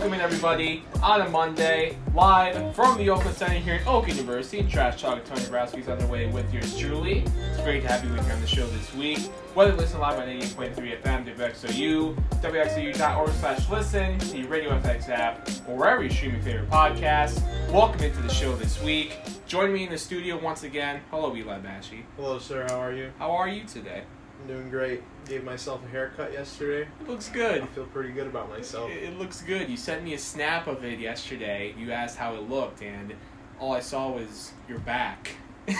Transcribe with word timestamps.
Welcome 0.00 0.14
in 0.14 0.22
everybody 0.22 0.82
on 1.02 1.20
a 1.20 1.28
Monday, 1.28 1.94
live 2.14 2.74
from 2.74 2.96
the 2.96 3.10
Oakland 3.10 3.36
Center 3.36 3.58
here 3.58 3.74
at 3.74 3.86
Oak 3.86 4.08
University. 4.08 4.62
Trash 4.62 5.02
Talk 5.02 5.16
with 5.16 5.28
Tony 5.28 5.42
Browski's 5.42 5.90
on 5.90 5.98
the 5.98 6.06
way 6.06 6.26
with 6.26 6.50
yours 6.54 6.74
truly. 6.74 7.18
It's 7.18 7.60
great 7.60 7.82
to 7.82 7.88
have 7.88 8.02
you 8.02 8.10
with 8.10 8.26
me 8.26 8.32
on 8.32 8.40
the 8.40 8.46
show 8.46 8.66
this 8.68 8.94
week. 8.94 9.18
Whether 9.52 9.72
you 9.72 9.76
listen 9.76 10.00
live 10.00 10.18
on 10.18 10.26
88.3 10.26 11.02
FM, 11.02 11.36
WXOU, 11.36 12.14
WXOU.org 12.40 13.30
slash 13.32 13.68
listen, 13.68 14.16
the 14.32 14.44
Radio 14.44 14.70
FX 14.80 15.10
app, 15.10 15.46
or 15.68 15.76
wherever 15.76 16.02
you 16.02 16.08
stream 16.08 16.32
your 16.32 16.40
favorite 16.40 16.70
podcasts. 16.70 17.42
Welcome 17.70 18.02
into 18.02 18.22
the 18.22 18.32
show 18.32 18.56
this 18.56 18.82
week. 18.82 19.18
Join 19.46 19.70
me 19.70 19.84
in 19.84 19.90
the 19.90 19.98
studio 19.98 20.38
once 20.42 20.62
again. 20.62 21.02
Hello, 21.10 21.36
Eli 21.36 21.58
Bashy. 21.58 22.04
Hello, 22.16 22.38
sir. 22.38 22.64
How 22.70 22.80
are 22.80 22.94
you? 22.94 23.12
How 23.18 23.32
are 23.32 23.50
you 23.50 23.64
today? 23.64 24.04
I'm 24.40 24.46
doing 24.46 24.70
great. 24.70 25.02
Gave 25.26 25.44
myself 25.44 25.84
a 25.84 25.88
haircut 25.88 26.32
yesterday. 26.32 26.88
It 27.00 27.08
looks 27.08 27.28
good. 27.28 27.62
I 27.62 27.66
feel 27.66 27.84
pretty 27.86 28.12
good 28.12 28.26
about 28.26 28.48
myself. 28.48 28.90
It, 28.90 29.02
it 29.02 29.18
looks 29.18 29.42
good. 29.42 29.68
You 29.68 29.76
sent 29.76 30.02
me 30.02 30.14
a 30.14 30.18
snap 30.18 30.66
of 30.66 30.84
it 30.84 30.98
yesterday. 30.98 31.74
You 31.78 31.92
asked 31.92 32.16
how 32.16 32.34
it 32.34 32.48
looked, 32.48 32.82
and 32.82 33.14
all 33.58 33.72
I 33.72 33.80
saw 33.80 34.10
was 34.10 34.52
your 34.68 34.78
back. 34.80 35.30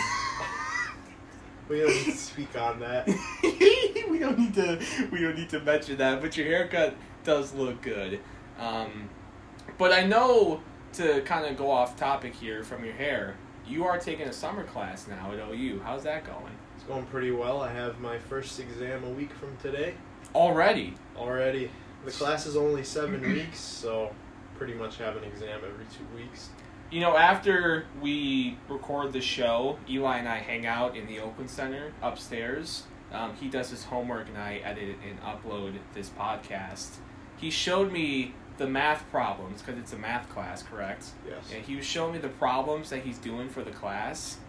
We 1.71 1.79
don't 1.79 1.87
need 1.87 2.11
to 2.11 2.17
speak 2.17 2.59
on 2.59 2.81
that. 2.81 3.07
we 3.43 4.19
don't 4.19 4.37
need 4.37 4.53
to. 4.55 4.77
We 5.09 5.21
don't 5.21 5.37
need 5.37 5.49
to 5.51 5.61
mention 5.61 5.97
that. 5.99 6.21
But 6.21 6.35
your 6.35 6.45
haircut 6.45 6.95
does 7.23 7.53
look 7.53 7.81
good. 7.81 8.19
Um, 8.59 9.09
but 9.77 9.93
I 9.93 10.05
know 10.05 10.61
to 10.93 11.21
kind 11.21 11.45
of 11.45 11.55
go 11.55 11.71
off 11.71 11.95
topic 11.95 12.35
here 12.35 12.65
from 12.65 12.83
your 12.83 12.93
hair. 12.93 13.37
You 13.65 13.85
are 13.85 13.97
taking 13.97 14.27
a 14.27 14.33
summer 14.33 14.65
class 14.65 15.07
now 15.07 15.31
at 15.31 15.39
OU. 15.39 15.81
How's 15.85 16.03
that 16.03 16.25
going? 16.25 16.51
Going 16.91 17.05
pretty 17.05 17.31
well. 17.31 17.61
I 17.61 17.71
have 17.71 18.01
my 18.01 18.19
first 18.19 18.59
exam 18.59 19.05
a 19.05 19.09
week 19.09 19.31
from 19.31 19.55
today 19.61 19.93
Already. 20.35 20.95
already. 21.15 21.71
The 22.03 22.11
class 22.11 22.45
is 22.45 22.57
only 22.57 22.83
seven 22.83 23.21
weeks, 23.33 23.61
so 23.61 24.13
pretty 24.57 24.73
much 24.73 24.97
have 24.97 25.15
an 25.15 25.23
exam 25.23 25.61
every 25.65 25.85
two 25.85 26.03
weeks. 26.13 26.49
You 26.91 26.99
know, 26.99 27.15
after 27.15 27.85
we 28.01 28.57
record 28.67 29.13
the 29.13 29.21
show, 29.21 29.79
Eli 29.89 30.17
and 30.17 30.27
I 30.27 30.39
hang 30.39 30.65
out 30.65 30.97
in 30.97 31.07
the 31.07 31.21
Open 31.21 31.47
Center 31.47 31.93
upstairs. 32.01 32.83
Um, 33.13 33.35
he 33.37 33.47
does 33.47 33.69
his 33.69 33.85
homework, 33.85 34.27
and 34.27 34.37
I 34.37 34.55
edit 34.57 34.97
and 35.07 35.17
upload 35.21 35.75
this 35.93 36.09
podcast. 36.09 36.97
He 37.37 37.51
showed 37.51 37.89
me 37.93 38.33
the 38.57 38.67
math 38.67 39.09
problems 39.09 39.61
because 39.61 39.79
it's 39.79 39.93
a 39.93 39.97
math 39.97 40.27
class, 40.27 40.61
correct? 40.61 41.05
Yes. 41.25 41.53
And 41.55 41.63
he 41.63 41.77
was 41.77 41.85
showing 41.85 42.11
me 42.11 42.19
the 42.19 42.27
problems 42.27 42.89
that 42.89 43.03
he's 43.03 43.17
doing 43.17 43.47
for 43.47 43.63
the 43.63 43.71
class. 43.71 44.39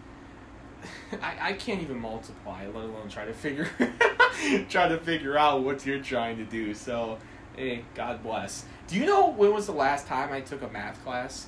I, 1.21 1.49
I 1.49 1.53
can't 1.53 1.81
even 1.81 1.99
multiply, 1.99 2.65
let 2.65 2.83
alone 2.83 3.09
try 3.09 3.25
to 3.25 3.33
figure 3.33 3.69
try 4.69 4.87
to 4.87 4.97
figure 4.97 5.37
out 5.37 5.63
what 5.63 5.85
you're 5.85 5.99
trying 6.01 6.37
to 6.37 6.45
do. 6.45 6.73
So, 6.73 7.17
hey, 7.55 7.85
God 7.95 8.23
bless. 8.23 8.65
Do 8.87 8.97
you 8.97 9.05
know 9.05 9.29
when 9.29 9.53
was 9.53 9.65
the 9.65 9.73
last 9.73 10.07
time 10.07 10.31
I 10.33 10.41
took 10.41 10.61
a 10.61 10.67
math 10.67 11.03
class? 11.03 11.47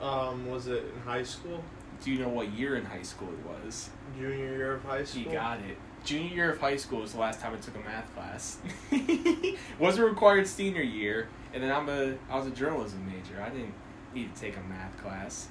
Um, 0.00 0.48
was 0.48 0.66
it 0.66 0.84
in 0.94 1.02
high 1.02 1.22
school? 1.22 1.62
Do 2.02 2.10
you 2.10 2.18
know 2.18 2.28
what 2.28 2.52
year 2.52 2.76
in 2.76 2.84
high 2.84 3.02
school 3.02 3.28
it 3.28 3.64
was? 3.64 3.90
Junior 4.18 4.36
year 4.36 4.74
of 4.74 4.84
high 4.84 5.04
school? 5.04 5.22
You 5.22 5.32
got 5.32 5.58
it. 5.60 5.76
Junior 6.04 6.34
year 6.34 6.52
of 6.52 6.60
high 6.60 6.76
school 6.76 7.00
was 7.00 7.12
the 7.12 7.20
last 7.20 7.40
time 7.40 7.52
I 7.52 7.58
took 7.58 7.76
a 7.76 7.80
math 7.80 8.12
class. 8.14 8.58
Wasn't 9.78 10.06
required 10.06 10.46
senior 10.46 10.82
year, 10.82 11.28
and 11.52 11.62
then 11.62 11.70
I'm 11.70 11.88
a 11.90 12.14
I 12.30 12.38
was 12.38 12.46
a 12.46 12.50
journalism 12.50 13.04
major. 13.06 13.42
I 13.42 13.50
didn't 13.50 13.74
need 14.14 14.34
to 14.34 14.40
take 14.40 14.56
a 14.56 14.62
math 14.62 14.96
class. 15.02 15.48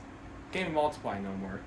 Can't 0.52 0.64
even 0.64 0.74
multiply 0.74 1.20
no 1.20 1.32
more. 1.34 1.60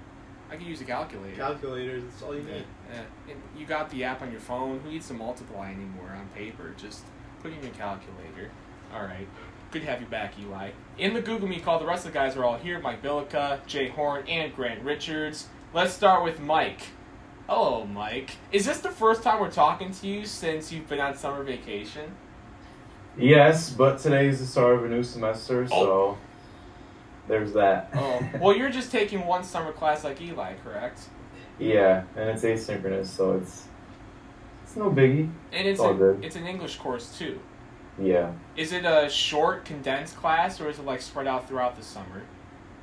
I 0.52 0.56
could 0.56 0.66
use 0.66 0.82
a 0.82 0.84
calculator. 0.84 1.34
Calculators, 1.34 2.02
that's 2.04 2.22
all 2.22 2.34
you 2.34 2.42
need. 2.42 2.64
yeah. 2.92 3.00
And 3.30 3.40
you 3.58 3.64
got 3.64 3.88
the 3.88 4.04
app 4.04 4.20
on 4.20 4.30
your 4.30 4.40
phone. 4.40 4.80
Who 4.80 4.90
needs 4.90 5.08
to 5.08 5.14
multiply 5.14 5.70
anymore 5.70 6.10
on 6.14 6.28
paper? 6.34 6.74
Just 6.76 7.04
put 7.42 7.54
in 7.54 7.62
your 7.62 7.72
calculator. 7.72 8.50
All 8.94 9.02
right. 9.02 9.26
Good 9.70 9.80
to 9.80 9.88
have 9.88 10.02
you 10.02 10.06
back, 10.08 10.34
Eli. 10.38 10.72
In 10.98 11.14
the 11.14 11.22
Google 11.22 11.48
Meet 11.48 11.64
call, 11.64 11.78
the 11.78 11.86
rest 11.86 12.04
of 12.04 12.12
the 12.12 12.18
guys 12.18 12.36
are 12.36 12.44
all 12.44 12.58
here. 12.58 12.78
Mike 12.80 13.02
Billica, 13.02 13.66
Jay 13.66 13.88
Horn, 13.88 14.26
and 14.28 14.54
Grant 14.54 14.82
Richards. 14.82 15.48
Let's 15.72 15.94
start 15.94 16.22
with 16.22 16.38
Mike. 16.38 16.82
Hello, 17.48 17.86
Mike. 17.86 18.36
Is 18.52 18.66
this 18.66 18.80
the 18.80 18.90
first 18.90 19.22
time 19.22 19.40
we're 19.40 19.50
talking 19.50 19.90
to 19.90 20.06
you 20.06 20.26
since 20.26 20.70
you've 20.70 20.86
been 20.86 21.00
on 21.00 21.16
summer 21.16 21.42
vacation? 21.42 22.14
Yes, 23.16 23.70
but 23.70 23.98
today 24.00 24.28
is 24.28 24.40
the 24.40 24.46
start 24.46 24.74
of 24.74 24.84
a 24.84 24.88
new 24.88 25.02
semester, 25.02 25.66
so 25.66 25.74
oh. 25.74 26.18
There's 27.28 27.52
that. 27.52 27.90
Oh, 27.94 28.20
well, 28.40 28.56
you're 28.56 28.70
just 28.70 28.90
taking 28.90 29.26
one 29.26 29.44
summer 29.44 29.72
class 29.72 30.04
like 30.04 30.20
Eli, 30.20 30.54
correct? 30.64 31.00
yeah, 31.58 32.02
and 32.16 32.28
it's 32.30 32.42
asynchronous, 32.42 33.06
so 33.06 33.32
it's 33.36 33.66
it's 34.64 34.76
no 34.76 34.90
biggie. 34.90 35.30
And 35.52 35.68
it's 35.68 35.80
All 35.80 35.90
a, 35.90 35.94
good. 35.94 36.24
it's 36.24 36.34
an 36.36 36.46
English 36.46 36.76
course 36.76 37.16
too. 37.18 37.38
Yeah, 38.00 38.32
Is 38.56 38.72
it 38.72 38.84
a 38.86 39.08
short, 39.10 39.66
condensed 39.66 40.16
class, 40.16 40.60
or 40.60 40.68
is 40.70 40.78
it 40.78 40.84
like 40.86 41.02
spread 41.02 41.26
out 41.26 41.46
throughout 41.48 41.76
the 41.76 41.82
summer? 41.82 42.22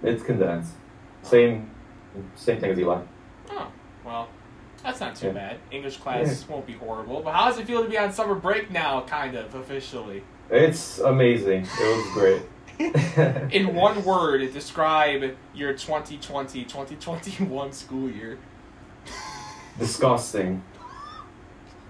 it's 0.03 0.23
condensed. 0.23 0.73
Same 1.23 1.69
same 2.35 2.59
thing 2.59 2.71
as 2.71 2.79
Eli. 2.79 3.01
Oh, 3.51 3.67
well, 4.05 4.29
that's 4.83 4.99
not 4.99 5.15
too 5.15 5.27
Yeah. 5.27 5.33
bad. 5.33 5.57
English 5.71 5.97
class 5.97 6.47
won't 6.47 6.65
be 6.65 6.73
horrible. 6.73 7.21
But 7.21 7.33
how 7.33 7.49
does 7.49 7.57
it 7.59 7.65
feel 7.67 7.83
to 7.83 7.89
be 7.89 7.97
on 7.97 8.11
summer 8.13 8.35
break 8.35 8.71
now, 8.71 9.01
kind 9.01 9.35
of, 9.35 9.53
officially? 9.55 10.23
It's 10.49 10.99
amazing. 10.99 11.63
It 11.63 11.97
was 11.97 12.13
great. 12.13 12.41
In 13.51 13.75
one 13.75 14.05
word, 14.05 14.53
describe 14.53 15.35
your 15.53 15.73
2020 15.73 16.63
2021 16.63 17.73
school 17.73 18.09
year. 18.09 18.37
Disgusting. 19.77 20.63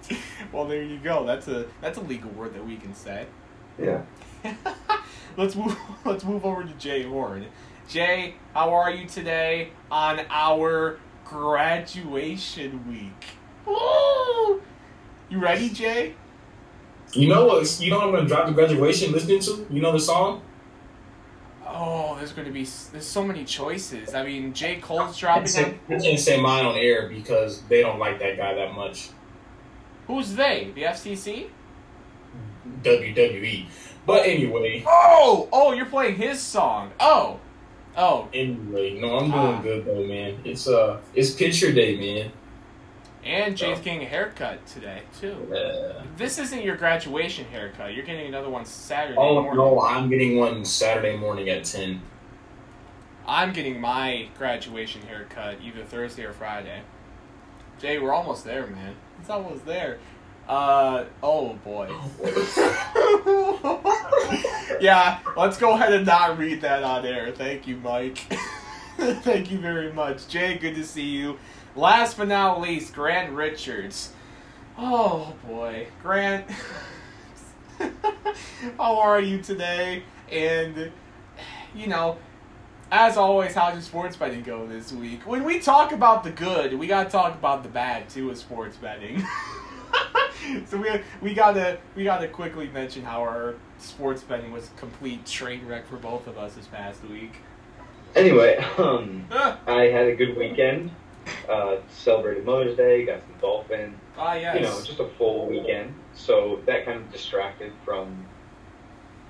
Well, 0.52 0.64
there 0.64 0.82
you 0.82 0.98
go. 0.98 1.24
That's 1.24 1.46
a 1.46 1.66
that's 1.80 1.96
a 1.96 2.00
legal 2.00 2.30
word 2.32 2.54
that 2.54 2.66
we 2.66 2.76
can 2.76 2.92
say. 2.92 3.26
Yeah. 3.78 4.02
let's 5.36 5.54
move 5.54 5.78
let's 6.04 6.24
move 6.24 6.44
over 6.44 6.64
to 6.64 6.72
Jay 6.72 7.04
Horn. 7.04 7.46
Jay, 7.88 8.34
how 8.52 8.74
are 8.74 8.90
you 8.90 9.06
today 9.06 9.68
on 9.88 10.22
our 10.28 10.98
graduation 11.24 12.88
week? 12.90 13.26
Woo! 13.64 14.60
You 15.28 15.38
ready, 15.38 15.68
Jay? 15.68 16.16
You 17.12 17.28
know 17.28 17.46
what? 17.46 17.80
You 17.80 17.90
know 17.90 17.98
what 17.98 18.08
I'm 18.08 18.14
gonna 18.14 18.28
drop 18.28 18.46
the 18.46 18.52
graduation 18.52 19.12
listening 19.12 19.40
to? 19.42 19.66
You 19.70 19.80
know 19.80 19.92
the 19.92 20.00
song? 20.00 20.42
Oh, 21.72 22.16
there's 22.16 22.32
going 22.32 22.46
to 22.46 22.52
be 22.52 22.64
there's 22.92 23.06
so 23.06 23.22
many 23.24 23.44
choices. 23.44 24.14
I 24.14 24.24
mean, 24.24 24.52
J 24.52 24.76
Cole's 24.80 25.16
I 25.16 25.20
dropping. 25.20 25.52
can't, 25.52 25.88
them. 25.88 25.98
I 25.98 26.02
can't 26.02 26.18
say 26.18 26.40
mine 26.40 26.64
on 26.66 26.76
air 26.76 27.08
because 27.08 27.62
they 27.62 27.80
don't 27.82 27.98
like 27.98 28.18
that 28.18 28.36
guy 28.36 28.54
that 28.54 28.74
much. 28.74 29.10
Who's 30.08 30.34
they? 30.34 30.72
The 30.74 30.82
FCC? 30.82 31.46
WWE. 32.82 33.66
But 34.06 34.26
anyway, 34.26 34.82
Oh, 34.86 35.48
oh, 35.52 35.72
you're 35.72 35.86
playing 35.86 36.16
his 36.16 36.40
song. 36.40 36.90
Oh, 36.98 37.38
oh, 37.96 38.28
anyway, 38.34 38.98
no, 38.98 39.18
I'm 39.18 39.30
doing 39.30 39.42
Ah. 39.54 39.60
good 39.62 39.84
though, 39.84 40.04
man. 40.04 40.38
It's 40.44 40.66
uh, 40.68 40.98
it's 41.14 41.30
picture 41.30 41.72
day, 41.72 41.96
man. 41.96 42.32
And 43.24 43.56
Jay's 43.56 43.78
Oh. 43.78 43.82
getting 43.82 44.02
a 44.02 44.06
haircut 44.06 44.64
today 44.66 45.02
too. 45.20 45.52
Uh, 45.54 46.02
This 46.16 46.38
isn't 46.38 46.62
your 46.62 46.76
graduation 46.76 47.44
haircut. 47.46 47.94
You're 47.94 48.04
getting 48.04 48.26
another 48.26 48.50
one 48.50 48.64
Saturday 48.64 49.16
oh 49.18 49.42
morning. 49.42 49.56
no, 49.56 49.82
I'm 49.82 50.08
getting 50.08 50.38
one 50.38 50.64
Saturday 50.64 51.16
morning 51.16 51.48
at 51.48 51.64
ten. 51.64 52.02
I'm 53.26 53.52
getting 53.52 53.80
my 53.80 54.28
graduation 54.38 55.02
haircut 55.02 55.58
either 55.62 55.84
Thursday 55.84 56.24
or 56.24 56.32
Friday. 56.32 56.80
Jay, 57.78 57.98
we're 57.98 58.12
almost 58.12 58.44
there, 58.44 58.66
man. 58.66 58.94
It's 59.20 59.30
almost 59.30 59.64
there. 59.66 59.98
Uh 60.48 61.04
oh 61.22 61.54
boy. 61.64 61.88
yeah, 64.80 65.18
let's 65.36 65.58
go 65.58 65.72
ahead 65.74 65.92
and 65.92 66.06
not 66.06 66.38
read 66.38 66.60
that 66.62 66.82
on 66.82 67.04
air. 67.06 67.30
Thank 67.32 67.66
you, 67.66 67.76
Mike. 67.76 68.18
Thank 68.98 69.50
you 69.50 69.58
very 69.58 69.92
much. 69.92 70.28
Jay, 70.28 70.58
good 70.58 70.74
to 70.74 70.84
see 70.84 71.06
you. 71.06 71.38
Last 71.76 72.16
but 72.16 72.28
not 72.28 72.60
least, 72.60 72.92
Grant 72.92 73.32
Richards. 73.32 74.12
Oh 74.76 75.34
boy. 75.46 75.86
Grant 76.02 76.50
How 78.76 78.98
are 79.00 79.20
you 79.20 79.40
today? 79.40 80.02
And 80.30 80.90
you 81.74 81.86
know, 81.86 82.18
as 82.90 83.16
always, 83.16 83.54
how's 83.54 83.74
your 83.74 83.82
sports 83.82 84.16
betting 84.16 84.42
go 84.42 84.66
this 84.66 84.92
week? 84.92 85.26
When 85.26 85.44
we 85.44 85.60
talk 85.60 85.92
about 85.92 86.24
the 86.24 86.30
good, 86.30 86.74
we 86.74 86.86
gotta 86.86 87.08
talk 87.08 87.34
about 87.34 87.62
the 87.62 87.68
bad 87.68 88.08
too 88.08 88.28
with 88.28 88.38
sports 88.38 88.76
betting. 88.76 89.24
so 90.66 90.76
we 90.76 91.00
we 91.20 91.34
gotta 91.34 91.78
we 91.94 92.04
gotta 92.04 92.26
quickly 92.28 92.68
mention 92.68 93.04
how 93.04 93.20
our 93.20 93.54
sports 93.78 94.22
betting 94.22 94.50
was 94.50 94.68
a 94.68 94.80
complete 94.80 95.24
train 95.24 95.66
wreck 95.66 95.86
for 95.86 95.96
both 95.96 96.26
of 96.26 96.36
us 96.36 96.54
this 96.54 96.66
past 96.66 97.02
week. 97.04 97.34
Anyway, 98.16 98.56
um, 98.78 99.26
I 99.30 99.82
had 99.92 100.08
a 100.08 100.16
good 100.16 100.36
weekend. 100.36 100.90
Uh, 101.48 101.76
celebrated 101.88 102.44
Mother's 102.44 102.76
Day, 102.76 103.04
got 103.04 103.20
some 103.22 103.34
golf 103.40 103.70
in. 103.70 103.94
ah, 104.16 104.34
yes. 104.34 104.54
You 104.56 104.62
know, 104.62 104.80
just 104.82 105.00
a 105.00 105.08
full 105.18 105.46
weekend. 105.46 105.94
So 106.14 106.60
that 106.66 106.84
kind 106.84 106.98
of 106.98 107.10
distracted 107.12 107.72
from 107.84 108.24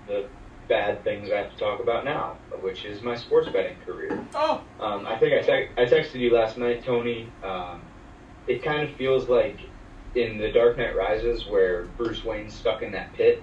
the 0.07 0.27
bad 0.69 1.03
things 1.03 1.31
I 1.31 1.39
have 1.39 1.51
to 1.53 1.57
talk 1.59 1.81
about 1.81 2.05
now, 2.05 2.37
which 2.63 2.85
is 2.85 3.03
my 3.03 3.17
sports 3.17 3.49
betting 3.49 3.77
career. 3.85 4.25
oh, 4.35 4.63
Um, 4.79 5.07
I 5.07 5.17
think 5.19 5.35
I, 5.35 5.41
te- 5.43 5.69
I 5.77 5.85
texted 5.87 6.21
you 6.21 6.33
last 6.33 6.59
night, 6.59 6.85
Tony. 6.85 7.29
Um, 7.43 7.81
it 8.47 8.63
kind 8.63 8.89
of 8.89 8.95
feels 8.97 9.29
like 9.29 9.59
in 10.15 10.39
The 10.39 10.53
Dark 10.53 10.77
Knight 10.79 10.95
Rises, 10.97 11.47
where 11.47 11.85
Bruce 11.97 12.25
Wayne's 12.25 12.55
stuck 12.55 12.83
in 12.83 12.93
that 12.93 13.13
pit 13.15 13.43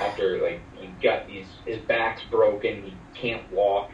after 0.00 0.38
like 0.42 0.60
he 0.76 0.88
got 1.02 1.26
these 1.26 1.46
his 1.66 1.78
back's 1.78 2.22
broken, 2.30 2.82
he 2.84 2.94
can't 3.14 3.50
walk, 3.52 3.90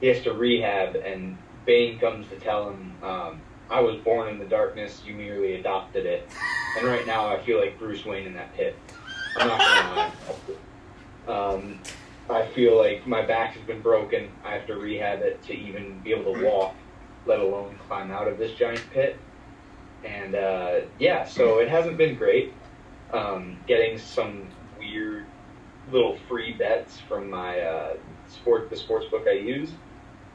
he 0.00 0.06
has 0.08 0.22
to 0.22 0.32
rehab, 0.32 0.94
and 0.96 1.36
Bane 1.68 1.98
comes 1.98 2.26
to 2.28 2.36
tell 2.36 2.70
him, 2.70 2.94
um, 3.02 3.42
"I 3.70 3.80
was 3.80 3.96
born 3.96 4.30
in 4.30 4.38
the 4.38 4.46
darkness. 4.46 5.02
You 5.04 5.14
merely 5.14 5.56
adopted 5.56 6.06
it." 6.06 6.26
And 6.78 6.86
right 6.86 7.06
now, 7.06 7.28
I 7.28 7.38
feel 7.40 7.60
like 7.60 7.78
Bruce 7.78 8.06
Wayne 8.06 8.26
in 8.26 8.32
that 8.32 8.54
pit. 8.54 8.74
I'm 9.36 9.48
not 9.48 9.58
gonna 9.58 9.96
lie. 11.26 11.54
Um, 11.54 11.78
I 12.30 12.46
feel 12.46 12.78
like 12.78 13.06
my 13.06 13.20
back 13.20 13.52
has 13.52 13.62
been 13.66 13.82
broken. 13.82 14.30
I 14.46 14.54
have 14.54 14.66
to 14.68 14.76
rehab 14.76 15.20
it 15.20 15.42
to 15.42 15.52
even 15.52 16.00
be 16.00 16.12
able 16.12 16.32
to 16.32 16.42
walk, 16.42 16.74
let 17.26 17.38
alone 17.38 17.78
climb 17.86 18.10
out 18.10 18.28
of 18.28 18.38
this 18.38 18.52
giant 18.54 18.82
pit. 18.90 19.18
And 20.04 20.34
uh, 20.34 20.80
yeah, 20.98 21.26
so 21.26 21.58
it 21.58 21.68
hasn't 21.68 21.98
been 21.98 22.14
great. 22.14 22.54
Um, 23.12 23.58
getting 23.66 23.98
some 23.98 24.48
weird 24.78 25.26
little 25.92 26.16
free 26.28 26.52
bets 26.54 26.98
from 27.00 27.28
my 27.28 27.60
uh, 27.60 27.96
sport, 28.26 28.70
the 28.70 28.76
sports 28.76 29.04
book 29.10 29.26
I 29.28 29.32
use. 29.32 29.70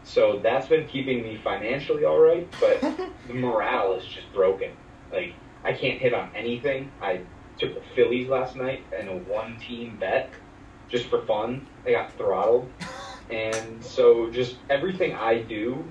So 0.04 0.40
that's 0.44 0.68
been 0.68 0.88
keeping 0.88 1.24
me 1.24 1.40
financially 1.44 2.06
all 2.06 2.20
right, 2.20 2.48
but 2.60 2.82
the 3.28 3.34
morale 3.34 3.94
is 3.94 4.06
just 4.06 4.32
broken. 4.34 4.72
Like 5.12 5.34
I 5.64 5.74
can't 5.74 6.00
hit 6.00 6.14
on 6.14 6.30
anything. 6.36 6.92
I 7.02 7.22
took 7.58 7.76
the 7.76 7.82
Phillies 7.96 8.28
last 8.28 8.56
night 8.56 8.84
in 9.00 9.08
a 9.08 9.18
one-team 9.18 9.98
bet 10.00 10.30
just 10.90 11.06
for 11.06 11.22
fun. 11.26 11.68
I 11.86 11.92
got 11.92 12.12
throttled, 12.18 12.70
and 13.30 13.84
so 13.84 14.30
just 14.30 14.58
everything 14.70 15.14
I 15.14 15.42
do, 15.42 15.84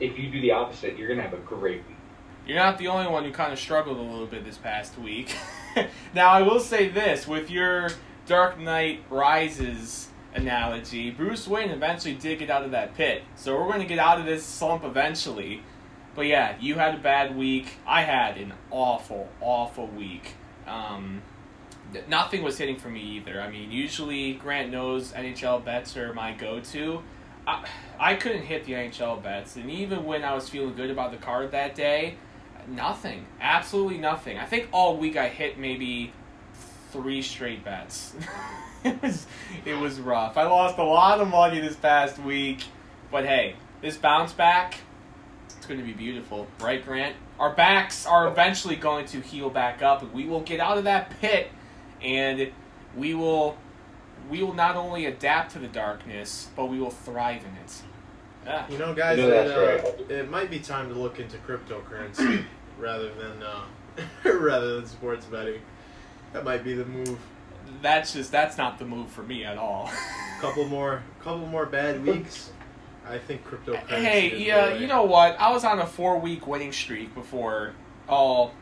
if 0.00 0.18
you 0.18 0.30
do 0.30 0.40
the 0.40 0.52
opposite, 0.52 0.96
you're 0.96 1.08
gonna 1.08 1.22
have 1.22 1.34
a 1.34 1.38
great 1.38 1.86
week. 1.86 1.96
You're 2.46 2.58
not 2.58 2.78
the 2.78 2.88
only 2.88 3.06
one 3.06 3.24
who 3.24 3.30
kind 3.30 3.52
of 3.52 3.58
struggled 3.58 3.98
a 3.98 4.02
little 4.02 4.26
bit 4.26 4.44
this 4.44 4.58
past 4.58 4.98
week. 4.98 5.36
now, 6.14 6.30
I 6.30 6.42
will 6.42 6.58
say 6.58 6.88
this 6.88 7.28
with 7.28 7.50
your 7.50 7.90
Dark 8.26 8.58
Knight 8.58 9.04
Rises 9.10 10.08
analogy, 10.34 11.10
Bruce 11.10 11.46
Wayne 11.48 11.70
eventually 11.70 12.14
did 12.14 12.38
get 12.38 12.50
out 12.50 12.64
of 12.64 12.70
that 12.70 12.94
pit. 12.94 13.22
So 13.36 13.56
we're 13.58 13.66
going 13.66 13.80
to 13.80 13.86
get 13.86 13.98
out 13.98 14.18
of 14.18 14.26
this 14.26 14.44
slump 14.44 14.84
eventually. 14.84 15.62
But 16.14 16.26
yeah, 16.26 16.56
you 16.60 16.76
had 16.76 16.94
a 16.94 16.98
bad 16.98 17.36
week. 17.36 17.76
I 17.86 18.02
had 18.02 18.36
an 18.36 18.52
awful, 18.70 19.28
awful 19.40 19.86
week. 19.86 20.34
Um, 20.66 21.22
nothing 22.08 22.42
was 22.42 22.58
hitting 22.58 22.76
for 22.76 22.88
me 22.88 23.00
either. 23.00 23.40
I 23.40 23.50
mean, 23.50 23.70
usually 23.70 24.34
Grant 24.34 24.70
knows 24.70 25.12
NHL 25.12 25.64
bets 25.64 25.96
are 25.96 26.12
my 26.12 26.32
go-to. 26.32 27.02
I, 27.46 27.66
I 27.98 28.14
couldn't 28.14 28.42
hit 28.42 28.64
the 28.64 28.72
NHL 28.72 29.22
bets, 29.22 29.56
and 29.56 29.70
even 29.70 30.04
when 30.04 30.24
I 30.24 30.34
was 30.34 30.48
feeling 30.48 30.74
good 30.74 30.90
about 30.90 31.10
the 31.10 31.16
card 31.16 31.52
that 31.52 31.74
day, 31.74 32.16
nothing, 32.68 33.26
absolutely 33.40 33.98
nothing. 33.98 34.38
I 34.38 34.44
think 34.44 34.68
all 34.72 34.96
week 34.96 35.16
I 35.16 35.28
hit 35.28 35.58
maybe 35.58 36.12
three 36.92 37.22
straight 37.22 37.64
bets. 37.64 38.14
it 38.84 39.02
was 39.02 39.26
it 39.64 39.74
was 39.74 40.00
rough. 40.00 40.36
I 40.36 40.44
lost 40.44 40.78
a 40.78 40.82
lot 40.82 41.20
of 41.20 41.28
money 41.28 41.60
this 41.60 41.76
past 41.76 42.18
week, 42.18 42.64
but 43.10 43.26
hey, 43.26 43.56
this 43.82 43.96
bounce 43.96 44.32
back, 44.32 44.76
it's 45.56 45.66
going 45.66 45.80
to 45.80 45.86
be 45.86 45.92
beautiful, 45.92 46.46
right, 46.60 46.84
Grant? 46.84 47.16
Our 47.38 47.54
backs 47.54 48.06
are 48.06 48.28
eventually 48.28 48.76
going 48.76 49.06
to 49.06 49.20
heal 49.20 49.50
back 49.50 49.82
up, 49.82 50.02
and 50.02 50.12
we 50.12 50.26
will 50.26 50.40
get 50.40 50.60
out 50.60 50.78
of 50.78 50.84
that 50.84 51.10
pit, 51.20 51.50
and 52.02 52.50
we 52.96 53.14
will 53.14 53.56
we 54.30 54.42
will 54.42 54.54
not 54.54 54.76
only 54.76 55.06
adapt 55.06 55.52
to 55.52 55.58
the 55.58 55.68
darkness, 55.68 56.48
but 56.56 56.66
we 56.66 56.78
will 56.78 56.90
thrive 56.90 57.42
in 57.42 57.56
it. 57.62 57.82
Ah. 58.46 58.66
You 58.70 58.78
know, 58.78 58.94
guys, 58.94 59.18
Yeah, 59.18 59.24
it, 59.24 59.48
that's 59.48 60.00
uh, 60.10 60.14
it 60.14 60.30
might 60.30 60.50
be 60.50 60.58
time 60.58 60.88
to 60.88 60.94
look 60.94 61.20
into 61.20 61.36
cryptocurrency 61.38 62.44
rather 62.78 63.12
than 63.14 63.42
uh, 63.42 63.64
rather 64.38 64.76
than 64.76 64.86
sports 64.86 65.26
betting. 65.26 65.60
That 66.32 66.44
might 66.44 66.64
be 66.64 66.74
the 66.74 66.84
move. 66.84 67.18
That's 67.82 68.12
just 68.12 68.32
that's 68.32 68.58
not 68.58 68.78
the 68.78 68.84
move 68.84 69.10
for 69.10 69.22
me 69.22 69.44
at 69.44 69.58
all. 69.58 69.90
Couple 70.40 70.64
more, 70.66 71.02
couple 71.22 71.46
more 71.46 71.66
bad 71.66 72.02
weeks. 72.02 72.50
I 73.06 73.18
think 73.18 73.46
cryptocurrency. 73.46 73.88
hey, 73.88 74.38
yeah, 74.38 74.72
you 74.72 74.86
know 74.86 75.02
what? 75.02 75.38
I 75.38 75.50
was 75.50 75.64
on 75.64 75.80
a 75.80 75.86
four 75.86 76.18
week 76.18 76.46
winning 76.46 76.72
streak 76.72 77.14
before 77.14 77.74
all 78.08 78.54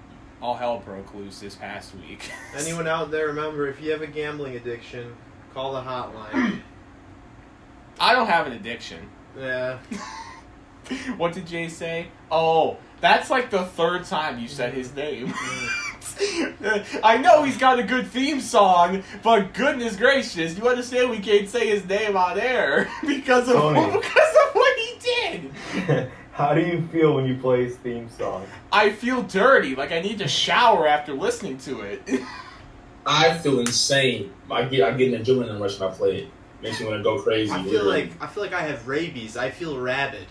all 0.43 0.56
hell 0.56 0.78
broke 0.78 1.14
loose 1.14 1.38
this 1.38 1.55
past 1.55 1.94
week. 1.94 2.31
Anyone 2.56 2.88
out 2.88 3.10
there, 3.10 3.26
remember 3.28 3.69
if 3.69 3.81
you 3.81 3.93
have 3.93 4.02
a 4.02 4.06
gambling 4.08 4.56
addiction, 4.56 5.14
call 5.54 5.72
the 5.72 5.81
hotline. 5.81 6.61
I 8.00 8.12
don't 8.12 8.26
have 8.28 8.46
an 8.46 8.54
addiction. 8.54 9.08
yeah, 9.38 9.78
what 11.16 11.32
did 11.32 11.46
Jay 11.46 11.69
say? 11.69 12.08
Oh, 12.31 12.78
that's 13.00 13.31
like 13.31 13.50
the 13.50 13.64
third 13.64 14.04
time 14.04 14.38
you 14.38 14.49
said 14.49 14.75
his 14.75 14.88
mm. 14.88 14.96
name. 14.96 15.28
Mm. 15.28 15.98
I 17.03 17.19
know 17.20 17.44
he's 17.44 17.59
got 17.59 17.79
a 17.79 17.82
good 17.82 18.06
theme 18.09 18.41
song, 18.41 19.03
but 19.23 19.55
goodness 19.55 19.97
gracious, 19.97 20.56
you 20.56 20.69
understand 20.69 21.11
we 21.11 21.20
can't 21.20 21.49
say 21.49 21.69
his 21.69 21.85
name 21.87 22.17
on 22.17 22.38
air 22.38 22.88
because 23.06 23.49
of 23.49 23.56
Tony. 23.56 23.81
because 24.00 24.35
of 24.47 24.55
what 24.55 24.79
he 24.79 24.99
did. 24.99 26.11
How 26.32 26.55
do 26.55 26.61
you 26.61 26.87
feel 26.93 27.15
when 27.15 27.26
you 27.26 27.37
play 27.37 27.65
his 27.65 27.76
theme 27.76 28.09
song? 28.11 28.47
I 28.70 28.91
feel 28.91 29.23
dirty, 29.23 29.75
like 29.75 29.91
I 29.91 30.00
need 30.00 30.19
to 30.19 30.29
shower 30.29 30.87
after 30.87 31.12
listening 31.12 31.59
to 31.59 31.81
it. 31.81 32.03
I 33.05 33.37
feel 33.38 33.59
insane. 33.59 34.32
I 34.50 34.64
get 34.64 34.82
I 34.82 34.97
get 34.97 35.12
an 35.12 35.25
adrenaline 35.25 35.61
rush 35.61 35.81
when 35.81 35.91
I 35.91 35.94
play 35.94 36.17
it. 36.19 36.29
Makes 36.62 36.81
me 36.81 36.87
want 36.87 36.99
to 36.99 37.03
go 37.03 37.21
crazy. 37.21 37.50
I 37.50 37.62
feel 37.62 37.73
literally. 37.73 38.03
like 38.03 38.23
I 38.23 38.26
feel 38.26 38.43
like 38.43 38.53
I 38.53 38.62
have 38.62 38.87
rabies. 38.87 39.37
I 39.37 39.50
feel 39.50 39.81
rabid. 39.81 40.26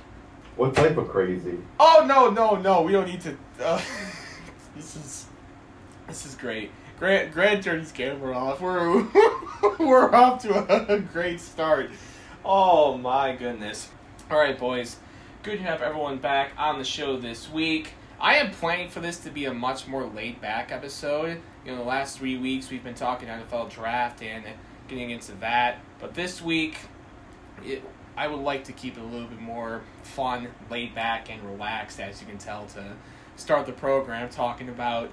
What 0.55 0.75
type 0.75 0.97
of 0.97 1.09
crazy? 1.09 1.57
Oh 1.79 2.05
no 2.07 2.29
no 2.29 2.55
no! 2.55 2.81
We 2.81 2.91
don't 2.91 3.07
need 3.07 3.21
to. 3.21 3.37
Uh, 3.61 3.81
this 4.75 4.95
is 4.95 5.16
this 6.07 6.25
is 6.25 6.35
great. 6.35 6.71
Grant 6.99 7.31
Grant 7.31 7.63
turned 7.63 7.81
his 7.81 7.91
camera 7.91 8.35
off. 8.35 8.61
We're 8.61 9.03
we're 9.79 10.13
off 10.13 10.41
to 10.43 10.93
a 10.93 10.99
great 10.99 11.39
start. 11.39 11.91
Oh 12.43 12.97
my 12.97 13.35
goodness! 13.35 13.89
All 14.31 14.37
right, 14.37 14.57
boys. 14.57 14.97
Good 15.43 15.57
to 15.57 15.63
have 15.63 15.81
everyone 15.81 16.17
back 16.17 16.51
on 16.57 16.79
the 16.79 16.83
show 16.83 17.17
this 17.17 17.49
week. 17.49 17.93
I 18.19 18.35
am 18.37 18.51
planning 18.51 18.89
for 18.89 18.99
this 18.99 19.19
to 19.19 19.29
be 19.29 19.45
a 19.45 19.53
much 19.53 19.87
more 19.87 20.05
laid 20.05 20.41
back 20.41 20.71
episode. 20.71 21.39
You 21.63 21.71
know, 21.71 21.77
the 21.77 21.83
last 21.83 22.17
three 22.17 22.37
weeks 22.37 22.71
we've 22.71 22.83
been 22.83 22.95
talking 22.95 23.27
NFL 23.27 23.69
draft 23.69 24.23
and 24.23 24.43
getting 24.87 25.11
into 25.11 25.33
that, 25.33 25.79
but 25.99 26.15
this 26.15 26.41
week 26.41 26.77
it, 27.63 27.83
I 28.15 28.27
would 28.27 28.39
like 28.39 28.63
to 28.65 28.73
keep 28.73 28.97
it 28.97 29.01
a 29.01 29.05
little 29.05 29.27
bit 29.27 29.39
more 29.39 29.83
fun, 30.01 30.47
laid 30.71 30.95
back, 30.95 31.29
and 31.29 31.43
relaxed, 31.43 31.99
as 31.99 32.19
you 32.19 32.27
can 32.27 32.39
tell, 32.39 32.65
to 32.67 32.83
start 33.35 33.67
the 33.67 33.73
program 33.73 34.29
talking 34.29 34.69
about 34.69 35.11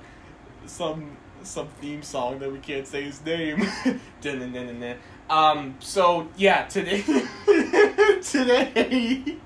some 0.67 1.17
some 1.43 1.69
theme 1.81 2.03
song 2.03 2.39
that 2.39 2.51
we 2.51 2.59
can't 2.59 2.87
say 2.87 3.03
his 3.03 3.25
name. 3.25 3.67
Um. 5.31 5.77
So 5.81 6.29
yeah, 6.37 6.67
today, 6.67 7.03
today, 8.23 9.37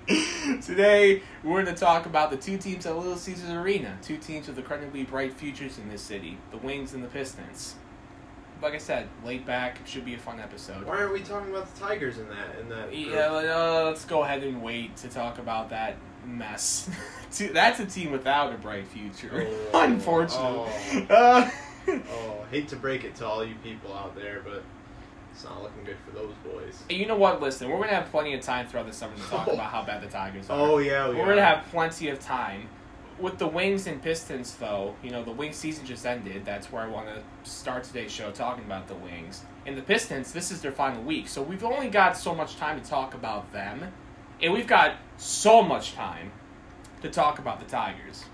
today 0.63 1.23
we're 1.45 1.63
going 1.63 1.75
to 1.75 1.81
talk 1.81 2.07
about 2.07 2.31
the 2.31 2.37
two 2.37 2.59
teams 2.59 2.87
at 2.87 2.97
Little 2.97 3.17
Caesars 3.17 3.51
Arena. 3.51 3.97
Two 4.03 4.17
teams 4.17 4.49
with 4.49 4.59
incredibly 4.59 5.05
bright 5.05 5.33
futures 5.35 5.79
in 5.79 5.89
this 5.89 6.03
city: 6.03 6.39
the 6.51 6.59
Wings 6.59 6.95
and 6.95 7.05
the 7.05 7.09
Pistons. 7.09 7.77
Like 8.61 8.75
I 8.75 8.79
said, 8.79 9.09
laid 9.25 9.47
back 9.47 9.87
should 9.87 10.05
be 10.05 10.15
a 10.15 10.19
fun 10.19 10.41
episode. 10.41 10.85
Why 10.85 10.97
aren't 10.97 11.13
we 11.13 11.21
talking 11.21 11.51
about 11.51 11.73
the 11.73 11.81
Tigers 11.81 12.19
in 12.19 12.29
that? 12.29 12.59
In 12.61 12.69
that. 12.71 12.91
group? 12.91 13.09
Yeah, 13.13 13.27
uh, 13.29 13.83
let's 13.85 14.05
go 14.05 14.25
ahead 14.25 14.43
and 14.43 14.61
wait 14.61 14.97
to 14.97 15.09
talk 15.09 15.39
about 15.39 15.71
that 15.71 15.97
mess. 16.29 16.89
That's 17.53 17.81
a 17.81 17.87
team 17.87 18.13
without 18.13 18.53
a 18.53 18.57
bright 18.59 18.87
future, 18.89 19.47
Oh, 19.73 19.83
unfortunately. 19.85 21.07
Uh, 21.11 21.51
Oh, 21.91 22.45
hate 22.51 22.69
to 22.69 22.77
break 22.77 23.05
it 23.05 23.15
to 23.17 23.27
all 23.27 23.43
you 23.43 23.55
people 23.65 23.95
out 23.95 24.15
there, 24.15 24.43
but 24.45 24.63
it's 25.33 25.43
not 25.45 25.63
looking 25.63 25.85
good 25.85 25.97
for 26.05 26.11
those 26.15 26.35
boys. 26.45 26.83
you 26.91 27.07
know 27.07 27.17
what? 27.17 27.41
Listen, 27.41 27.71
we're 27.71 27.79
gonna 27.79 27.95
have 27.95 28.11
plenty 28.11 28.35
of 28.35 28.43
time 28.43 28.67
throughout 28.67 28.87
the 28.87 28.93
summer 28.93 29.17
to 29.17 29.23
talk 29.23 29.47
about 29.53 29.71
how 29.71 29.83
bad 29.85 30.03
the 30.03 30.07
Tigers 30.09 30.51
are. 30.51 30.59
Oh 30.61 30.79
yeah, 30.79 31.09
we 31.09 31.15
we're 31.15 31.23
are. 31.23 31.29
gonna 31.29 31.45
have 31.45 31.65
plenty 31.71 32.09
of 32.11 32.21
time. 32.21 32.69
With 33.19 33.39
the 33.39 33.47
Wings 33.49 33.87
and 33.87 34.03
Pistons, 34.03 34.55
though, 34.57 34.95
you 35.03 35.11
know 35.11 35.25
the 35.25 35.33
Wings 35.33 35.57
season 35.57 35.87
just 35.87 36.05
ended. 36.05 36.45
That's 36.45 36.71
where 36.71 36.83
I 36.83 36.89
want 36.89 37.09
to 37.09 37.51
start 37.51 37.85
today's 37.85 38.13
show 38.13 38.31
talking 38.33 38.65
about 38.65 38.87
the 38.87 38.95
Wings 38.95 39.43
and 39.65 39.75
the 39.77 39.83
Pistons. 39.83 40.33
This 40.33 40.51
is 40.51 40.61
their 40.61 40.73
final 40.73 41.03
week, 41.03 41.27
so 41.27 41.41
we've 41.43 41.65
only 41.65 41.89
got 41.89 42.19
so 42.19 42.35
much 42.35 42.57
time 42.57 42.79
to 42.81 42.87
talk 42.87 43.15
about 43.15 43.51
them, 43.53 43.93
and 44.43 44.53
we've 44.53 44.67
got 44.67 44.97
so 45.17 45.63
much 45.63 45.95
time 45.95 46.31
to 47.03 47.11
talk 47.11 47.39
about 47.39 47.61
the 47.61 47.67
Tigers. 47.67 48.25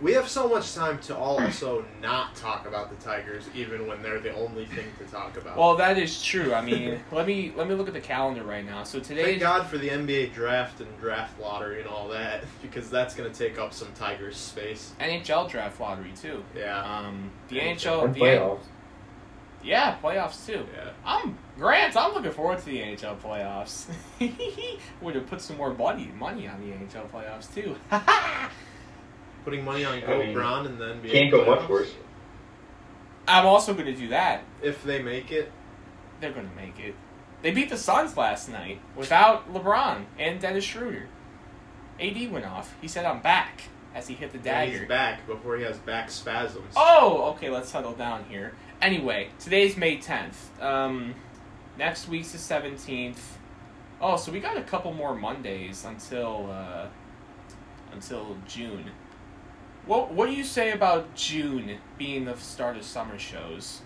We 0.00 0.12
have 0.14 0.28
so 0.28 0.48
much 0.48 0.74
time 0.74 0.98
to 1.02 1.16
also 1.16 1.84
not 2.02 2.34
talk 2.34 2.66
about 2.66 2.90
the 2.90 2.96
Tigers, 3.02 3.44
even 3.54 3.86
when 3.86 4.02
they're 4.02 4.18
the 4.18 4.34
only 4.34 4.66
thing 4.66 4.86
to 4.98 5.04
talk 5.04 5.36
about. 5.36 5.56
Well, 5.56 5.76
that 5.76 5.96
is 5.98 6.20
true. 6.20 6.52
I 6.52 6.62
mean, 6.62 7.00
let 7.12 7.26
me 7.28 7.52
let 7.56 7.68
me 7.68 7.76
look 7.76 7.86
at 7.86 7.94
the 7.94 8.00
calendar 8.00 8.42
right 8.42 8.66
now. 8.66 8.82
So 8.82 8.98
today, 8.98 9.24
Thank 9.24 9.40
God 9.40 9.66
for 9.68 9.78
the 9.78 9.88
NBA 9.88 10.34
draft 10.34 10.80
and 10.80 10.98
draft 11.00 11.40
lottery 11.40 11.80
and 11.80 11.88
all 11.88 12.08
that, 12.08 12.44
because 12.62 12.90
that's 12.90 13.14
going 13.14 13.32
to 13.32 13.38
take 13.38 13.58
up 13.58 13.72
some 13.72 13.88
Tigers 13.94 14.36
space. 14.36 14.92
NHL 15.00 15.48
draft 15.48 15.80
lottery 15.80 16.12
too. 16.20 16.42
Yeah, 16.56 16.82
Um, 16.82 17.30
the 17.48 17.60
NHL 17.60 18.02
NHL, 18.02 18.14
the 18.14 18.20
playoffs. 18.20 18.58
Yeah, 19.64 19.96
playoffs 20.02 20.46
too. 20.46 20.66
yeah. 20.74 20.90
I'm 21.04 21.38
Grant. 21.56 21.96
I'm 21.96 22.14
looking 22.14 22.32
forward 22.32 22.58
to 22.58 22.64
the 22.64 22.78
NHL 22.78 23.18
playoffs. 23.18 23.86
Would 25.00 25.14
have 25.14 25.26
put 25.26 25.40
some 25.40 25.56
more 25.56 25.72
money 25.72 26.10
money 26.18 26.48
on 26.48 26.60
the 26.60 26.74
NHL 26.74 27.08
playoffs 27.10 27.52
too. 27.54 27.76
Putting 29.44 29.64
money 29.64 29.84
on 29.84 30.02
I 30.04 30.18
mean, 30.18 30.32
Brown 30.32 30.66
and 30.66 30.80
then 30.80 31.02
Can't 31.02 31.30
go 31.30 31.44
much 31.44 31.68
worse. 31.68 31.92
I'm 33.28 33.46
also 33.46 33.72
going 33.74 33.86
to 33.86 33.94
do 33.94 34.08
that. 34.08 34.42
If 34.62 34.82
they 34.82 35.02
make 35.02 35.30
it, 35.30 35.50
they're 36.20 36.32
gonna 36.32 36.48
make 36.56 36.78
it. 36.78 36.94
They 37.42 37.50
beat 37.50 37.68
the 37.68 37.76
Suns 37.76 38.16
last 38.16 38.48
night 38.48 38.80
without 38.96 39.52
LeBron 39.52 40.04
and 40.18 40.40
Dennis 40.40 40.64
Schroeder. 40.64 41.08
AD 42.00 42.30
went 42.30 42.46
off. 42.46 42.74
He 42.80 42.88
said, 42.88 43.04
"I'm 43.04 43.20
back." 43.20 43.64
As 43.94 44.08
he 44.08 44.14
hit 44.14 44.32
the 44.32 44.38
dagger. 44.38 44.78
he's 44.80 44.88
back 44.88 45.24
before 45.26 45.56
he 45.56 45.62
has 45.62 45.78
back 45.78 46.10
spasms. 46.10 46.74
Oh, 46.76 47.32
okay, 47.34 47.48
let's 47.48 47.68
settle 47.70 47.92
down 47.92 48.24
here. 48.24 48.54
Anyway, 48.82 49.28
today's 49.38 49.76
May 49.76 49.98
10th. 49.98 50.60
Um, 50.60 51.14
next 51.78 52.08
week's 52.08 52.32
the 52.32 52.38
17th. 52.38 53.18
Oh, 54.00 54.16
so 54.16 54.32
we 54.32 54.40
got 54.40 54.56
a 54.56 54.62
couple 54.62 54.92
more 54.92 55.14
Mondays 55.14 55.84
until 55.84 56.50
uh, 56.50 56.88
until 57.92 58.36
June. 58.46 58.90
What 59.86 60.12
what 60.12 60.26
do 60.26 60.32
you 60.32 60.44
say 60.44 60.72
about 60.72 61.14
June 61.14 61.78
being 61.96 62.24
the 62.24 62.36
start 62.36 62.76
of 62.76 62.84
summer 62.84 63.18
shows? 63.18 63.82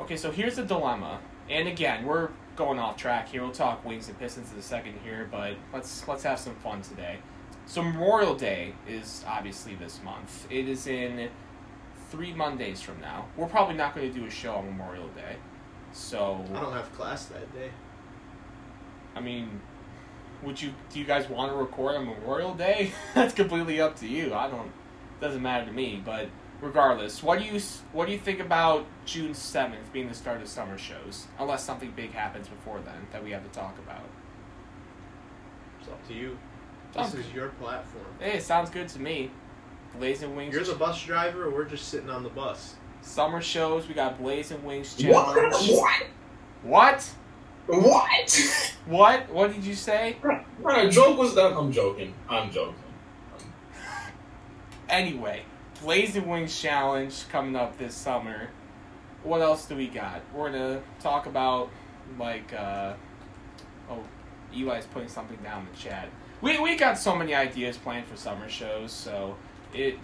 Okay, 0.00 0.16
so 0.16 0.30
here's 0.30 0.56
the 0.56 0.64
dilemma. 0.64 1.20
And 1.48 1.66
again, 1.66 2.04
we're 2.04 2.30
going 2.56 2.78
off 2.78 2.96
track 2.96 3.28
here. 3.28 3.42
We'll 3.42 3.52
talk 3.52 3.84
Wings 3.84 4.08
and 4.08 4.18
Pistons 4.18 4.52
in 4.52 4.58
a 4.58 4.62
second 4.62 4.98
here, 5.02 5.28
but 5.30 5.54
let's 5.72 6.06
let's 6.06 6.22
have 6.24 6.38
some 6.38 6.54
fun 6.56 6.82
today. 6.82 7.18
So 7.68 7.82
Memorial 7.82 8.34
Day 8.34 8.72
is 8.88 9.22
obviously 9.28 9.74
this 9.74 10.00
month. 10.02 10.46
It 10.50 10.70
is 10.70 10.86
in 10.86 11.28
three 12.10 12.32
Mondays 12.32 12.80
from 12.80 12.98
now. 12.98 13.26
We're 13.36 13.46
probably 13.46 13.74
not 13.74 13.94
going 13.94 14.10
to 14.10 14.18
do 14.18 14.24
a 14.24 14.30
show 14.30 14.54
on 14.54 14.64
Memorial 14.64 15.08
Day. 15.08 15.36
So 15.92 16.42
I 16.54 16.60
don't 16.60 16.72
have 16.72 16.90
class 16.94 17.26
that 17.26 17.52
day. 17.52 17.68
I 19.14 19.20
mean, 19.20 19.60
would 20.42 20.60
you? 20.62 20.72
Do 20.90 20.98
you 20.98 21.04
guys 21.04 21.28
want 21.28 21.52
to 21.52 21.58
record 21.58 21.96
on 21.96 22.06
Memorial 22.06 22.54
Day? 22.54 22.92
That's 23.14 23.34
completely 23.34 23.82
up 23.82 23.96
to 23.96 24.08
you. 24.08 24.32
I 24.32 24.48
don't. 24.48 24.72
Doesn't 25.20 25.42
matter 25.42 25.66
to 25.66 25.72
me. 25.72 26.00
But 26.02 26.30
regardless, 26.62 27.22
what 27.22 27.38
do 27.38 27.44
you 27.44 27.60
what 27.92 28.06
do 28.06 28.12
you 28.12 28.18
think 28.18 28.40
about 28.40 28.86
June 29.04 29.34
seventh 29.34 29.92
being 29.92 30.08
the 30.08 30.14
start 30.14 30.40
of 30.40 30.48
summer 30.48 30.78
shows? 30.78 31.26
Unless 31.38 31.64
something 31.64 31.92
big 31.94 32.12
happens 32.12 32.48
before 32.48 32.80
then 32.80 33.08
that 33.12 33.22
we 33.22 33.32
have 33.32 33.44
to 33.44 33.50
talk 33.50 33.76
about. 33.78 34.04
It's 35.80 35.90
up 35.90 36.08
to 36.08 36.14
you. 36.14 36.38
Sounds 36.98 37.12
This 37.12 37.26
is 37.26 37.32
your 37.32 37.48
platform. 37.50 38.04
Hey, 38.18 38.40
sounds 38.40 38.70
good 38.70 38.88
to 38.88 38.98
me. 39.00 39.30
Blazing 39.96 40.34
Wings. 40.34 40.52
You're 40.54 40.64
the 40.64 40.74
bus 40.74 41.00
driver, 41.02 41.44
or 41.44 41.50
we're 41.50 41.64
just 41.64 41.88
sitting 41.88 42.10
on 42.10 42.22
the 42.22 42.28
bus. 42.28 42.74
summer 43.02 43.40
shows. 43.40 43.86
We 43.86 43.94
got 43.94 44.18
Blazing 44.18 44.64
Wings 44.64 44.94
challenge. 44.96 45.70
What? 45.70 46.06
What? 46.62 47.10
What? 47.66 48.64
What? 48.86 49.30
What 49.30 49.52
did 49.54 49.64
you 49.64 49.74
say? 49.74 50.16
what 50.22 50.74
kind 50.74 50.88
of 50.88 50.94
joke 50.94 51.18
was 51.18 51.34
that? 51.36 51.52
I'm 51.52 51.70
joking. 51.70 52.14
I'm 52.28 52.50
joking. 52.50 52.74
Anyway, 54.88 55.42
Blazing 55.82 56.26
Wings 56.26 56.58
Challenge 56.60 57.28
coming 57.28 57.54
up 57.54 57.78
this 57.78 57.94
summer. 57.94 58.48
What 59.22 59.40
else 59.40 59.66
do 59.66 59.76
we 59.76 59.86
got? 59.86 60.22
We're 60.34 60.50
gonna 60.50 60.82
talk 61.00 61.26
about 61.26 61.70
like 62.18 62.52
uh 62.54 62.94
oh 63.90 64.02
Eli's 64.52 64.86
putting 64.86 65.08
something 65.08 65.36
down 65.44 65.66
in 65.66 65.72
the 65.72 65.78
chat. 65.78 66.08
We 66.40 66.58
we 66.58 66.76
got 66.76 66.98
so 66.98 67.16
many 67.16 67.34
ideas 67.34 67.76
planned 67.76 68.06
for 68.06 68.16
summer 68.16 68.48
shows, 68.48 68.92
so 68.92 69.36
it 69.74 69.98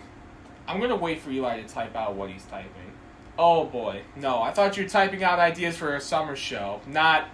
I'm 0.66 0.80
gonna 0.80 0.96
wait 0.96 1.20
for 1.20 1.30
Eli 1.30 1.60
to 1.62 1.68
type 1.68 1.94
out 1.94 2.14
what 2.14 2.30
he's 2.30 2.44
typing. 2.44 2.92
Oh 3.38 3.64
boy. 3.64 4.02
No, 4.16 4.42
I 4.42 4.52
thought 4.52 4.76
you 4.76 4.84
were 4.84 4.88
typing 4.88 5.22
out 5.22 5.38
ideas 5.38 5.76
for 5.76 5.94
a 5.94 6.00
summer 6.00 6.36
show. 6.36 6.80
Not 6.86 7.28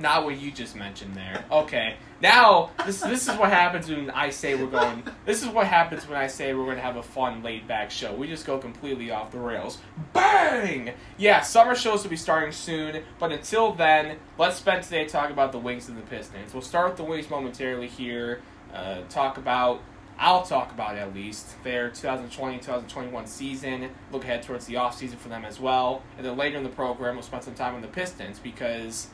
not 0.00 0.24
what 0.24 0.38
you 0.38 0.50
just 0.50 0.74
mentioned 0.76 1.14
there. 1.14 1.44
Okay. 1.50 1.96
Now 2.24 2.70
this 2.86 3.02
this 3.02 3.28
is 3.28 3.36
what 3.36 3.50
happens 3.50 3.90
when 3.90 4.08
I 4.08 4.30
say 4.30 4.54
we're 4.54 4.70
going 4.70 5.02
this 5.26 5.42
is 5.42 5.48
what 5.50 5.66
happens 5.66 6.08
when 6.08 6.16
I 6.16 6.26
say 6.26 6.54
we're 6.54 6.64
gonna 6.64 6.80
have 6.80 6.96
a 6.96 7.02
fun 7.02 7.42
laid 7.42 7.68
back 7.68 7.90
show. 7.90 8.14
We 8.14 8.28
just 8.28 8.46
go 8.46 8.56
completely 8.56 9.10
off 9.10 9.30
the 9.30 9.38
rails. 9.38 9.76
Bang! 10.14 10.94
Yeah, 11.18 11.42
summer 11.42 11.74
shows 11.74 12.02
will 12.02 12.08
be 12.08 12.16
starting 12.16 12.50
soon, 12.50 13.02
but 13.18 13.30
until 13.30 13.74
then, 13.74 14.16
let's 14.38 14.56
spend 14.56 14.84
today 14.84 15.04
talking 15.04 15.32
about 15.32 15.52
the 15.52 15.58
Wings 15.58 15.90
and 15.90 15.98
the 15.98 16.02
Pistons. 16.02 16.54
We'll 16.54 16.62
start 16.62 16.88
with 16.88 16.96
the 16.96 17.04
Wings 17.04 17.28
momentarily 17.28 17.88
here. 17.88 18.40
Uh, 18.72 19.02
talk 19.10 19.36
about 19.36 19.82
I'll 20.18 20.44
talk 20.44 20.72
about 20.72 20.96
at 20.96 21.14
least 21.14 21.62
their 21.62 21.90
2020-2021 21.90 23.28
season. 23.28 23.90
Look 24.10 24.24
ahead 24.24 24.42
towards 24.42 24.64
the 24.64 24.76
off 24.76 24.96
season 24.96 25.18
for 25.18 25.28
them 25.28 25.44
as 25.44 25.60
well, 25.60 26.02
and 26.16 26.24
then 26.24 26.38
later 26.38 26.56
in 26.56 26.62
the 26.62 26.70
program 26.70 27.16
we'll 27.16 27.22
spend 27.22 27.44
some 27.44 27.54
time 27.54 27.74
on 27.74 27.82
the 27.82 27.88
Pistons 27.88 28.38
because, 28.38 29.08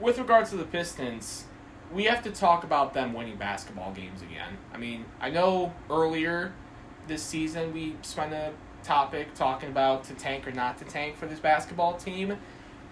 with 0.00 0.16
regards 0.18 0.50
to 0.50 0.56
the 0.56 0.64
Pistons, 0.64 1.46
we 1.92 2.04
have 2.04 2.22
to 2.24 2.30
talk 2.30 2.64
about 2.64 2.94
them 2.94 3.12
winning 3.12 3.36
basketball 3.36 3.92
games 3.92 4.22
again. 4.22 4.56
I 4.72 4.78
mean, 4.78 5.04
I 5.20 5.30
know 5.30 5.72
earlier 5.90 6.52
this 7.06 7.22
season 7.22 7.72
we 7.72 7.96
spent 8.02 8.32
a 8.32 8.52
topic 8.82 9.34
talking 9.34 9.68
about 9.68 10.04
to 10.04 10.14
tank 10.14 10.46
or 10.46 10.52
not 10.52 10.78
to 10.78 10.84
tank 10.84 11.16
for 11.16 11.26
this 11.26 11.40
basketball 11.40 11.96
team. 11.96 12.36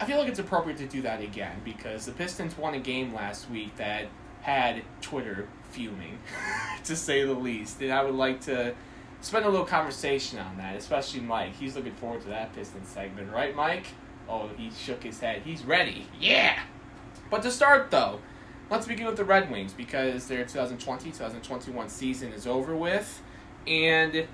I 0.01 0.07
feel 0.07 0.19
like 0.19 0.29
it's 0.29 0.39
appropriate 0.39 0.79
to 0.79 0.87
do 0.87 1.03
that 1.03 1.21
again 1.21 1.61
because 1.65 2.07
the 2.07 2.13
Pistons 2.13 2.59
won 2.59 2.75
a 2.75 2.81
game 2.81 3.15
last 3.15 3.49
week 3.49 3.77
that 3.77 4.07
had 4.43 4.83
Twitter 5.01 5.49
fuming, 5.71 6.19
to 6.85 6.97
say 6.97 7.25
the 7.25 7.33
least. 7.33 7.81
And 7.81 7.93
I 7.93 8.03
would 8.03 8.15
like 8.15 8.41
to 8.43 8.75
spend 9.21 9.47
a 9.47 9.49
little 9.49 9.67
conversation 9.67 10.39
on 10.39 10.57
that, 10.59 10.77
especially 10.77 11.21
Mike. 11.21 11.55
He's 11.55 11.77
looking 11.77 11.95
forward 11.95 12.23
to 12.23 12.29
that 12.29 12.55
Pistons 12.55 12.89
segment, 12.89 13.33
right, 13.33 13.55
Mike? 13.55 13.87
Oh, 14.29 14.51
he 14.57 14.71
shook 14.71 15.03
his 15.03 15.21
head. 15.21 15.43
He's 15.45 15.65
ready. 15.65 16.07
Yeah! 16.21 16.59
But 17.31 17.43
to 17.43 17.51
start, 17.51 17.91
though, 17.91 18.21
let's 18.71 18.87
begin 18.87 19.07
with 19.07 19.17
the 19.17 19.25
Red 19.25 19.51
Wings 19.51 19.73
because 19.73 20.27
their 20.27 20.45
2020 20.45 21.11
2021 21.11 21.89
season 21.89 22.33
is 22.33 22.47
over 22.47 22.75
with. 22.77 23.23
And 23.67 24.27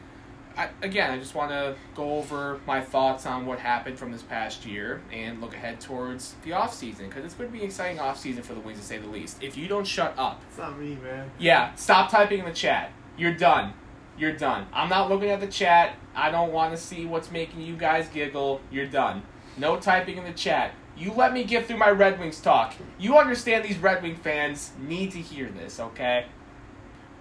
I, 0.56 0.68
again, 0.82 1.10
I 1.12 1.18
just 1.18 1.34
want 1.34 1.50
to 1.52 1.76
go 1.94 2.16
over 2.18 2.60
my 2.66 2.80
thoughts 2.80 3.24
on 3.24 3.46
what 3.46 3.60
happened 3.60 3.98
from 3.98 4.10
this 4.10 4.22
past 4.22 4.66
year 4.66 5.00
and 5.12 5.40
look 5.40 5.54
ahead 5.54 5.80
towards 5.80 6.34
the 6.44 6.50
offseason 6.50 7.08
because 7.08 7.24
it's 7.24 7.34
going 7.34 7.48
to 7.48 7.52
be 7.52 7.60
an 7.60 7.66
exciting 7.66 7.98
offseason 7.98 8.42
for 8.42 8.54
the 8.54 8.60
Wings 8.60 8.80
to 8.80 8.84
say 8.84 8.98
the 8.98 9.06
least. 9.08 9.42
If 9.42 9.56
you 9.56 9.68
don't 9.68 9.86
shut 9.86 10.14
up, 10.18 10.42
It's 10.48 10.58
not 10.58 10.78
me, 10.78 10.96
man. 11.02 11.30
yeah, 11.38 11.74
stop 11.76 12.10
typing 12.10 12.40
in 12.40 12.44
the 12.46 12.52
chat. 12.52 12.92
You're 13.16 13.34
done. 13.34 13.74
You're 14.18 14.32
done. 14.32 14.66
I'm 14.72 14.88
not 14.88 15.08
looking 15.08 15.30
at 15.30 15.40
the 15.40 15.46
chat. 15.46 15.94
I 16.14 16.30
don't 16.30 16.52
want 16.52 16.72
to 16.72 16.76
see 16.76 17.06
what's 17.06 17.30
making 17.30 17.60
you 17.62 17.76
guys 17.76 18.08
giggle. 18.08 18.60
You're 18.70 18.86
done. 18.86 19.22
No 19.56 19.78
typing 19.78 20.18
in 20.18 20.24
the 20.24 20.32
chat. 20.32 20.74
You 21.00 21.12
let 21.14 21.32
me 21.32 21.44
get 21.44 21.64
through 21.66 21.78
my 21.78 21.88
Red 21.88 22.20
Wings 22.20 22.38
talk. 22.40 22.74
You 22.98 23.16
understand 23.16 23.64
these 23.64 23.78
Red 23.78 24.02
Wing 24.02 24.16
fans 24.16 24.72
need 24.78 25.12
to 25.12 25.18
hear 25.18 25.48
this, 25.48 25.80
okay? 25.80 26.26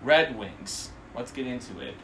Red 0.04 0.38
Wings. 0.38 0.90
Let's 1.16 1.32
get 1.32 1.48
into 1.48 1.80
it. 1.80 1.96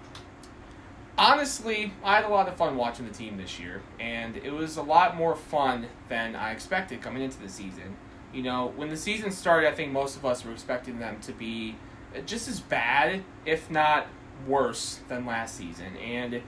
Honestly, 1.17 1.91
I 2.01 2.15
had 2.15 2.25
a 2.25 2.29
lot 2.29 2.47
of 2.47 2.55
fun 2.55 2.77
watching 2.77 3.05
the 3.05 3.13
team 3.13 3.35
this 3.35 3.59
year, 3.59 3.81
and 3.99 4.37
it 4.37 4.51
was 4.51 4.77
a 4.77 4.81
lot 4.81 5.17
more 5.17 5.35
fun 5.35 5.87
than 6.07 6.33
I 6.33 6.53
expected 6.53 7.01
coming 7.01 7.21
into 7.21 7.41
the 7.41 7.49
season. 7.49 7.97
You 8.33 8.43
know, 8.43 8.71
when 8.77 8.87
the 8.87 8.97
season 8.97 9.31
started, 9.31 9.67
I 9.67 9.73
think 9.73 9.91
most 9.91 10.15
of 10.15 10.25
us 10.25 10.45
were 10.45 10.53
expecting 10.53 10.99
them 10.99 11.19
to 11.23 11.33
be 11.33 11.75
just 12.25 12.47
as 12.47 12.61
bad, 12.61 13.21
if 13.45 13.69
not 13.69 14.07
worse, 14.47 15.01
than 15.09 15.25
last 15.25 15.55
season. 15.55 15.97
And 15.97 16.41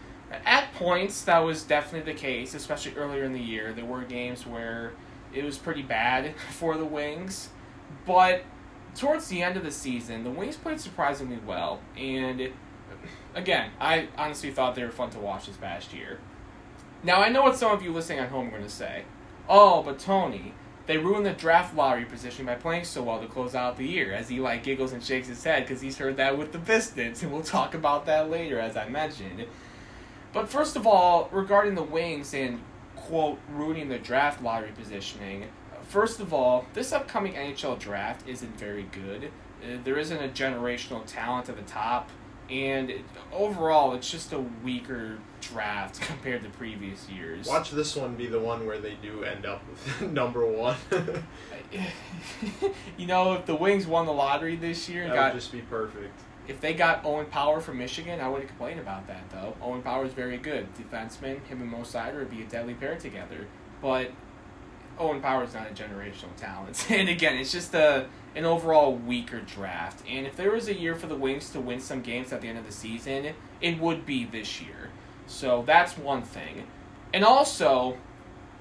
at 0.46 0.74
points, 0.74 1.22
that 1.24 1.40
was 1.40 1.64
definitely 1.64 2.14
the 2.14 2.18
case, 2.18 2.54
especially 2.54 2.96
earlier 2.96 3.26
in 3.26 3.34
the 3.34 3.42
year. 3.42 3.74
There 3.74 3.86
were 3.86 4.04
games 4.04 4.48
where 4.48 4.94
it 5.38 5.44
was 5.44 5.58
pretty 5.58 5.82
bad 5.82 6.36
for 6.52 6.78
the 6.78 6.86
Wings. 6.86 7.50
But 8.06 8.44
towards 8.96 9.28
the 9.28 9.42
end 9.42 9.58
of 9.58 9.64
the 9.64 9.72
season, 9.72 10.24
the 10.24 10.30
Wings 10.30 10.58
played 10.58 10.80
surprisingly 10.80 11.40
well. 11.46 11.82
And 11.98 12.52
again, 13.36 13.72
I 13.80 14.08
honestly 14.18 14.52
thought 14.52 14.76
they 14.76 14.84
were 14.84 14.92
fun 14.92 15.10
to 15.12 15.20
watch 15.20 15.48
this 15.48 15.58
past 15.58 15.94
year. 15.94 16.20
Now, 17.04 17.22
I 17.22 17.30
know 17.30 17.44
what 17.44 17.56
some 17.56 17.72
of 17.72 17.84
you 17.84 17.94
listening 17.94 18.20
at 18.20 18.30
home 18.30 18.48
are 18.48 18.52
going 18.52 18.64
to 18.64 18.70
say. 18.70 19.04
Oh, 19.48 19.84
but 19.84 20.00
Tony, 20.00 20.54
they 20.88 20.98
ruined 20.98 21.26
the 21.26 21.34
draft 21.34 21.76
lottery 21.76 22.06
position 22.06 22.46
by 22.46 22.56
playing 22.56 22.86
so 22.86 23.04
well 23.04 23.20
to 23.20 23.28
close 23.28 23.54
out 23.54 23.78
the 23.78 23.86
year, 23.86 24.14
as 24.14 24.32
Eli 24.32 24.58
giggles 24.58 24.94
and 24.94 25.04
shakes 25.04 25.28
his 25.28 25.44
head 25.44 25.64
because 25.64 25.82
he's 25.82 25.98
heard 25.98 26.18
that 26.18 26.38
with 26.38 26.52
the 26.52 26.60
Pistons, 26.60 27.22
and 27.22 27.32
we'll 27.32 27.44
talk 27.44 27.74
about 27.76 28.06
that 28.08 28.30
later, 28.30 28.60
as 28.60 28.76
I 28.76 28.90
mentioned. 28.90 29.46
But 30.34 30.50
first 30.50 30.76
of 30.76 30.88
all, 30.88 31.30
regarding 31.32 31.76
the 31.76 31.84
Wings 31.84 32.34
and, 32.34 32.62
quote, 33.08 33.40
ruining 33.50 33.90
the 33.90 33.98
draft 33.98 34.44
lottery 34.44 34.72
positioning, 34.78 35.46
first 35.84 36.20
of 36.20 36.34
all, 36.34 36.66
this 36.74 36.92
upcoming 36.92 37.34
NHL 37.34 37.80
draft 37.80 38.28
isn't 38.28 38.60
very 38.60 38.84
good. 38.84 39.32
Uh, 39.64 39.78
there 39.84 39.98
isn't 39.98 40.18
a 40.18 40.28
generational 40.28 41.06
talent 41.06 41.50
at 41.50 41.56
the 41.56 41.62
top, 41.64 42.10
and 42.50 42.90
it, 42.90 43.02
overall, 43.32 43.94
it's 43.94 44.10
just 44.10 44.34
a 44.34 44.40
weaker 44.64 45.18
draft 45.42 46.02
compared 46.02 46.44
to 46.44 46.50
previous 46.50 47.08
years. 47.10 47.48
Watch 47.48 47.72
this 47.72 47.96
one 47.96 48.16
be 48.16 48.28
the 48.28 48.40
one 48.40 48.66
where 48.66 48.80
they 48.80 48.96
do 49.02 49.24
end 49.24 49.46
up 49.46 49.62
with 49.70 50.02
number 50.12 50.46
one. 50.46 50.76
you 52.98 53.08
know, 53.08 53.34
if 53.34 53.46
the 53.46 53.56
Wings 53.56 53.88
won 53.88 54.06
the 54.06 54.14
lottery 54.14 54.56
this 54.56 54.90
year 54.90 55.04
and 55.04 55.14
got 55.14 55.34
would 55.34 55.40
just 55.40 55.52
be 55.52 55.62
perfect. 55.62 56.20
If 56.48 56.62
they 56.62 56.74
got 56.74 57.04
Owen 57.06 57.26
Power 57.26 57.60
from 57.60 57.78
Michigan, 57.78 58.22
I 58.22 58.30
wouldn't 58.30 58.50
complain 58.50 58.80
about 58.80 59.08
that 59.08 59.30
though. 59.30 59.56
Owen 59.62 59.82
Power 59.82 60.06
is 60.06 60.14
very 60.14 60.38
good 60.38 60.68
defenseman. 60.76 61.44
Him 61.46 61.62
and 61.62 61.70
Mo 61.70 61.80
Seider 61.80 62.20
would 62.20 62.32
be 62.32 62.42
a 62.42 62.46
deadly 62.46 62.74
pair 62.74 62.96
together. 62.96 63.48
But 63.82 64.12
Owen 64.98 65.22
Power 65.22 65.44
is 65.44 65.54
not 65.54 65.70
a 65.70 65.74
generational 65.74 66.36
talent, 66.38 66.88
and 66.90 67.10
again, 67.10 67.38
it's 67.38 67.52
just 67.52 67.74
a 67.74 68.08
an 68.36 68.46
overall 68.46 68.94
weaker 68.96 69.42
draft. 69.42 70.04
And 70.08 70.28
if 70.28 70.36
there 70.36 70.52
was 70.52 70.68
a 70.68 70.74
year 70.74 70.96
for 70.96 71.08
the 71.08 71.16
Wings 71.16 71.50
to 71.52 71.60
win 71.60 71.80
some 71.80 72.02
games 72.02 72.32
at 72.32 72.42
the 72.42 72.48
end 72.48 72.60
of 72.60 72.68
the 72.68 72.72
season, 72.72 73.34
it 73.62 73.80
would 73.80 74.06
be 74.06 74.26
this 74.26 74.62
year. 74.62 74.92
So 75.26 75.64
that's 75.66 75.98
one 75.98 76.22
thing. 76.22 76.68
And 77.14 77.24
also, 77.24 77.98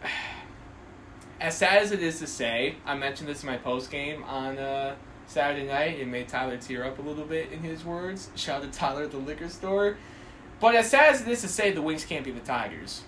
as 1.41 1.59
sad 1.59 1.83
as 1.83 1.93
it 1.93 2.03
is 2.03 2.19
to 2.21 2.27
say, 2.27 2.77
I 2.87 2.97
mentioned 2.97 3.29
this 3.29 3.43
in 3.43 3.47
my 3.47 3.59
post 3.59 3.91
game 3.91 4.25
on 4.25 4.57
uh, 4.57 4.97
Saturday 5.37 5.67
night. 5.67 5.99
It 5.99 6.09
made 6.09 6.29
Tyler 6.29 6.57
tear 6.57 6.85
up 6.85 6.99
a 6.99 7.03
little 7.03 7.27
bit 7.27 7.53
in 7.53 7.59
his 7.59 7.85
words. 7.85 8.31
Shout 8.37 8.63
out 8.63 8.73
to 8.73 8.79
Tyler 8.79 9.03
at 9.03 9.11
the 9.11 9.19
liquor 9.19 9.51
store. 9.51 9.99
But 10.61 10.75
as 10.75 10.89
sad 10.89 11.13
as 11.13 11.21
it 11.21 11.29
is 11.29 11.43
to 11.43 11.49
say, 11.49 11.73
the 11.73 11.83
Wings 11.83 12.07
can't 12.07 12.25
be 12.25 12.31
the 12.31 12.41
Tigers. 12.41 13.03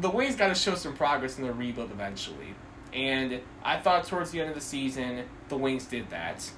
The 0.00 0.08
Wings 0.08 0.36
got 0.36 0.48
to 0.48 0.54
show 0.54 0.76
some 0.76 0.94
progress 0.94 1.36
in 1.36 1.42
their 1.42 1.52
rebuild 1.52 1.90
eventually. 1.90 2.54
And 2.92 3.40
I 3.64 3.78
thought 3.80 4.04
towards 4.04 4.30
the 4.30 4.40
end 4.40 4.50
of 4.50 4.54
the 4.54 4.60
season, 4.60 5.24
the 5.48 5.56
Wings 5.56 5.86
did 5.86 6.08
that. 6.10 6.48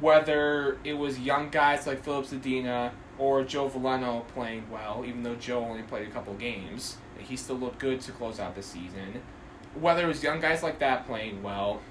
Whether 0.00 0.78
it 0.84 0.94
was 0.94 1.18
young 1.18 1.50
guys 1.50 1.86
like 1.86 2.02
Filip 2.02 2.24
Zadina 2.24 2.92
or 3.18 3.44
Joe 3.44 3.68
Veleno 3.68 4.26
playing 4.28 4.70
well, 4.70 5.04
even 5.06 5.22
though 5.22 5.34
Joe 5.34 5.66
only 5.66 5.82
played 5.82 6.08
a 6.08 6.10
couple 6.10 6.32
games, 6.32 6.96
he 7.18 7.36
still 7.36 7.56
looked 7.56 7.78
good 7.78 8.00
to 8.00 8.12
close 8.12 8.40
out 8.40 8.54
the 8.54 8.62
season. 8.62 9.20
Whether 9.78 10.04
it 10.04 10.08
was 10.08 10.22
young 10.22 10.40
guys 10.40 10.62
like 10.62 10.78
that 10.78 11.06
playing 11.06 11.42
well, 11.42 11.82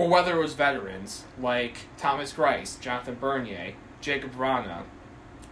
or 0.00 0.08
whether 0.08 0.36
it 0.36 0.40
was 0.40 0.54
veterans 0.54 1.24
like 1.38 1.76
Thomas 1.98 2.32
Greiss, 2.32 2.80
Jonathan 2.80 3.18
Bernier, 3.20 3.74
Jacob 4.00 4.32
Vrana, 4.34 4.84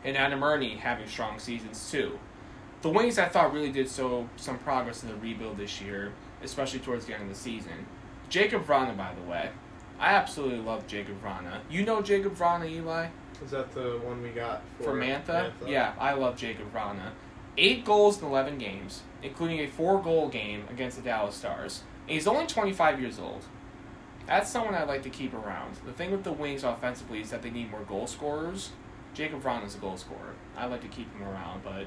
and 0.02 0.17
Adam 0.17 0.43
Erne 0.43 0.78
having 0.78 1.07
strong 1.07 1.38
seasons 1.38 1.90
too. 1.90 2.19
The 2.81 2.88
Wings, 2.88 3.19
I 3.19 3.26
thought, 3.26 3.52
really 3.52 3.71
did 3.71 3.90
show 3.90 4.26
some 4.37 4.57
progress 4.59 5.02
in 5.02 5.11
the 5.11 5.17
rebuild 5.17 5.59
this 5.59 5.83
year, 5.83 6.12
especially 6.43 6.78
towards 6.78 7.05
the 7.05 7.12
end 7.12 7.25
of 7.25 7.28
the 7.28 7.35
season. 7.35 7.87
Jacob 8.31 8.64
Vrana, 8.64 8.97
by 8.97 9.12
the 9.12 9.31
way, 9.31 9.50
I 10.00 10.14
absolutely 10.14 10.61
love 10.61 10.87
Jacob 10.87 11.23
Vrana. 11.23 11.59
You 11.69 11.85
know 11.85 12.00
Jacob 12.00 12.35
Vrana, 12.35 12.71
Eli? 12.71 13.09
Is 13.45 13.50
that 13.50 13.73
the 13.73 14.00
one 14.02 14.23
we 14.23 14.31
got 14.31 14.62
for, 14.78 14.85
For 14.85 14.93
Mantha? 14.95 15.52
Yeah, 15.67 15.93
I 15.99 16.14
love 16.14 16.38
Jacob 16.38 16.73
Vrana. 16.73 17.11
Eight 17.59 17.85
goals 17.85 18.23
in 18.23 18.26
11 18.26 18.57
games, 18.57 19.02
including 19.23 19.59
a 19.61 19.67
four 19.67 20.00
goal 20.02 20.28
game 20.31 20.64
against 20.71 20.97
the 20.97 21.02
Dallas 21.02 21.35
Stars. 21.35 21.83
And 22.07 22.14
he's 22.14 22.26
only 22.26 22.47
25 22.47 22.99
years 22.99 23.19
old. 23.19 23.45
That's 24.28 24.50
someone 24.50 24.75
I'd 24.75 24.87
like 24.88 25.02
to 25.04 25.11
keep 25.11 25.32
around. 25.32 25.76
The 25.87 25.92
thing 25.92 26.11
with 26.11 26.23
the 26.23 26.32
Wings 26.32 26.62
offensively 26.62 27.23
is 27.23 27.30
that 27.30 27.40
they 27.40 27.50
need 27.50 27.70
more 27.70 27.80
goal 27.80 28.06
scorers. 28.06 28.70
Jacob 29.14 29.42
Vrana 29.42 29.66
is 29.66 29.75
a 29.75 29.78
goal 29.78 29.97
scorer. 29.97 30.35
I'd 30.54 30.70
like 30.70 30.82
to 30.82 30.88
keep 30.88 31.11
him 31.14 31.26
around, 31.26 31.64
but. 31.64 31.87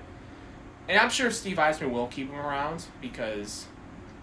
And 0.90 1.00
I'm 1.00 1.12
sure 1.12 1.30
Steve 1.30 1.58
Yzerman 1.58 1.92
will 1.92 2.08
keep 2.08 2.32
him 2.32 2.40
around 2.40 2.86
because, 3.00 3.68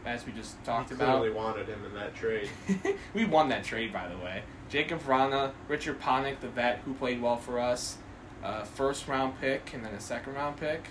as 0.05 0.27
we 0.27 0.33
just 0.33 0.63
talked 0.65 0.89
He 0.89 0.97
about, 0.97 1.21
clearly 1.21 1.35
wanted 1.35 1.69
him 1.69 1.85
in 1.85 1.95
that 1.95 2.17
trade. 2.17 2.51
we 3.15 3.25
won 3.25 3.49
that 3.51 3.63
trade, 3.63 3.93
by 3.93 4.09
the 4.09 4.19
way. 4.19 4.43
Jacob 4.69 5.01
Vrana, 5.01 5.53
Richard 5.69 6.01
Panik, 6.01 6.41
the 6.41 6.49
vet 6.49 6.81
who 6.85 6.95
played 6.95 7.23
well 7.23 7.37
for 7.37 7.61
us, 7.61 7.99
uh, 8.43 8.65
first 8.65 9.07
round 9.07 9.41
pick 9.41 9.73
and 9.73 9.85
then 9.85 9.95
a 9.95 10.01
second 10.01 10.35
round 10.35 10.57
pick. 10.57 10.89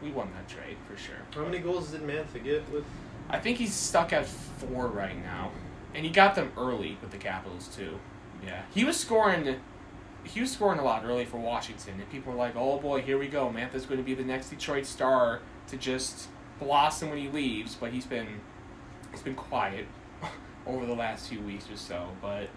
We 0.00 0.10
won 0.10 0.30
that 0.36 0.48
trade 0.48 0.76
for 0.88 0.96
sure. 0.96 1.16
How 1.34 1.44
many 1.44 1.58
goals 1.58 1.90
did 1.90 2.02
Mantha 2.02 2.42
get 2.42 2.70
with? 2.70 2.84
I 3.28 3.40
think 3.40 3.58
he's 3.58 3.74
stuck 3.74 4.12
at 4.12 4.26
four 4.26 4.86
right 4.86 5.20
now, 5.24 5.50
and 5.94 6.04
he 6.04 6.10
got 6.10 6.34
them 6.34 6.52
early 6.56 6.98
with 7.00 7.10
the 7.10 7.18
Capitals 7.18 7.68
too. 7.68 7.98
Yeah, 8.44 8.62
he 8.72 8.84
was 8.84 8.98
scoring. 8.98 9.56
He 10.24 10.40
was 10.40 10.50
scoring 10.50 10.78
a 10.78 10.84
lot 10.84 11.04
early 11.04 11.24
for 11.24 11.38
Washington, 11.38 11.94
and 12.00 12.10
people 12.10 12.32
were 12.32 12.38
like, 12.38 12.56
"Oh 12.56 12.78
boy, 12.78 13.02
here 13.02 13.18
we 13.18 13.28
go. 13.28 13.50
Mantha's 13.50 13.86
going 13.86 13.98
to 13.98 14.04
be 14.04 14.14
the 14.14 14.24
next 14.24 14.50
Detroit 14.50 14.86
Star 14.86 15.40
to 15.68 15.76
just 15.76 16.28
blossom 16.58 17.10
when 17.10 17.18
he 17.18 17.28
leaves." 17.28 17.74
But 17.74 17.92
he's 17.92 18.06
been 18.06 18.40
he's 19.10 19.22
been 19.22 19.34
quiet 19.34 19.86
over 20.66 20.86
the 20.86 20.94
last 20.94 21.28
few 21.28 21.40
weeks 21.40 21.70
or 21.70 21.76
so. 21.76 22.08
But 22.20 22.48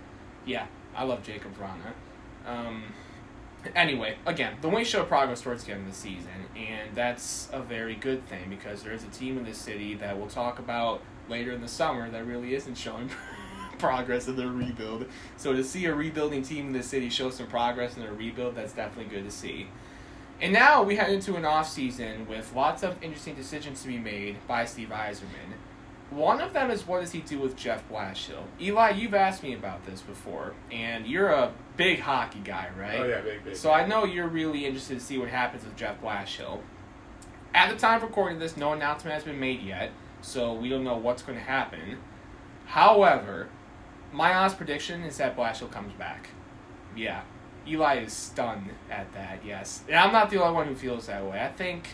yeah, 0.46 0.68
I 0.96 1.04
love 1.04 1.24
Jacob 1.24 1.56
Vrana. 1.56 1.94
Um, 2.46 2.94
anyway, 3.76 4.18
again, 4.26 4.58
the 4.62 4.70
Wings 4.70 4.88
show 4.88 5.04
progress 5.04 5.42
towards 5.42 5.64
the 5.64 5.74
end 5.74 5.82
of 5.82 5.94
the 5.94 5.98
season, 5.98 6.48
and 6.56 6.96
that's 6.96 7.50
a 7.52 7.62
very 7.62 7.96
good 7.96 8.28
thing 8.28 8.50
because 8.50 8.84
there 8.84 8.94
is 8.94 9.04
a 9.04 9.08
team 9.08 9.38
in 9.38 9.44
this 9.44 9.58
city 9.58 9.96
that 9.96 10.18
we'll 10.18 10.28
talk 10.28 10.60
about 10.60 11.02
later 11.30 11.52
in 11.52 11.62
the 11.62 11.68
summer 11.68 12.10
that 12.10 12.26
really 12.26 12.54
isn't 12.54 12.76
showing 12.76 13.10
progress 13.80 14.28
in 14.28 14.36
their 14.36 14.50
rebuild. 14.50 15.06
So 15.38 15.54
to 15.54 15.64
see 15.64 15.86
a 15.86 15.96
rebuilding 15.96 16.44
team 16.44 16.68
in 16.68 16.74
the 16.74 16.84
city 16.84 17.10
show 17.10 17.30
some 17.30 17.48
progress 17.48 17.96
in 17.96 18.04
their 18.04 18.14
rebuild, 18.14 18.56
that's 18.56 18.74
definitely 18.74 19.14
good 19.14 19.26
to 19.26 19.32
see. 19.32 19.68
And 20.42 20.54
now 20.54 20.84
we 20.84 20.96
head 20.96 21.12
into 21.12 21.36
an 21.36 21.46
off 21.46 21.68
season 21.68 22.28
with 22.28 22.54
lots 22.56 22.84
of 22.84 23.02
interesting 23.04 23.36
decisions 23.36 23.82
to 23.82 23.88
be 23.88 23.98
made 23.98 24.38
by 24.48 24.66
Steve 24.66 24.90
Yzerman. 24.90 25.56
One 26.12 26.42
of 26.42 26.54
them 26.54 26.72
is 26.72 26.88
what 26.88 27.02
does 27.02 27.12
he 27.12 27.20
do 27.20 27.40
with 27.40 27.56
Jeff 27.56 27.88
Blashill? 27.90 28.44
Eli, 28.60 28.92
you've 28.92 29.14
asked 29.14 29.44
me 29.44 29.54
about 29.54 29.86
this 29.86 30.02
before, 30.02 30.54
and 30.72 31.06
you're 31.06 31.30
a 31.30 31.52
big 31.78 32.00
hockey 32.00 32.40
guy, 32.44 32.70
right? 32.80 33.00
Oh 33.00 33.06
yeah, 33.06 33.22
big 33.22 33.44
big. 33.44 33.56
So 33.56 33.72
I 33.72 33.86
know 33.86 34.06
you're 34.06 34.28
really 34.28 34.66
interested 34.66 34.98
to 34.98 35.06
see 35.06 35.20
what 35.20 35.30
happens 35.30 35.66
with 35.66 35.76
Jeff 35.76 36.02
Blashill. 36.02 36.62
At 37.54 37.70
the 37.70 37.76
time 37.76 37.98
of 37.98 38.04
recording 38.04 38.40
this, 38.40 38.58
no 38.58 38.74
announcement 38.74 39.14
has 39.14 39.24
been 39.24 39.40
made 39.40 39.62
yet, 39.62 39.92
so 40.22 40.54
we 40.54 40.70
don't 40.70 40.84
know 40.84 40.98
what's 40.98 41.22
going 41.22 41.38
to 41.38 41.44
happen. 41.44 41.98
However, 42.66 43.50
my 44.12 44.34
honest 44.34 44.58
prediction 44.58 45.04
is 45.04 45.18
that 45.18 45.36
Blashill 45.36 45.72
comes 45.72 45.94
back. 45.94 46.30
Yeah. 46.96 47.22
Eli 47.68 48.04
is 48.04 48.14
stunned 48.14 48.72
at 48.90 49.12
that, 49.14 49.40
yes. 49.46 49.84
And 49.88 49.98
I'm 49.98 50.12
not 50.12 50.30
the 50.30 50.42
only 50.42 50.54
one 50.54 50.68
who 50.68 50.76
feels 50.76 51.08
that 51.08 51.24
way. 51.26 51.40
I 51.40 51.50
think, 51.50 51.90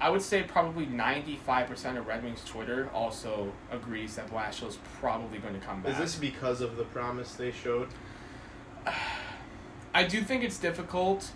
I 0.00 0.10
would 0.10 0.22
say 0.22 0.42
probably 0.42 0.86
95% 0.86 1.98
of 1.98 2.06
Red 2.06 2.24
Wings 2.24 2.42
Twitter 2.44 2.88
also 2.92 3.52
agrees 3.70 4.16
that 4.16 4.30
Blashill 4.30 4.68
is 4.68 4.78
probably 5.00 5.38
going 5.38 5.54
to 5.54 5.60
come 5.60 5.82
back. 5.82 5.92
Is 5.92 5.98
this 5.98 6.16
because 6.16 6.60
of 6.60 6.76
the 6.76 6.84
promise 6.84 7.34
they 7.34 7.52
showed? 7.52 7.88
I 9.94 10.04
do 10.04 10.20
think 10.20 10.44
it's 10.44 10.58
difficult 10.58 11.30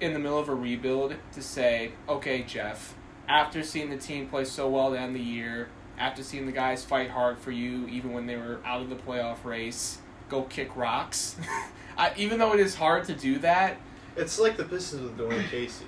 in 0.00 0.12
the 0.12 0.18
middle 0.18 0.38
of 0.38 0.48
a 0.48 0.54
rebuild 0.54 1.14
to 1.32 1.42
say, 1.42 1.92
okay, 2.08 2.42
Jeff, 2.42 2.94
after 3.28 3.62
seeing 3.62 3.90
the 3.90 3.96
team 3.96 4.26
play 4.28 4.44
so 4.44 4.68
well 4.68 4.90
to 4.92 4.98
end 4.98 5.14
the 5.14 5.20
year, 5.20 5.68
after 5.98 6.22
seeing 6.22 6.46
the 6.46 6.52
guys 6.52 6.84
fight 6.84 7.10
hard 7.10 7.38
for 7.38 7.50
you, 7.50 7.86
even 7.88 8.12
when 8.12 8.26
they 8.26 8.36
were 8.36 8.60
out 8.64 8.80
of 8.82 8.88
the 8.88 8.96
playoff 8.96 9.44
race, 9.44 9.98
go 10.28 10.42
kick 10.42 10.74
rocks. 10.76 11.36
I, 11.98 12.12
even 12.16 12.38
though 12.38 12.54
it 12.54 12.60
is 12.60 12.74
hard 12.76 13.04
to 13.06 13.14
do 13.14 13.38
that, 13.40 13.76
It's 14.16 14.38
like 14.38 14.56
the 14.56 14.64
Pistons 14.64 15.02
with 15.02 15.18
Dwane 15.18 15.48
Casey. 15.48 15.86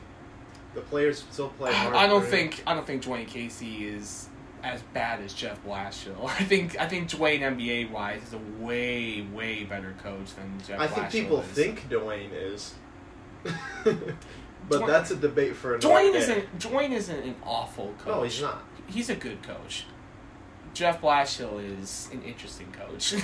The 0.74 0.80
players 0.80 1.24
still 1.30 1.48
play 1.50 1.72
hard. 1.72 1.94
I 1.94 2.06
don't 2.06 2.20
for 2.20 2.26
him. 2.26 2.30
think 2.50 2.62
I 2.66 2.74
don't 2.74 2.86
think 2.86 3.02
Dwane 3.02 3.26
Casey 3.26 3.86
is 3.88 4.28
as 4.62 4.82
bad 4.92 5.20
as 5.20 5.32
Jeff 5.34 5.64
Blashill. 5.64 6.24
I 6.28 6.44
think 6.44 6.78
I 6.78 6.86
think 6.88 7.08
Dwane 7.08 7.40
NBA 7.40 7.90
wise 7.90 8.22
is 8.22 8.32
a 8.34 8.40
way 8.62 9.22
way 9.32 9.64
better 9.64 9.94
coach 10.02 10.34
than 10.34 10.60
Jeff. 10.66 10.78
I 10.80 10.86
think 10.86 11.06
Blashill 11.06 11.10
people 11.10 11.40
is. 11.40 11.46
think 11.46 11.88
Dwane 11.88 12.30
is. 12.32 12.74
but 14.70 14.80
Dwane- 14.82 14.86
that's 14.86 15.10
a 15.10 15.16
debate 15.16 15.54
for 15.56 15.74
another 15.74 15.88
Dwane 15.94 16.12
day. 16.12 16.18
isn't 16.18 16.58
Dwane 16.58 16.92
isn't 16.92 17.18
an 17.24 17.34
awful 17.44 17.92
coach. 17.98 18.06
No, 18.16 18.22
he's 18.22 18.40
not. 18.40 18.62
He's 18.86 19.10
a 19.10 19.14
good 19.16 19.42
coach. 19.42 19.84
Jeff 20.72 21.00
Blashill 21.02 21.60
is 21.80 22.08
an 22.12 22.22
interesting 22.22 22.72
coach. 22.72 23.14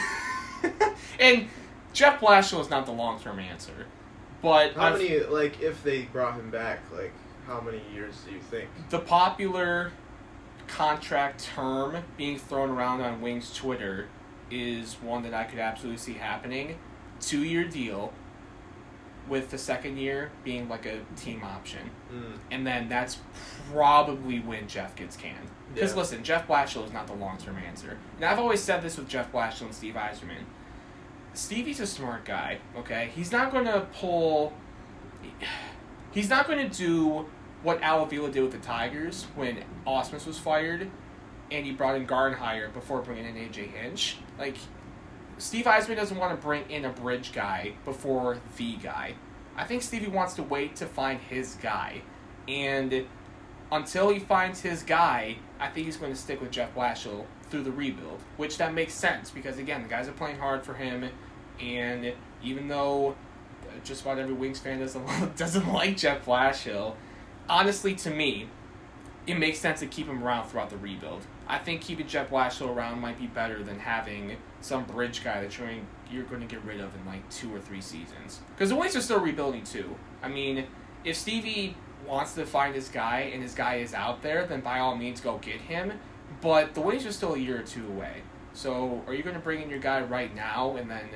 and 1.20 1.48
Jeff 1.92 2.20
Blashill 2.20 2.60
is 2.60 2.68
not 2.68 2.84
the 2.86 2.92
long 2.92 3.18
term 3.20 3.38
answer. 3.38 3.86
But 4.42 4.74
How 4.74 4.88
I've- 4.94 5.02
many, 5.02 5.20
like, 5.24 5.60
if 5.62 5.82
they 5.82 6.02
brought 6.02 6.34
him 6.34 6.50
back, 6.50 6.80
like, 6.92 7.12
how 7.46 7.60
many 7.60 7.80
years 7.94 8.14
do 8.26 8.32
you 8.34 8.40
think? 8.40 8.68
the 8.90 8.98
popular 8.98 9.92
contract 10.66 11.44
term 11.54 11.96
being 12.16 12.38
thrown 12.38 12.70
around 12.70 13.00
on 13.00 13.20
Wings 13.20 13.54
Twitter 13.54 14.08
is 14.50 14.94
one 15.00 15.22
that 15.22 15.32
I 15.32 15.44
could 15.44 15.58
absolutely 15.60 15.98
see 15.98 16.14
happening. 16.14 16.76
Two 17.20 17.44
year 17.44 17.64
deal 17.64 18.12
with 19.28 19.50
the 19.50 19.58
second 19.58 19.96
year 19.98 20.30
being 20.44 20.68
like 20.68 20.86
a 20.86 21.00
team 21.16 21.42
option. 21.42 21.90
Mm. 22.12 22.38
And 22.50 22.66
then 22.66 22.88
that's 22.88 23.18
probably 23.72 24.40
when 24.40 24.68
Jeff 24.68 24.94
gets 24.96 25.16
canned. 25.16 25.48
Because 25.74 25.92
Yeah. 25.92 25.98
listen, 25.98 26.22
Jeff 26.24 26.46
Blashill 26.46 26.86
is 26.86 26.92
not 26.92 27.06
the 27.06 27.14
long 27.14 27.36
term 27.38 27.56
answer. 27.58 27.98
And 28.16 28.24
I've 28.24 28.38
always 28.38 28.62
said 28.62 28.82
this 28.82 28.96
with 28.96 29.08
Jeff 29.08 29.32
Blashill 29.32 29.62
and 29.62 29.74
Steve 29.74 29.94
Yzerman. 29.94 30.44
Stevie's 31.34 31.80
a 31.80 31.86
smart 31.86 32.24
guy, 32.24 32.58
okay? 32.76 33.10
He's 33.14 33.30
not 33.32 33.52
going 33.52 33.66
to 33.66 33.86
pull. 33.92 34.54
He's 36.12 36.30
not 36.30 36.46
going 36.46 36.70
to 36.70 36.76
do 36.76 37.26
what 37.62 37.82
Al 37.82 38.04
Avila 38.04 38.30
did 38.30 38.42
with 38.42 38.52
the 38.52 38.58
Tigers 38.58 39.26
when 39.34 39.64
Ausmus 39.86 40.26
was 40.26 40.38
fired 40.38 40.90
and 41.50 41.66
he 41.66 41.72
brought 41.72 41.94
in 41.96 42.06
Gardenhire 42.06 42.72
before 42.72 43.00
bringing 43.02 43.24
in 43.24 43.34
AJ 43.36 43.68
Hinch. 43.72 44.16
Like, 44.38 44.56
Steve 45.38 45.66
Yzerman 45.66 45.96
doesn't 45.96 46.16
want 46.16 46.38
to 46.38 46.44
bring 46.44 46.68
in 46.70 46.84
a 46.84 46.90
bridge 46.90 47.32
guy 47.32 47.72
before 47.84 48.38
the 48.56 48.74
guy. 48.76 49.14
I 49.56 49.64
think 49.64 49.82
Stevie 49.82 50.08
wants 50.08 50.34
to 50.34 50.42
wait 50.42 50.76
to 50.76 50.86
find 50.86 51.20
his 51.20 51.54
guy. 51.54 52.02
And 52.48 53.06
until 53.70 54.10
he 54.10 54.18
finds 54.18 54.60
his 54.60 54.82
guy, 54.82 55.36
I 55.58 55.68
think 55.68 55.86
he's 55.86 55.96
going 55.96 56.12
to 56.12 56.18
stick 56.18 56.40
with 56.40 56.50
Jeff 56.50 56.74
Blashill 56.74 57.24
through 57.50 57.62
the 57.62 57.72
rebuild, 57.72 58.20
which 58.36 58.58
that 58.58 58.74
makes 58.74 58.94
sense 58.94 59.30
because 59.30 59.58
again, 59.58 59.82
the 59.82 59.88
guys 59.88 60.08
are 60.08 60.12
playing 60.12 60.38
hard 60.38 60.64
for 60.64 60.74
him, 60.74 61.08
and 61.60 62.12
even 62.42 62.68
though 62.68 63.10
uh, 63.62 63.70
just 63.84 64.02
about 64.02 64.18
every 64.18 64.34
Wings 64.34 64.58
fan 64.58 64.80
doesn't 64.80 65.36
doesn't 65.36 65.72
like 65.72 65.96
Jeff 65.96 66.24
Blashill, 66.24 66.94
honestly, 67.48 67.94
to 67.96 68.10
me, 68.10 68.48
it 69.26 69.38
makes 69.38 69.58
sense 69.58 69.80
to 69.80 69.86
keep 69.86 70.06
him 70.06 70.22
around 70.22 70.48
throughout 70.48 70.70
the 70.70 70.76
rebuild. 70.76 71.22
I 71.48 71.58
think 71.58 71.80
keeping 71.80 72.06
Jeff 72.08 72.30
Blashill 72.30 72.74
around 72.74 73.00
might 73.00 73.18
be 73.18 73.26
better 73.26 73.62
than 73.62 73.78
having 73.78 74.36
some 74.60 74.84
bridge 74.84 75.22
guy 75.22 75.42
that 75.42 75.56
you're 75.56 75.68
going, 75.68 75.86
you're 76.10 76.24
going 76.24 76.40
to 76.40 76.46
get 76.46 76.64
rid 76.64 76.80
of 76.80 76.94
in 76.94 77.04
like 77.06 77.28
two 77.30 77.54
or 77.54 77.60
three 77.60 77.80
seasons. 77.80 78.40
Because 78.54 78.70
the 78.70 78.76
Wings 78.76 78.96
are 78.96 79.00
still 79.00 79.20
rebuilding 79.20 79.62
too. 79.64 79.94
I 80.22 80.28
mean, 80.28 80.66
if 81.04 81.16
Stevie 81.16 81.76
wants 82.06 82.34
to 82.34 82.46
find 82.46 82.74
his 82.74 82.88
guy 82.88 83.30
and 83.32 83.42
his 83.42 83.54
guy 83.54 83.76
is 83.76 83.94
out 83.94 84.22
there, 84.22 84.46
then 84.46 84.60
by 84.60 84.80
all 84.80 84.96
means 84.96 85.20
go 85.20 85.38
get 85.38 85.60
him. 85.60 85.92
but 86.40 86.74
the 86.74 86.80
Wings 86.80 87.06
are 87.06 87.12
still 87.12 87.34
a 87.34 87.38
year 87.38 87.60
or 87.60 87.62
two 87.62 87.86
away. 87.86 88.22
So 88.52 89.02
are 89.06 89.14
you 89.14 89.22
going 89.22 89.36
to 89.36 89.40
bring 89.40 89.62
in 89.62 89.70
your 89.70 89.78
guy 89.78 90.00
right 90.00 90.34
now 90.34 90.76
and 90.76 90.90
then 90.90 91.08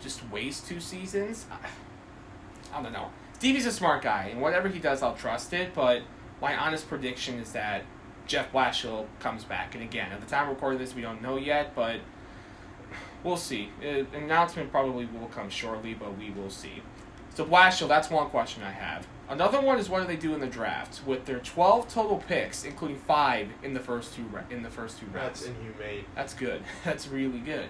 just 0.00 0.28
waste 0.30 0.66
two 0.66 0.80
seasons? 0.80 1.46
I, 1.50 2.78
I 2.78 2.82
don't 2.82 2.92
know. 2.92 3.10
Stevie's 3.34 3.66
a 3.66 3.72
smart 3.72 4.02
guy, 4.02 4.28
and 4.32 4.40
whatever 4.40 4.68
he 4.68 4.80
does, 4.80 5.02
I'll 5.02 5.14
trust 5.14 5.52
it. 5.52 5.72
But 5.74 6.02
my 6.42 6.56
honest 6.56 6.88
prediction 6.88 7.38
is 7.38 7.52
that 7.52 7.84
Jeff 8.28 8.52
Blashill 8.52 9.06
comes 9.18 9.42
back. 9.42 9.74
And 9.74 9.82
again, 9.82 10.12
at 10.12 10.20
the 10.20 10.26
time 10.26 10.44
of 10.44 10.54
recording 10.54 10.78
this, 10.78 10.94
we 10.94 11.02
don't 11.02 11.20
know 11.20 11.36
yet, 11.36 11.74
but 11.74 11.98
we'll 13.24 13.38
see. 13.38 13.70
Uh, 13.82 14.04
an 14.14 14.22
announcement 14.22 14.70
probably 14.70 15.06
will 15.06 15.26
come 15.28 15.50
shortly, 15.50 15.94
but 15.94 16.16
we 16.16 16.30
will 16.30 16.50
see. 16.50 16.82
So 17.34 17.44
Blashill, 17.44 17.88
that's 17.88 18.10
one 18.10 18.28
question 18.28 18.62
I 18.62 18.70
have. 18.70 19.08
Another 19.28 19.60
one 19.60 19.78
is 19.78 19.88
what 19.88 20.00
do 20.00 20.06
they 20.06 20.16
do 20.16 20.34
in 20.34 20.40
the 20.40 20.46
draft 20.46 21.04
with 21.06 21.24
their 21.24 21.38
12 21.38 21.88
total 21.88 22.18
picks, 22.28 22.64
including 22.64 22.98
five 22.98 23.48
in 23.62 23.74
the 23.74 23.80
first 23.80 24.14
two 24.14 24.24
in 24.50 24.62
the 24.62 24.70
first 24.70 24.98
two 24.98 25.06
rounds. 25.06 25.40
That's 25.40 25.46
inhumane. 25.46 26.04
That's 26.14 26.34
good. 26.34 26.62
That's 26.84 27.08
really 27.08 27.40
good. 27.40 27.68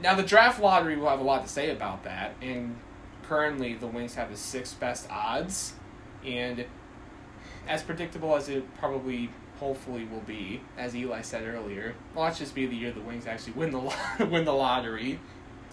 Now 0.00 0.14
the 0.14 0.24
draft 0.24 0.60
lottery 0.60 0.96
will 0.96 1.08
have 1.08 1.20
a 1.20 1.24
lot 1.24 1.42
to 1.46 1.48
say 1.48 1.70
about 1.70 2.02
that, 2.04 2.34
and 2.42 2.76
currently 3.22 3.74
the 3.74 3.86
Wings 3.86 4.16
have 4.16 4.30
the 4.30 4.36
sixth 4.36 4.78
best 4.80 5.08
odds, 5.10 5.74
and 6.24 6.64
as 7.68 7.82
predictable 7.82 8.34
as 8.34 8.48
it 8.48 8.76
probably 8.78 9.30
hopefully 9.60 10.04
will 10.04 10.20
be, 10.20 10.60
as 10.76 10.94
Eli 10.94 11.22
said 11.22 11.46
earlier, 11.46 11.94
watch 12.14 12.38
this 12.38 12.50
be 12.50 12.66
the 12.66 12.76
year 12.76 12.92
the 12.92 13.00
Wings 13.00 13.26
actually 13.26 13.54
win 13.54 13.70
the 13.70 13.78
lo- 13.78 13.92
win 14.30 14.44
the 14.44 14.52
lottery, 14.52 15.18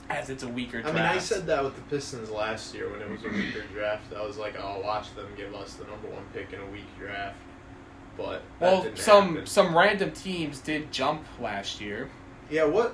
as 0.10 0.30
it's 0.30 0.44
a 0.44 0.48
weaker 0.48 0.82
I 0.84 0.92
mean, 0.92 1.02
I 1.02 1.18
said 1.18 1.46
that 1.48 1.64
with 1.64 1.76
the 1.76 1.82
Pistons 1.84 2.30
last 2.30 2.74
year 2.74 2.90
when 2.92 3.02
it 3.02 3.10
was 3.10 3.24
a 3.24 3.30
weaker 3.30 3.64
draft. 3.74 4.14
I 4.14 4.26
was 4.26 4.38
like, 4.38 4.60
I'll 4.60 4.82
watch 4.82 5.14
them 5.16 5.28
give 5.38 5.54
us 5.56 5.76
the 5.76 5.86
number 5.86 6.08
one 6.08 6.24
pick 6.34 6.54
in 6.54 6.60
a 6.60 6.66
weak 6.68 6.86
draft. 7.00 7.38
But 8.18 8.42
well, 8.60 8.86
some 8.96 9.30
happen. 9.30 9.46
some 9.48 9.76
random 9.78 10.12
teams 10.12 10.60
did 10.60 10.92
jump 10.92 11.24
last 11.40 11.80
year. 11.80 12.10
Yeah, 12.50 12.66
what? 12.66 12.94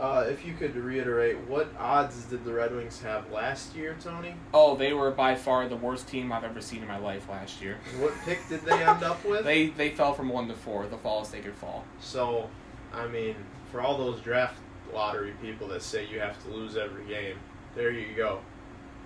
Uh, 0.00 0.24
if 0.28 0.44
you 0.44 0.54
could 0.54 0.74
reiterate, 0.74 1.38
what 1.46 1.68
odds 1.78 2.24
did 2.24 2.44
the 2.44 2.52
Red 2.52 2.74
Wings 2.74 3.00
have 3.02 3.30
last 3.30 3.76
year, 3.76 3.94
Tony? 4.02 4.34
Oh, 4.52 4.74
they 4.74 4.92
were 4.92 5.10
by 5.10 5.34
far 5.34 5.68
the 5.68 5.76
worst 5.76 6.08
team 6.08 6.32
I've 6.32 6.44
ever 6.44 6.60
seen 6.60 6.82
in 6.82 6.88
my 6.88 6.98
life 6.98 7.28
last 7.28 7.60
year. 7.60 7.78
What 7.98 8.12
pick 8.24 8.48
did 8.48 8.62
they 8.62 8.82
end 8.82 9.04
up 9.04 9.24
with? 9.24 9.44
They 9.44 9.68
they 9.68 9.90
fell 9.90 10.14
from 10.14 10.28
one 10.28 10.48
to 10.48 10.54
four, 10.54 10.86
the 10.86 10.96
fallest 10.96 11.30
they 11.32 11.40
could 11.40 11.54
fall. 11.54 11.84
So, 12.00 12.48
I 12.92 13.06
mean, 13.06 13.36
for 13.70 13.80
all 13.80 13.96
those 13.98 14.20
draft 14.20 14.58
lottery 14.92 15.34
people 15.42 15.68
that 15.68 15.82
say 15.82 16.06
you 16.06 16.20
have 16.20 16.42
to 16.44 16.50
lose 16.50 16.76
every 16.76 17.04
game, 17.04 17.36
there 17.74 17.90
you 17.90 18.14
go. 18.16 18.40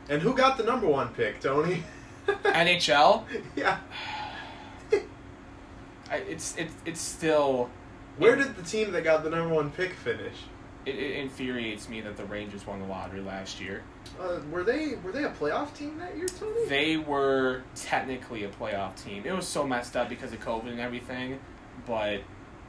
And 0.08 0.22
who 0.22 0.34
got 0.34 0.56
the 0.56 0.64
number 0.64 0.86
one 0.86 1.08
pick, 1.08 1.40
Tony? 1.40 1.82
NHL, 2.26 3.24
yeah. 3.56 3.80
I, 6.10 6.16
it's 6.18 6.56
it's 6.56 6.74
it's 6.84 7.00
still 7.00 7.68
Where 8.16 8.36
did 8.36 8.56
the 8.56 8.62
team 8.62 8.92
that 8.92 9.02
got 9.02 9.24
the 9.24 9.30
number 9.30 9.52
one 9.52 9.70
pick 9.72 9.92
finish? 9.94 10.36
It, 10.86 10.94
it 10.94 11.16
infuriates 11.18 11.88
me 11.88 12.00
that 12.00 12.16
the 12.16 12.24
Rangers 12.24 12.66
won 12.66 12.80
the 12.80 12.86
lottery 12.86 13.20
last 13.20 13.60
year. 13.60 13.82
Uh, 14.20 14.38
were 14.50 14.62
they 14.62 14.94
were 15.02 15.12
they 15.12 15.24
a 15.24 15.30
playoff 15.30 15.74
team 15.74 15.98
that 15.98 16.16
year, 16.16 16.26
Tony? 16.28 16.66
They 16.68 16.96
were 16.96 17.62
technically 17.74 18.44
a 18.44 18.48
playoff 18.48 19.02
team. 19.02 19.24
It 19.26 19.32
was 19.34 19.46
so 19.46 19.66
messed 19.66 19.96
up 19.96 20.08
because 20.08 20.32
of 20.32 20.40
COVID 20.40 20.68
and 20.68 20.80
everything, 20.80 21.38
but 21.86 22.20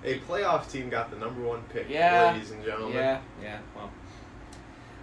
A 0.04 0.20
playoff 0.28 0.70
team 0.70 0.90
got 0.90 1.10
the 1.12 1.18
number 1.18 1.42
one 1.42 1.62
pick, 1.70 1.88
Yeah. 1.90 2.32
ladies 2.34 2.52
and 2.52 2.64
gentlemen. 2.66 2.98
yeah, 2.98 3.20
yeah, 3.42 3.60
well. 3.76 3.92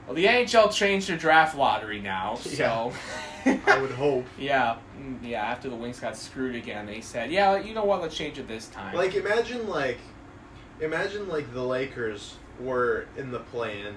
Well, 0.06 0.14
the 0.14 0.26
NHL 0.26 0.70
changed 0.70 1.08
their 1.08 1.16
draft 1.16 1.56
lottery 1.56 1.98
now, 2.00 2.34
so 2.40 2.92
I 3.46 3.78
would 3.80 3.92
hope. 3.92 4.26
yeah, 4.38 4.76
mm, 5.00 5.16
yeah. 5.22 5.42
After 5.42 5.70
the 5.70 5.76
Wings 5.76 5.98
got 6.00 6.14
screwed 6.16 6.56
again, 6.56 6.84
they 6.86 7.00
said, 7.00 7.30
"Yeah, 7.30 7.56
you 7.58 7.72
know 7.72 7.84
what? 7.84 8.02
Let's 8.02 8.14
change 8.16 8.38
it 8.38 8.46
this 8.48 8.68
time." 8.68 8.94
Like 8.96 9.14
imagine 9.14 9.66
like 9.68 9.98
imagine 10.80 11.28
like 11.28 11.52
the 11.54 11.62
Lakers 11.62 12.36
were 12.60 13.06
in 13.16 13.30
the 13.30 13.40
play-in. 13.40 13.94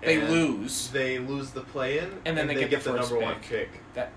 They 0.00 0.20
lose. 0.20 0.88
They 0.90 1.18
lose 1.18 1.50
the 1.50 1.60
play-in, 1.62 2.20
And 2.24 2.36
then 2.38 2.46
they 2.46 2.54
get 2.54 2.70
the 2.70 2.76
the 2.92 2.98
first 2.98 3.10
number 3.10 3.24
one 3.24 3.34
pick. 3.40 3.72
pick. 3.72 3.80
That 3.94 4.12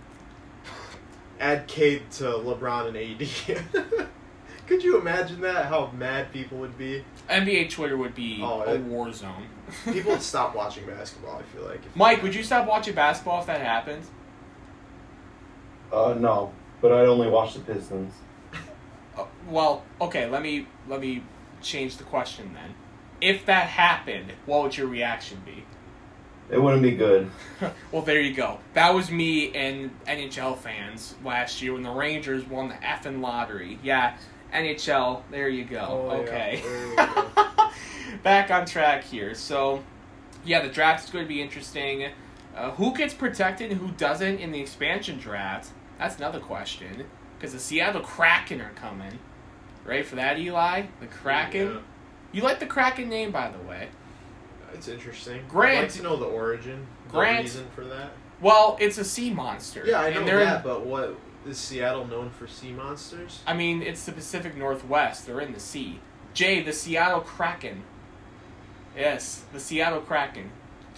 Add 1.39 1.67
Cade 1.67 2.09
to 2.11 2.23
LeBron 2.25 2.87
and 2.89 2.97
AD. 2.97 4.07
Could 4.67 4.83
you 4.83 4.99
imagine 5.01 5.41
that? 5.41 5.65
How 5.65 5.91
mad 5.97 6.31
people 6.31 6.57
would 6.59 6.77
be. 6.77 7.03
NBA 7.29 7.69
Twitter 7.71 7.97
would 7.97 8.13
be 8.15 8.39
Oh, 8.41 8.61
a 8.61 8.75
it- 8.75 8.81
war 8.81 9.11
zone. 9.11 9.47
People 9.85 10.11
would 10.13 10.21
stop 10.21 10.55
watching 10.55 10.85
basketball. 10.85 11.37
I 11.37 11.41
feel 11.43 11.63
like. 11.65 11.83
if- 11.85 11.95
Mike, 11.95 12.21
would 12.23 12.35
you 12.35 12.43
stop 12.43 12.67
watching 12.67 12.93
basketball 12.93 13.39
if 13.41 13.47
that 13.47 13.59
happened? 13.61 14.03
Uh, 15.91 16.13
no, 16.17 16.53
but 16.79 16.91
I 16.91 17.01
only 17.05 17.27
watch 17.27 17.53
the 17.55 17.59
Pistons. 17.61 18.13
Uh, 19.17 19.25
well, 19.49 19.83
okay. 19.99 20.29
Let 20.29 20.41
me 20.41 20.67
let 20.87 21.01
me 21.01 21.23
change 21.61 21.97
the 21.97 22.03
question 22.05 22.53
then. 22.53 22.73
If 23.21 23.45
that 23.45 23.67
happened, 23.67 24.33
what 24.45 24.63
would 24.63 24.77
your 24.77 24.87
reaction 24.87 25.41
be? 25.45 25.63
It 26.49 26.61
wouldn't 26.61 26.83
be 26.83 26.91
good. 26.91 27.31
well, 27.91 28.01
there 28.01 28.19
you 28.19 28.33
go. 28.33 28.59
That 28.73 28.93
was 28.93 29.09
me 29.09 29.53
and 29.55 29.89
NHL 30.05 30.57
fans 30.57 31.15
last 31.23 31.61
year 31.61 31.73
when 31.73 31.83
the 31.83 31.91
Rangers 31.91 32.45
won 32.45 32.67
the 32.67 32.75
effing 32.75 33.21
lottery. 33.21 33.79
Yeah, 33.81 34.17
NHL. 34.53 35.21
There 35.31 35.47
you 35.47 35.63
go. 35.63 36.09
Oh, 36.11 36.15
yeah. 36.15 36.21
okay. 36.21 36.61
There 36.63 36.87
you 36.87 36.95
go. 37.35 37.69
Back 38.23 38.51
on 38.51 38.65
track 38.65 39.05
here. 39.05 39.33
So, 39.33 39.81
yeah, 40.43 40.61
the 40.61 40.67
draft 40.67 41.05
is 41.05 41.09
going 41.09 41.23
to 41.23 41.29
be 41.29 41.41
interesting. 41.41 42.09
Uh, 42.55 42.71
who 42.71 42.93
gets 42.93 43.13
protected 43.13 43.71
and 43.71 43.79
who 43.79 43.91
doesn't 43.91 44.39
in 44.39 44.51
the 44.51 44.59
expansion 44.59 45.17
draft? 45.19 45.69
That's 45.97 46.17
another 46.17 46.39
question. 46.39 47.05
Because 47.37 47.53
the 47.53 47.59
Seattle 47.59 48.01
Kraken 48.01 48.59
are 48.59 48.71
coming. 48.71 49.19
Ready 49.85 50.03
for 50.03 50.15
that, 50.17 50.37
Eli? 50.37 50.87
The 50.99 51.07
Kraken? 51.07 51.67
Yeah. 51.75 51.79
You 52.31 52.41
like 52.43 52.59
the 52.59 52.65
Kraken 52.65 53.09
name, 53.09 53.31
by 53.31 53.49
the 53.49 53.59
way. 53.67 53.89
It's 54.73 54.87
interesting. 54.87 55.41
Grant- 55.49 55.77
I'd 55.77 55.81
like 55.83 55.91
to 55.93 56.03
know 56.03 56.15
the 56.15 56.25
origin, 56.25 56.87
the 57.07 57.11
Grant- 57.11 57.43
reason 57.43 57.67
for 57.75 57.83
that. 57.85 58.11
Well, 58.39 58.77
it's 58.79 58.97
a 58.97 59.03
sea 59.03 59.31
monster. 59.33 59.83
Yeah, 59.85 59.99
I 60.01 60.13
know 60.13 60.23
they're 60.23 60.39
in- 60.39 60.45
that, 60.45 60.63
but 60.63 60.85
what 60.85 61.15
is 61.45 61.57
Seattle 61.57 62.05
known 62.07 62.29
for 62.29 62.47
sea 62.47 62.71
monsters? 62.71 63.41
I 63.45 63.53
mean, 63.53 63.81
it's 63.81 64.05
the 64.05 64.11
Pacific 64.11 64.55
Northwest. 64.55 65.25
They're 65.27 65.41
in 65.41 65.53
the 65.53 65.59
sea. 65.59 65.99
Jay, 66.33 66.61
the 66.61 66.73
Seattle 66.73 67.19
Kraken. 67.21 67.83
Yes, 68.97 69.43
the 69.53 69.59
Seattle 69.59 70.01
Kraken. 70.01 70.51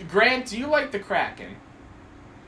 Grant, 0.10 0.48
do 0.48 0.58
you 0.58 0.68
like 0.68 0.92
the 0.92 1.00
Kraken? 1.00 1.56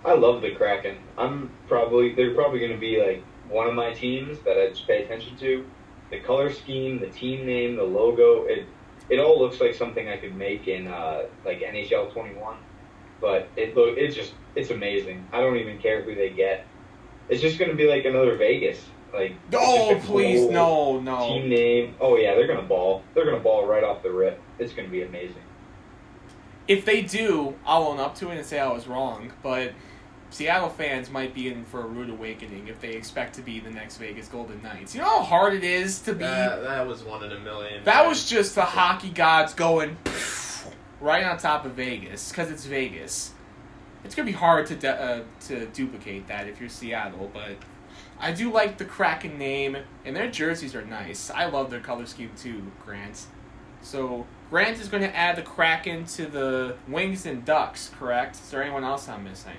I 0.04 0.14
love 0.14 0.42
the 0.42 0.52
Kraken. 0.52 0.98
I'm 1.18 1.50
probably 1.68 2.14
they're 2.14 2.34
probably 2.36 2.60
going 2.60 2.72
to 2.74 2.78
be 2.78 3.02
like 3.02 3.24
one 3.50 3.68
of 3.68 3.74
my 3.74 3.94
teams 3.94 4.40
that 4.40 4.60
I 4.62 4.70
just 4.70 4.86
pay 4.88 5.04
attention 5.04 5.36
to. 5.38 5.66
The 6.12 6.20
color 6.20 6.52
scheme, 6.52 7.00
the 7.00 7.08
team 7.08 7.46
name, 7.46 7.76
the 7.76 7.84
logo, 7.84 8.46
it 8.46 8.66
it 9.10 9.20
all 9.20 9.40
looks 9.40 9.60
like 9.60 9.74
something 9.74 10.08
I 10.10 10.18
could 10.18 10.36
make 10.36 10.68
in 10.68 10.88
uh, 10.88 11.24
like 11.44 11.60
NHL 11.60 12.12
21. 12.14 12.58
But 13.22 13.48
it 13.56 13.76
look 13.76 13.98
it's 13.98 14.16
just 14.16 14.34
it's 14.56 14.72
amazing. 14.72 15.28
I 15.32 15.40
don't 15.40 15.58
even 15.58 15.80
care 15.80 16.02
who 16.02 16.16
they 16.16 16.30
get. 16.30 16.66
It's 17.30 17.42
just 17.42 17.58
going 17.58 17.72
to 17.72 17.78
be 17.78 17.88
like 17.88 18.06
another 18.06 18.36
Vegas. 18.36 18.84
Like 19.14 19.36
Oh, 19.54 20.00
please, 20.04 20.50
no, 20.50 21.00
no. 21.00 21.28
Team 21.28 21.50
name. 21.50 21.96
Oh 22.00 22.18
yeah, 22.18 22.36
they're 22.36 22.48
going 22.48 22.60
to 22.60 22.66
ball. 22.66 23.04
They're 23.14 23.26
going 23.26 23.38
to 23.38 23.44
ball 23.44 23.66
right 23.66 23.84
off 23.84 24.04
the 24.04 24.12
rip. 24.12 24.42
It's 24.60 24.74
going 24.74 24.88
to 24.88 24.92
be 24.92 25.04
amazing. 25.04 25.42
If 26.68 26.84
they 26.84 27.02
do, 27.02 27.56
I'll 27.66 27.84
own 27.84 28.00
up 28.00 28.16
to 28.16 28.32
it 28.32 28.38
and 28.38 28.46
say 28.46 28.60
I 28.60 28.72
was 28.72 28.88
wrong. 28.88 29.32
But 29.44 29.74
Seattle 30.36 30.68
fans 30.68 31.10
might 31.10 31.34
be 31.34 31.48
in 31.48 31.64
for 31.64 31.80
a 31.80 31.86
rude 31.86 32.10
awakening 32.10 32.68
if 32.68 32.82
they 32.82 32.90
expect 32.90 33.36
to 33.36 33.42
be 33.42 33.62
the 33.62 33.72
next 33.72 33.96
Vegas 33.96 34.28
Golden 34.28 34.62
Knights. 34.62 34.94
You 34.94 35.00
know 35.00 35.08
how 35.08 35.24
hard 35.24 35.54
it 35.54 35.64
is 35.64 36.02
to 36.02 36.12
be. 36.12 36.26
That, 36.26 36.62
that 36.62 36.86
was 36.86 37.06
one 37.06 37.24
in 37.24 37.32
a 37.32 37.40
million. 37.40 37.86
That 37.86 38.06
was 38.06 38.30
just 38.30 38.54
the 38.54 38.64
hockey 38.64 39.12
gods 39.12 39.54
going 39.54 39.96
right 41.00 41.24
on 41.24 41.38
top 41.38 41.64
of 41.64 41.72
Vegas 41.72 42.28
because 42.28 42.52
it's 42.52 42.66
Vegas. 42.66 43.32
It's 44.04 44.14
gonna 44.14 44.26
be 44.26 44.34
hard 44.34 44.66
to 44.66 44.76
de- 44.76 45.02
uh, 45.02 45.24
to 45.48 45.68
duplicate 45.68 46.28
that 46.28 46.50
if 46.50 46.60
you're 46.60 46.68
Seattle, 46.68 47.32
but 47.34 47.56
I 48.20 48.34
do 48.34 48.52
like 48.52 48.78
the 48.78 48.84
Kraken 48.84 49.38
name 49.38 49.78
and 50.04 50.14
their 50.14 50.30
jerseys 50.30 50.76
are 50.76 50.84
nice. 50.84 51.32
I 51.32 51.46
love 51.46 51.72
their 51.72 51.80
color 51.80 52.06
scheme 52.06 52.32
too, 52.36 52.74
Grant. 52.86 53.28
So 53.82 54.28
Grant 54.50 54.82
is 54.82 54.90
going 54.90 55.04
to 55.04 55.16
add 55.16 55.38
the 55.38 55.44
Kraken 55.44 56.04
to 56.08 56.26
the 56.26 56.76
Wings 56.90 57.26
and 57.26 57.46
Ducks, 57.46 57.90
correct? 57.98 58.36
Is 58.36 58.50
there 58.50 58.62
anyone 58.62 58.84
else 58.84 59.08
I'm 59.08 59.24
missing? 59.24 59.54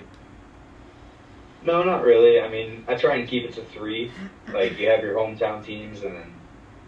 No, 1.63 1.83
not 1.83 2.03
really. 2.03 2.39
I 2.39 2.47
mean, 2.47 2.83
I 2.87 2.95
try 2.95 3.15
and 3.15 3.27
keep 3.27 3.43
it 3.43 3.53
to 3.53 3.63
three. 3.63 4.11
Like 4.53 4.77
you 4.79 4.89
have 4.89 5.03
your 5.03 5.15
hometown 5.15 5.63
teams 5.63 6.01
and 6.03 6.15
then 6.15 6.33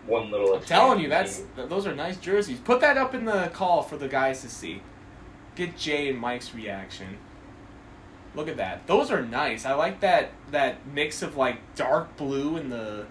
one 0.06 0.32
little. 0.32 0.54
I'm 0.54 0.64
telling 0.64 1.00
you, 1.00 1.10
that's 1.10 1.40
team. 1.40 1.68
those 1.68 1.88
are 1.88 1.96
nice 1.96 2.18
jerseys. 2.18 2.60
Put 2.60 2.82
that 2.82 2.98
up 2.98 3.14
in 3.14 3.26
the 3.26 3.50
call 3.54 3.82
for 3.82 3.98
the 3.98 4.08
guys 4.08 4.42
to 4.42 4.50
see. 4.50 4.82
Get 5.56 5.78
Jay 5.78 6.10
and 6.10 6.18
Mike's 6.18 6.54
reaction. 6.54 7.18
Look 8.36 8.48
at 8.48 8.58
that. 8.58 8.86
Those 8.88 9.12
are 9.12 9.22
nice. 9.22 9.66
I 9.66 9.74
like 9.74 10.02
that 10.02 10.32
that 10.52 10.86
mix 10.88 11.22
of 11.22 11.36
like 11.36 11.58
dark 11.76 12.16
blue 12.16 12.58
and 12.58 12.72
the 12.72 13.08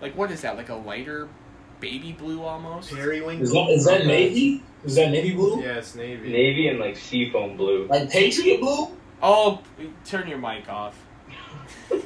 like 0.00 0.16
what 0.16 0.30
is 0.30 0.42
that? 0.42 0.56
Like 0.56 0.68
a 0.68 0.74
lighter 0.74 1.28
baby 1.80 2.12
blue 2.12 2.42
almost? 2.42 2.92
Periwinkle. 2.92 3.44
Is 3.44 3.52
that, 3.52 3.70
is 3.70 3.84
that 3.86 4.06
navy? 4.06 4.62
Is 4.84 4.94
that 4.94 5.10
navy 5.10 5.34
blue? 5.34 5.60
Yeah, 5.60 5.78
it's 5.78 5.94
navy. 5.94 6.30
navy 6.30 6.68
and 6.68 6.78
like 6.78 6.96
seafoam 6.96 7.56
blue. 7.56 7.86
Like 7.86 8.10
Patriot 8.10 8.60
blue? 8.60 8.88
Oh, 9.22 9.60
turn 10.04 10.28
your 10.28 10.38
mic 10.38 10.68
off. 10.68 10.98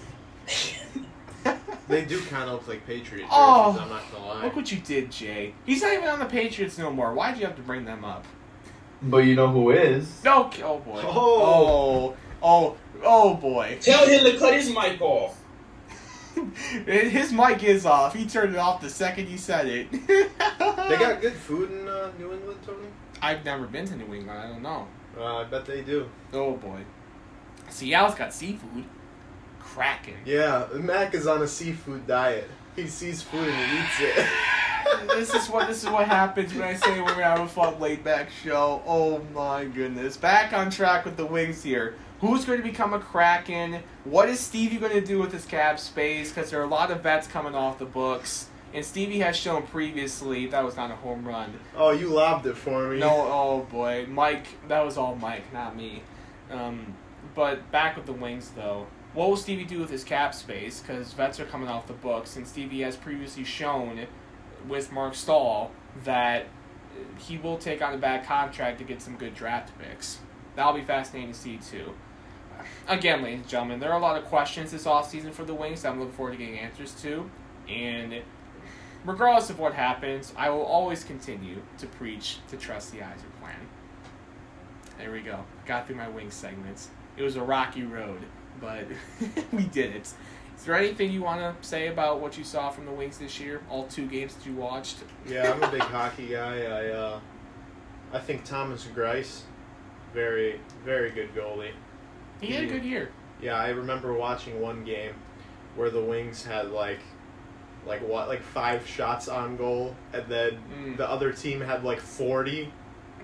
They 1.87 2.05
do 2.05 2.21
kind 2.23 2.49
of 2.49 2.53
look 2.53 2.69
like 2.69 2.87
Patriot 2.87 3.25
jerseys. 3.25 3.29
Oh, 3.31 3.79
I'm 3.79 3.89
not 3.91 4.03
gonna 4.11 4.27
lie. 4.27 4.45
Look 4.45 4.57
what 4.57 4.73
you 4.73 4.79
did, 4.79 5.13
Jay. 5.13 5.55
He's 5.67 5.83
not 5.83 5.93
even 5.93 6.09
on 6.09 6.19
the 6.19 6.25
Patriots 6.25 6.79
no 6.79 6.91
more. 6.91 7.13
Why'd 7.13 7.39
you 7.39 7.45
have 7.45 7.57
to 7.57 7.63
bring 7.63 7.85
them 7.85 8.05
up? 8.05 8.25
But 9.03 9.19
you 9.19 9.35
know 9.35 9.49
who 9.49 9.71
is? 9.71 10.25
No, 10.25 10.51
oh 10.63 10.79
boy. 10.79 11.03
Oh. 11.05 11.13
oh, 11.13 12.17
oh, 12.43 12.77
oh 13.03 13.35
boy. 13.35 13.79
Tell 13.83 14.09
him 14.09 14.25
to 14.25 14.39
cut 14.39 14.55
his 14.55 14.71
mic 14.71 15.01
off. 15.01 15.39
His 16.87 17.33
mic 17.33 17.63
is 17.63 17.87
off. 17.87 18.13
He 18.13 18.27
turned 18.27 18.55
it 18.55 18.59
off 18.59 18.81
the 18.81 18.91
second 18.91 19.29
you 19.29 19.39
said 19.39 19.67
it. 19.67 19.89
They 20.89 20.99
got 20.99 21.23
good 21.23 21.33
food 21.33 21.71
in 21.71 21.89
uh, 21.89 22.11
New 22.19 22.31
England, 22.33 22.59
Tony. 22.67 22.89
I've 23.23 23.43
never 23.43 23.67
been 23.67 23.87
to 23.87 23.97
New 23.97 24.13
England. 24.13 24.39
I 24.39 24.49
don't 24.49 24.63
know. 24.63 24.87
Uh, 25.17 25.37
I 25.37 25.45
bet 25.45 25.65
they 25.65 25.81
do. 25.81 26.11
Oh 26.33 26.57
boy. 26.57 26.81
Seattle's 27.75 28.15
got 28.15 28.33
seafood. 28.33 28.85
Cracking. 29.59 30.19
Yeah, 30.25 30.69
Mac 30.75 31.13
is 31.13 31.27
on 31.27 31.43
a 31.43 31.49
seafood 31.49 32.07
diet. 32.07 32.49
He 32.77 32.87
sees 32.87 33.21
food 33.21 33.49
and 33.49 33.71
he 33.71 33.79
eats 33.79 34.01
it. 34.01 34.27
this 35.09 35.35
is 35.35 35.49
what 35.49 35.67
this 35.67 35.83
is 35.83 35.91
what 35.91 36.07
happens 36.07 36.55
when 36.55 36.63
I 36.63 36.75
say 36.75 37.01
we're 37.01 37.09
gonna 37.09 37.25
have 37.25 37.41
a 37.41 37.49
fun 37.49 37.81
laid 37.81 38.05
back 38.05 38.31
show. 38.31 38.81
Oh 38.87 39.21
my 39.35 39.65
goodness. 39.65 40.17
Back 40.17 40.53
on 40.53 40.71
track 40.71 41.05
with 41.05 41.17
the 41.17 41.27
wings 41.27 41.65
here. 41.65 41.97
Who's 42.21 42.45
going 42.45 42.59
to 42.59 42.65
become 42.65 42.95
a 42.95 43.01
Kraken? 43.01 43.81
What 44.05 44.29
is 44.29 44.39
Stevie 44.39 44.77
going 44.77 44.93
to 44.93 45.05
do 45.05 45.19
with 45.19 45.33
his 45.33 45.45
cap 45.45 45.79
space? 45.79 46.33
Because 46.33 46.51
there 46.51 46.61
are 46.61 46.65
a 46.65 46.69
lot 46.69 46.91
of 46.91 47.03
vets 47.03 47.27
coming 47.27 47.55
off 47.55 47.79
the 47.79 47.85
books. 47.85 48.47
And 48.73 48.85
Stevie 48.85 49.19
has 49.19 49.37
shown 49.37 49.65
previously 49.65 50.47
that 50.47 50.65
was 50.65 50.77
not 50.77 50.91
a 50.91 50.97
home 50.97 51.27
run. 51.27 51.53
oh, 51.77 51.91
you 51.91 52.09
lobbed 52.09 52.47
it 52.47 52.57
for 52.57 52.89
me. 52.89 53.01
No, 53.01 53.11
oh 53.11 53.67
boy, 53.71 54.07
Mike. 54.09 54.47
That 54.69 54.85
was 54.85 54.97
all 54.97 55.17
Mike, 55.17 55.53
not 55.53 55.77
me. 55.77 56.03
Um, 56.51 56.95
but 57.35 57.71
back 57.71 57.97
with 57.97 58.07
the 58.07 58.13
wings, 58.13 58.51
though. 58.57 58.87
What 59.13 59.29
will 59.29 59.37
Stevie 59.37 59.65
do 59.65 59.79
with 59.79 59.91
his 59.91 60.03
cap 60.03 60.35
space? 60.35 60.81
Because 60.81 61.13
vets 61.13 61.39
are 61.39 61.45
coming 61.45 61.69
off 61.69 61.87
the 61.87 61.93
books, 61.93 62.37
and 62.37 62.47
Stevie 62.47 62.83
has 62.83 62.97
previously 62.97 63.45
shown 63.45 64.07
with 64.67 64.91
Marc 64.91 65.15
Staal 65.15 65.71
that 66.05 66.47
he 67.19 67.39
will 67.39 67.59
take 67.59 67.83
on 67.83 67.95
a 67.95 67.99
bad 67.99 68.25
contract 68.25 68.79
to 68.79 68.85
get 68.85 69.01
some 69.01 69.17
good 69.17 69.35
draft 69.35 69.77
picks. 69.79 70.19
That'll 70.57 70.73
be 70.73 70.83
fascinating 70.83 71.33
to 71.33 71.39
see 71.39 71.59
too. 71.59 71.95
Again, 72.89 73.23
ladies 73.23 73.41
and 73.41 73.49
gentlemen, 73.49 73.81
there 73.81 73.93
are 73.93 73.99
a 73.99 74.03
lot 74.03 74.17
of 74.17 74.25
questions 74.25 74.71
this 74.71 74.85
offseason 74.85 75.33
for 75.33 75.45
the 75.45 75.55
Wings 75.55 75.83
that 75.83 75.93
I'm 75.93 76.01
looking 76.01 76.15
forward 76.15 76.33
to 76.33 76.39
getting 76.39 76.59
answers 76.59 76.93
to. 77.03 77.31
And 77.69 78.23
regardless 79.05 79.51
of 79.51 79.59
what 79.59 79.75
happens, 79.75 80.33
I 80.37 80.51
will 80.51 80.63
always 80.63 81.05
continue 81.05 81.63
to 81.79 81.87
preach 81.87 82.39
to 82.49 82.57
trust 82.57 82.93
the 82.93 82.99
Yzerplan. 82.99 83.55
There 84.99 85.11
we 85.11 85.21
go. 85.21 85.45
Got 85.67 85.87
through 85.87 85.97
my 85.97 86.09
Wings 86.09 86.35
segments. 86.35 86.91
It 87.17 87.23
was 87.23 87.37
a 87.37 87.43
rocky 87.43 87.85
road, 87.85 88.21
but 88.61 88.85
we 89.53 89.65
did 89.65 89.95
it. 89.97 90.13
Is 90.57 90.65
there 90.65 90.77
anything 90.77 91.13
you 91.13 91.23
want 91.23 91.41
to 91.41 91.69
say 91.69 91.89
about 91.89 92.21
what 92.21 92.39
you 92.39 92.45
saw 92.45 92.71
from 92.71 92.87
the 92.87 92.93
Wings 92.93 93.19
this 93.19 93.39
year? 93.41 93.61
All 93.71 93.87
two 93.87 94.07
games 94.07 94.35
that 94.35 94.47
you 94.47 94.55
watched? 94.55 94.99
Yeah, 95.27 95.53
I'm 95.53 95.63
a 95.63 95.71
big 95.71 95.81
hockey 95.83 96.29
guy. 96.29 96.63
I 96.65 96.87
uh, 96.91 97.21
I 98.13 98.19
think 98.21 98.45
Thomas 98.45 98.85
Greiss, 98.95 99.43
very 100.13 100.61
very 100.85 101.11
good 101.11 101.35
goalie. 101.35 101.73
He 102.41 102.53
had 102.53 102.65
a 102.65 102.69
good 102.69 102.85
year. 102.85 103.11
Yeah, 103.41 103.57
I 103.57 103.71
remember 103.71 104.13
watching 104.13 104.61
one 104.61 104.85
game 104.85 105.15
where 105.77 105.91
the 105.91 106.01
Wings 106.03 106.45
had 106.45 106.71
like 106.71 107.01
like 107.87 108.01
what 108.07 108.29
like 108.29 108.43
five 108.43 108.87
shots 108.87 109.29
on 109.29 109.57
goal, 109.57 109.95
and 110.13 110.25
then 110.29 110.59
Mm. 110.73 110.97
the 110.97 111.09
other 111.09 111.33
team 111.33 111.61
had 111.61 111.85
like 111.85 112.01
forty. 112.01 112.73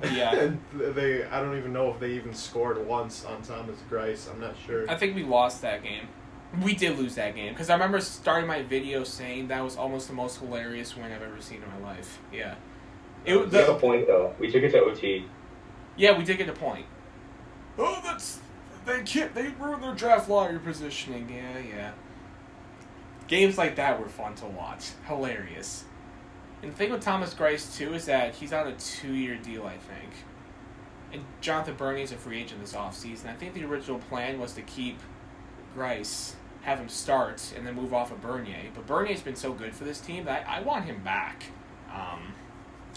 Yeah. 0.03 0.35
and 0.41 0.61
they 0.73 1.25
I 1.25 1.41
don't 1.41 1.57
even 1.57 1.73
know 1.73 1.93
if 1.93 2.01
they 2.01 2.13
even 2.13 2.35
scored 2.35 2.85
once 2.87 3.25
on 3.25 3.43
Thomas 3.43 3.79
Greiss. 3.91 4.31
I'm 4.31 4.41
not 4.41 4.55
sure. 4.67 4.91
I 4.91 4.97
think 4.97 5.15
we 5.15 5.23
lost 5.25 5.63
that 5.63 5.83
game. 5.83 6.09
We 6.63 6.75
did 6.75 6.99
lose 6.99 7.15
that 7.15 7.37
game 7.37 7.53
because 7.53 7.71
I 7.71 7.75
remember 7.75 8.01
starting 8.01 8.49
my 8.49 8.63
video 8.63 9.05
saying 9.05 9.49
that 9.49 9.63
was 9.63 9.77
almost 9.77 10.09
the 10.09 10.15
most 10.15 10.41
hilarious 10.41 10.97
win 10.97 11.13
I've 11.13 11.23
ever 11.23 11.41
seen 11.41 11.63
in 11.63 11.83
my 11.83 11.89
life. 11.89 12.19
Yeah, 12.33 12.57
it 13.25 13.51
That's 13.51 13.67
the 13.67 13.75
the, 13.75 13.79
point, 13.79 14.07
though. 14.09 14.35
We 14.39 14.51
took 14.51 14.63
it 14.63 14.73
to 14.73 14.81
OT. 14.81 15.27
yeah 15.97 16.17
we 16.17 16.25
did 16.25 16.39
get 16.39 16.49
a 16.49 16.53
point. 16.53 16.87
Oh, 17.79 18.01
that's 18.03 18.41
they 18.85 19.03
can't 19.03 19.35
they 19.35 19.49
ruined 19.61 19.83
their 19.83 19.95
draft 19.95 20.29
lottery 20.29 20.59
positioning. 20.59 21.29
Yeah, 21.31 21.59
yeah. 21.59 21.93
Games 23.29 23.57
like 23.57 23.77
that 23.77 24.01
were 24.01 24.09
fun 24.09 24.35
to 24.37 24.47
watch. 24.47 24.91
Hilarious. 25.07 25.85
And 26.63 26.73
the 26.73 26.77
thing 26.77 26.91
with 26.91 27.01
Thomas 27.01 27.33
Greiss 27.35 27.77
too 27.77 27.95
is 27.95 28.05
that 28.07 28.35
he's 28.35 28.53
on 28.53 28.67
a 28.67 28.73
two-year 28.73 29.37
deal, 29.37 29.65
I 29.65 29.77
think. 29.77 30.11
And 31.13 31.25
Jonathan 31.41 31.75
Bernier's 31.75 32.13
a 32.13 32.17
free 32.17 32.41
agent 32.41 32.61
this 32.61 32.75
offseason. 32.75 33.27
I 33.27 33.35
think 33.35 33.55
the 33.55 33.65
original 33.65 33.99
plan 33.99 34.39
was 34.39 34.53
to 34.53 34.63
keep 34.63 34.99
Greiss, 35.77 36.35
have 36.63 36.79
him 36.79 36.89
start, 36.89 37.53
and 37.57 37.67
then 37.67 37.75
move 37.75 37.95
off 37.95 38.13
of 38.13 38.21
Bernier. 38.21 38.71
But 38.75 38.87
Bernier's 38.87 39.23
been 39.23 39.37
so 39.37 39.53
good 39.53 39.75
for 39.75 39.85
this 39.85 40.01
team 40.01 40.25
that 40.27 40.47
I, 40.49 40.59
I 40.59 40.61
want 40.61 40.85
him 40.85 41.03
back. 41.03 41.45
Um, 41.93 42.35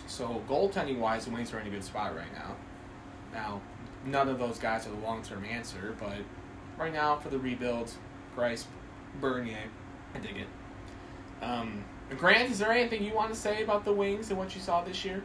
so 0.05 0.43
goaltending 0.47 0.99
wise, 0.99 1.25
the 1.25 1.31
Wings 1.31 1.53
are 1.53 1.59
in 1.59 1.67
a 1.67 1.69
good 1.69 1.83
spot 1.83 2.15
right 2.15 2.31
now. 2.33 2.55
Now, 3.31 3.61
none 4.05 4.29
of 4.29 4.37
those 4.37 4.59
guys 4.59 4.85
are 4.85 4.91
the 4.91 4.97
long 4.97 5.23
term 5.23 5.45
answer, 5.45 5.95
but 5.99 6.17
right 6.77 6.93
now 6.93 7.17
for 7.17 7.29
the 7.29 7.39
rebuild, 7.39 7.91
Greiss, 8.35 8.65
Bernier, 9.19 9.69
I 10.13 10.19
dig 10.19 10.37
it. 10.37 10.47
Um, 11.43 11.83
Grant, 12.17 12.51
is 12.51 12.59
there 12.59 12.71
anything 12.71 13.03
you 13.03 13.13
want 13.13 13.33
to 13.33 13.39
say 13.39 13.63
about 13.63 13.85
the 13.85 13.93
Wings 13.93 14.29
and 14.29 14.37
what 14.37 14.55
you 14.55 14.61
saw 14.61 14.83
this 14.83 15.03
year? 15.03 15.23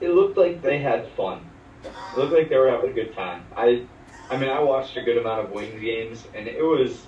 It 0.00 0.10
looked 0.10 0.36
like 0.36 0.62
they 0.62 0.78
had 0.78 1.08
fun. 1.16 1.40
It 1.84 2.18
looked 2.18 2.32
like 2.32 2.48
they 2.48 2.56
were 2.56 2.70
having 2.70 2.90
a 2.90 2.92
good 2.92 3.14
time. 3.14 3.44
I, 3.56 3.84
I 4.30 4.36
mean, 4.36 4.50
I 4.50 4.60
watched 4.60 4.96
a 4.96 5.02
good 5.02 5.18
amount 5.18 5.46
of 5.46 5.52
Wings 5.52 5.80
games, 5.80 6.26
and 6.34 6.46
it 6.46 6.62
was 6.62 7.06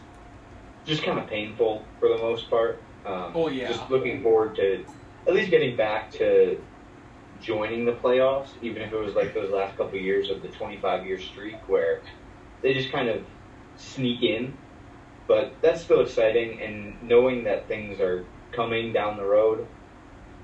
just 0.87 1.02
kind 1.02 1.18
of 1.18 1.26
painful 1.26 1.85
for 2.00 2.09
the 2.09 2.18
most 2.18 2.48
part. 2.48 2.81
Um, 3.04 3.33
Oh, 3.35 3.48
yeah. 3.48 3.68
Just 3.68 3.90
looking 3.90 4.22
forward 4.22 4.57
to 4.57 4.85
at 5.26 5.35
least 5.35 5.50
getting 5.50 5.76
back 5.76 6.11
to 6.12 6.59
joining 7.40 7.85
the 7.85 7.92
playoffs, 7.92 8.48
even 8.62 8.83
if 8.83 8.92
it 8.92 8.96
was 8.96 9.14
like 9.14 9.35
those 9.35 9.50
last 9.50 9.76
couple 9.76 9.98
years 9.98 10.31
of 10.31 10.42
the 10.42 10.48
25 10.48 11.07
year 11.07 11.20
streak 11.20 11.57
where 11.68 12.00
they 12.62 12.74
just 12.74 12.90
kind 12.90 13.09
of 13.09 13.24
sneak 13.76 14.22
in. 14.22 14.54
But 15.26 15.52
that's 15.61 15.83
still 15.83 16.00
exciting, 16.00 16.61
and 16.62 17.02
knowing 17.02 17.44
that 17.44 17.68
things 17.68 18.00
are 18.00 18.24
coming 18.58 18.92
down 18.92 19.16
the 19.16 19.24
road 19.24 19.64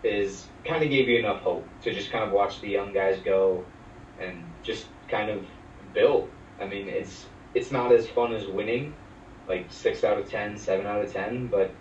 is 0.04 0.46
kind 0.64 0.84
of 0.84 0.88
gave 0.88 1.08
you 1.08 1.18
enough 1.18 1.40
hope 1.40 1.66
to 1.82 1.92
just 1.92 2.12
kind 2.12 2.22
of 2.22 2.30
watch 2.30 2.60
the 2.60 2.68
young 2.68 2.92
guys 2.92 3.18
go 3.24 3.64
and 4.20 4.44
just 4.62 4.86
kind 5.08 5.30
of 5.30 5.44
build. 5.92 6.30
I 6.60 6.66
mean, 6.66 6.88
it's 6.88 7.26
it's 7.54 7.72
not 7.72 7.90
as 7.90 8.06
fun 8.06 8.32
as 8.32 8.46
winning, 8.46 8.94
like 9.48 9.66
six 9.68 10.04
out 10.04 10.16
of 10.16 10.30
ten, 10.30 10.56
seven 10.56 10.86
out 10.86 11.04
of 11.04 11.12
ten, 11.12 11.48
but 11.48 11.72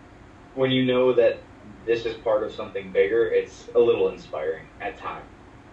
when 0.55 0.71
you 0.71 0.85
know 0.85 1.13
that 1.13 1.37
this 1.85 2.03
is 2.07 2.15
part 2.17 2.41
of 2.41 2.51
something 2.51 2.91
bigger, 2.91 3.27
it's 3.27 3.69
a 3.75 3.79
little 3.79 4.09
inspiring 4.09 4.65
at 4.81 4.97
times. 4.97 5.29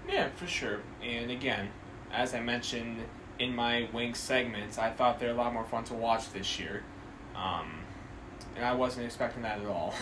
Yeah, 0.06 0.28
for 0.36 0.46
sure. 0.46 0.80
And 1.02 1.30
again, 1.30 1.70
as 2.12 2.34
I 2.34 2.40
mentioned 2.40 2.98
in 3.38 3.54
my 3.54 3.88
wing 3.94 4.12
segments, 4.12 4.76
I 4.76 4.90
thought 4.90 5.20
they're 5.20 5.30
a 5.30 5.34
lot 5.34 5.54
more 5.54 5.64
fun 5.64 5.84
to 5.84 5.94
watch 5.94 6.30
this 6.32 6.58
year. 6.58 6.82
Um, 7.34 7.79
and 8.60 8.68
I 8.68 8.74
wasn't 8.74 9.06
expecting 9.06 9.42
that 9.42 9.58
at 9.58 9.66
all. 9.66 9.94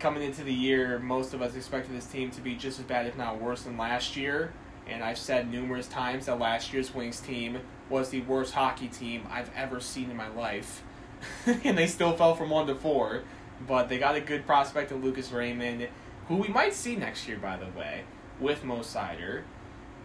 Coming 0.00 0.22
into 0.22 0.44
the 0.44 0.52
year, 0.52 0.98
most 0.98 1.32
of 1.32 1.40
us 1.40 1.56
expected 1.56 1.96
this 1.96 2.04
team 2.04 2.30
to 2.32 2.42
be 2.42 2.54
just 2.54 2.78
as 2.78 2.84
bad, 2.84 3.06
if 3.06 3.16
not 3.16 3.40
worse, 3.40 3.62
than 3.62 3.78
last 3.78 4.18
year. 4.18 4.52
And 4.86 5.02
I've 5.02 5.16
said 5.16 5.50
numerous 5.50 5.88
times 5.88 6.26
that 6.26 6.38
last 6.38 6.74
year's 6.74 6.94
Wings 6.94 7.20
team 7.20 7.60
was 7.88 8.10
the 8.10 8.20
worst 8.20 8.52
hockey 8.52 8.88
team 8.88 9.26
I've 9.30 9.50
ever 9.56 9.80
seen 9.80 10.10
in 10.10 10.16
my 10.16 10.28
life. 10.28 10.82
and 11.64 11.78
they 11.78 11.86
still 11.86 12.12
fell 12.12 12.34
from 12.34 12.50
1 12.50 12.66
to 12.66 12.74
4. 12.74 13.22
But 13.66 13.88
they 13.88 13.98
got 13.98 14.14
a 14.14 14.20
good 14.20 14.44
prospect 14.44 14.92
in 14.92 15.02
Lucas 15.02 15.32
Raymond, 15.32 15.88
who 16.28 16.36
we 16.36 16.48
might 16.48 16.74
see 16.74 16.96
next 16.96 17.26
year, 17.26 17.38
by 17.38 17.56
the 17.56 17.78
way, 17.78 18.02
with 18.38 18.62
Mo 18.62 18.80
Seider. 18.80 19.44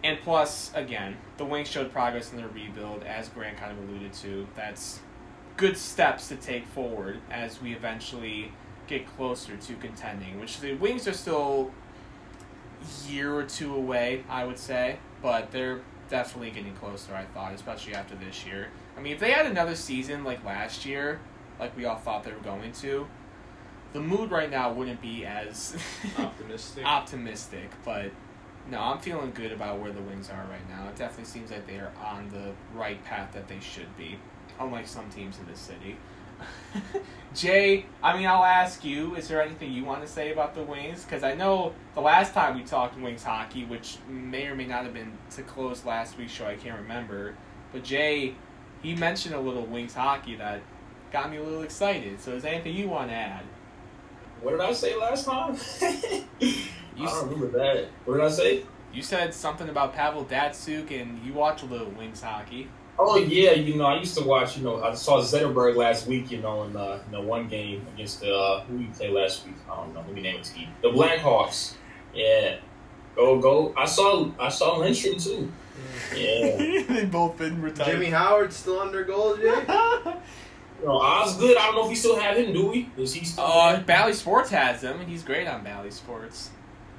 And 0.01 0.17
plus, 0.21 0.71
again, 0.75 1.17
the 1.36 1.43
Wings 1.43 1.67
showed 1.67 1.91
progress 1.91 2.32
in 2.32 2.38
their 2.38 2.47
rebuild, 2.47 3.03
as 3.03 3.27
Grant 3.27 3.58
kind 3.58 3.73
of 3.73 3.89
alluded 3.89 4.13
to. 4.13 4.47
That's 4.56 5.01
good 5.58 5.78
steps 5.78 6.28
to 6.30 6.36
take 6.36 6.66
forward 6.68 7.20
as 7.32 7.62
we 7.62 7.74
eventually 7.74 8.52
get 8.88 9.08
closer 9.16 9.56
to 9.56 9.74
contending, 9.76 10.39
which 10.39 10.60
the 10.60 10.74
Wings 10.76 11.08
are 11.08 11.13
still 11.13 11.72
a 13.08 13.12
year 13.12 13.34
or 13.34 13.44
two 13.44 13.74
away, 13.76 14.24
I 14.30 14.46
would 14.46 14.60
say, 14.60 14.98
but 15.22 15.52
they're 15.52 15.82
definitely 16.10 16.52
getting 16.52 16.74
closer, 16.76 17.16
I 17.16 17.26
thought, 17.26 17.54
especially 17.54 17.96
after 17.96 18.16
this 18.16 18.46
year. 18.46 18.68
I 18.98 19.02
mean, 19.02 19.13
if 19.13 19.20
they 19.20 19.32
had 19.32 19.46
another 19.46 19.76
season 19.76 20.24
like 20.24 20.44
last 20.44 20.86
year, 20.86 21.20
like 21.60 21.76
we 21.78 21.86
all 21.86 21.96
thought 21.98 22.24
they 22.24 22.32
were 22.32 22.39
going 22.39 22.72
to, 22.74 23.08
the 23.94 24.02
mood 24.02 24.32
right 24.32 24.50
now 24.50 24.72
wouldn't 24.74 25.02
be 25.02 25.26
as 25.26 25.78
Optimistic. 26.18 26.84
optimistic, 26.86 27.70
but 27.86 28.12
no, 28.70 28.80
I'm 28.80 29.00
feeling 29.00 29.32
good 29.32 29.52
about 29.52 29.80
where 29.80 29.92
the 29.92 30.02
Wings 30.02 30.30
are 30.30 30.46
right 30.50 30.68
now. 30.70 30.88
It 30.89 30.96
definitely 30.96 31.26
seems 31.26 31.52
like 31.52 31.68
they 31.68 31.78
are 31.78 31.92
on 32.04 32.30
the 32.30 32.54
right 32.78 33.04
path 33.06 33.32
that 33.34 33.48
they 33.48 33.60
should 33.60 33.96
be, 33.98 34.18
unlike 34.60 34.88
some 34.88 35.10
teams 35.10 35.38
in 35.39 35.46
this 35.48 35.60
city. 35.60 35.98
Jay, 37.36 37.86
I 38.04 38.16
mean, 38.18 38.28
I'll 38.28 38.44
ask 38.44 38.84
you, 38.84 39.16
is 39.16 39.28
there 39.28 39.42
anything 39.42 39.72
you 39.72 39.84
want 39.86 40.02
to 40.02 40.08
say 40.08 40.32
about 40.32 40.54
the 40.54 40.62
Wings? 40.63 41.04
Because 41.04 41.24
I 41.24 41.34
know 41.34 41.74
the 41.96 42.02
last 42.02 42.34
time 42.34 42.56
we 42.56 42.63
talked 42.63 43.00
Wings 43.00 43.24
hockey, 43.24 43.66
which 43.66 43.98
may 44.08 44.46
or 44.48 44.56
may 44.56 44.66
not 44.66 44.84
have 44.84 44.94
been 44.94 45.13
to 45.32 45.42
close 45.44 45.84
last 45.86 46.18
week's 46.18 46.32
show, 46.32 46.46
I 46.46 46.56
can't 46.56 46.80
remember, 46.80 47.36
but 47.72 47.84
Jay, 47.84 48.36
he 48.84 48.96
mentioned 48.96 49.34
a 49.34 49.39
little 49.39 49.66
Wings 49.66 49.96
hockey 49.96 50.36
that 50.36 50.62
got 51.12 51.32
me 51.32 51.38
a 51.38 51.44
little 51.44 51.63
excited. 51.63 52.20
So, 52.22 52.32
is 52.34 52.44
there 52.44 52.54
anything 52.54 52.76
you 52.76 52.88
want 52.88 53.10
to 53.10 53.16
add? 53.16 53.44
What 54.42 54.52
did 54.52 54.62
I 54.62 54.74
say 54.74 54.96
last 54.96 55.26
time? 55.26 55.58
You, 56.96 57.06
I 57.06 57.10
s- 57.10 57.22
don't 57.22 57.30
remember 57.32 57.58
that. 57.58 57.88
What 58.06 58.18
did 58.18 58.24
I 58.24 58.30
say? 58.30 58.63
you 58.94 59.02
said 59.02 59.34
something 59.34 59.68
about 59.68 59.96
Pavel 59.96 60.26
Datsyuk, 60.26 60.92
and 61.02 61.20
you 61.26 61.34
watch 61.34 61.63
a 61.63 61.66
little 61.66 61.89
Wings 61.89 62.22
hockey. 62.22 62.68
Oh 62.97 63.17
yeah, 63.17 63.51
you 63.51 63.75
know 63.75 63.86
I 63.86 63.99
used 63.99 64.17
to 64.17 64.23
watch. 64.23 64.58
You 64.58 64.63
know 64.63 64.84
I 64.84 64.93
saw 64.93 65.19
Zetterberg 65.21 65.75
last 65.75 66.08
week. 66.08 66.32
You 66.32 66.41
know 66.41 66.63
in 66.63 66.75
uh, 66.75 66.99
in 67.06 67.12
the 67.12 67.21
one 67.21 67.47
game 67.47 67.86
against 67.93 68.21
the 68.21 68.34
uh, 68.34 68.63
who 68.65 68.77
we 68.77 68.86
played 68.86 69.12
last 69.12 69.45
week. 69.45 69.56
I 69.69 69.75
don't 69.77 69.93
know. 69.93 70.01
Let 70.01 70.13
me 70.13 70.21
name 70.21 70.39
a 70.39 70.43
team. 70.43 70.69
The 70.82 70.89
Blackhawks. 70.89 71.75
Yeah. 72.13 72.58
Go 73.15 73.39
go. 73.39 73.73
I 73.75 73.86
saw 73.86 74.32
I 74.39 74.49
saw 74.49 74.77
Lidstrom 74.77 75.23
too. 75.23 75.51
Yeah. 76.15 76.84
they 76.88 77.06
both 77.06 77.38
been 77.38 77.62
retired. 77.62 77.91
Jimmy 77.91 78.10
Howard 78.10 78.53
still 78.53 78.79
under 78.79 79.03
goal, 79.03 79.38
Jay? 79.38 79.65
You 80.84 80.89
know, 80.89 80.97
Osgood. 80.97 81.56
I 81.56 81.67
don't 81.67 81.75
know 81.75 81.84
if 81.84 81.89
we 81.89 81.95
still 81.95 82.19
have 82.19 82.36
him. 82.36 82.51
Do 82.51 82.67
we? 82.67 82.89
Is 82.97 83.13
he 83.13 83.23
still? 83.23 83.45
Uh. 83.45 83.79
Bally 83.84 84.12
Sports 84.12 84.49
has 84.49 84.82
him, 84.82 84.99
and 84.99 85.10
he's 85.10 85.23
great 85.23 85.47
on 85.47 85.63
Bally 85.63 85.91
Sports. 85.91 86.49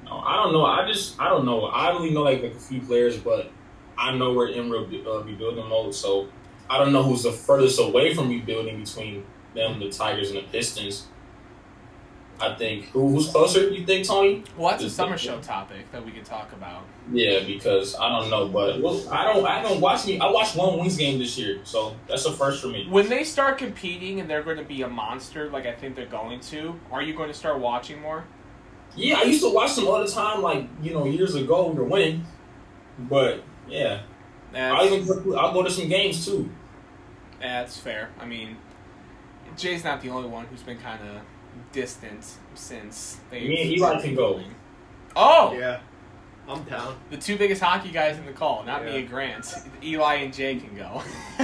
No, 0.05 0.17
I 0.17 0.37
don't 0.37 0.53
know. 0.53 0.65
I 0.65 0.87
just 0.87 1.21
I 1.21 1.29
don't 1.29 1.45
know. 1.45 1.65
I 1.65 1.91
only 1.91 2.09
know 2.09 2.23
like, 2.23 2.41
like 2.41 2.55
a 2.55 2.59
few 2.59 2.81
players, 2.81 3.15
but 3.17 3.51
I 3.97 4.15
know 4.15 4.33
we're 4.33 4.49
in 4.49 4.69
re- 4.69 5.03
uh, 5.05 5.23
rebuilding 5.23 5.67
mode, 5.67 5.93
so 5.95 6.27
I 6.69 6.77
don't 6.77 6.91
know 6.91 7.03
who's 7.03 7.23
the 7.23 7.31
furthest 7.31 7.79
away 7.79 8.13
from 8.13 8.29
rebuilding 8.29 8.79
between 8.79 9.25
them, 9.53 9.79
the 9.79 9.89
Tigers, 9.89 10.31
and 10.31 10.39
the 10.39 10.43
Pistons. 10.43 11.07
I 12.39 12.53
think 12.55 12.85
who, 12.87 13.09
who's 13.09 13.29
closer? 13.29 13.69
You 13.69 13.85
think 13.85 14.05
Tony? 14.05 14.43
Well, 14.57 14.71
that's 14.71 14.83
a 14.83 14.89
summer 14.89 15.17
show 15.17 15.39
topic 15.39 15.89
that 15.91 16.05
we 16.05 16.11
can 16.11 16.23
talk 16.25 16.51
about. 16.51 16.83
Yeah, 17.11 17.39
because 17.45 17.95
I 17.95 18.09
don't 18.09 18.29
know, 18.29 18.49
but 18.49 18.81
well, 18.81 19.01
I 19.09 19.23
don't. 19.31 19.45
I 19.45 19.61
don't 19.61 19.79
watch 19.79 20.05
me. 20.05 20.19
I 20.19 20.29
watched 20.29 20.55
one 20.55 20.77
Wings 20.77 20.97
game 20.97 21.17
this 21.17 21.37
year, 21.37 21.59
so 21.63 21.95
that's 22.07 22.25
a 22.25 22.33
first 22.33 22.61
for 22.61 22.67
me. 22.67 22.87
When 22.89 23.07
they 23.07 23.23
start 23.23 23.57
competing 23.57 24.19
and 24.19 24.29
they're 24.29 24.43
going 24.43 24.57
to 24.57 24.65
be 24.65 24.81
a 24.81 24.89
monster, 24.89 25.49
like 25.49 25.65
I 25.65 25.73
think 25.73 25.95
they're 25.95 26.07
going 26.07 26.41
to, 26.41 26.77
are 26.91 27.01
you 27.01 27.13
going 27.13 27.29
to 27.29 27.33
start 27.33 27.59
watching 27.59 28.01
more? 28.01 28.25
Yeah, 28.97 29.19
I 29.19 29.23
used 29.23 29.41
to 29.41 29.53
watch 29.53 29.75
them 29.75 29.87
all 29.87 30.03
the 30.03 30.11
time, 30.11 30.41
like 30.41 30.67
you 30.81 30.93
know, 30.93 31.05
years 31.05 31.35
ago 31.35 31.67
when 31.67 31.75
they're 31.75 31.85
winning. 31.85 32.25
But 32.99 33.43
yeah, 33.67 34.01
I'll 34.53 34.85
even 34.85 35.05
go, 35.05 35.35
I'll 35.35 35.53
go 35.53 35.63
to 35.63 35.71
some 35.71 35.87
games 35.87 36.25
too. 36.25 36.49
that's 37.39 37.77
fair. 37.77 38.09
I 38.19 38.25
mean, 38.25 38.57
Jay's 39.57 39.83
not 39.83 40.01
the 40.01 40.09
only 40.09 40.29
one 40.29 40.45
who's 40.45 40.63
been 40.63 40.77
kind 40.77 41.01
of 41.01 41.21
distant 41.71 42.25
since 42.53 43.19
they. 43.29 43.41
Me 43.47 43.61
and 43.61 43.71
Eli 43.71 44.01
can 44.01 44.15
go. 44.15 44.41
Oh, 45.15 45.53
Yeah. 45.53 45.79
I'm 46.47 46.63
down. 46.63 46.95
the 47.09 47.17
two 47.17 47.37
biggest 47.37 47.59
hockey 47.61 47.89
guys 47.89 48.19
in 48.19 48.25
the 48.27 48.31
call, 48.31 48.63
not 48.65 48.85
me 48.85 48.97
and 48.99 49.09
Grant. 49.09 49.51
Eli 49.81 50.15
and 50.15 50.31
Jay 50.33 50.57
can 50.57 50.75
go. 50.75 51.01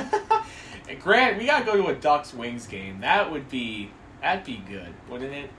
and 0.87 0.99
Grant, 1.01 1.39
we 1.39 1.47
gotta 1.47 1.65
go 1.65 1.75
to 1.75 1.87
a 1.87 1.95
Ducks 1.95 2.35
Wings 2.35 2.67
game. 2.67 2.99
That 2.99 3.31
would 3.31 3.49
be 3.49 3.89
that'd 4.21 4.43
be 4.45 4.57
good, 4.69 4.93
wouldn't 5.09 5.33
it? 5.33 5.49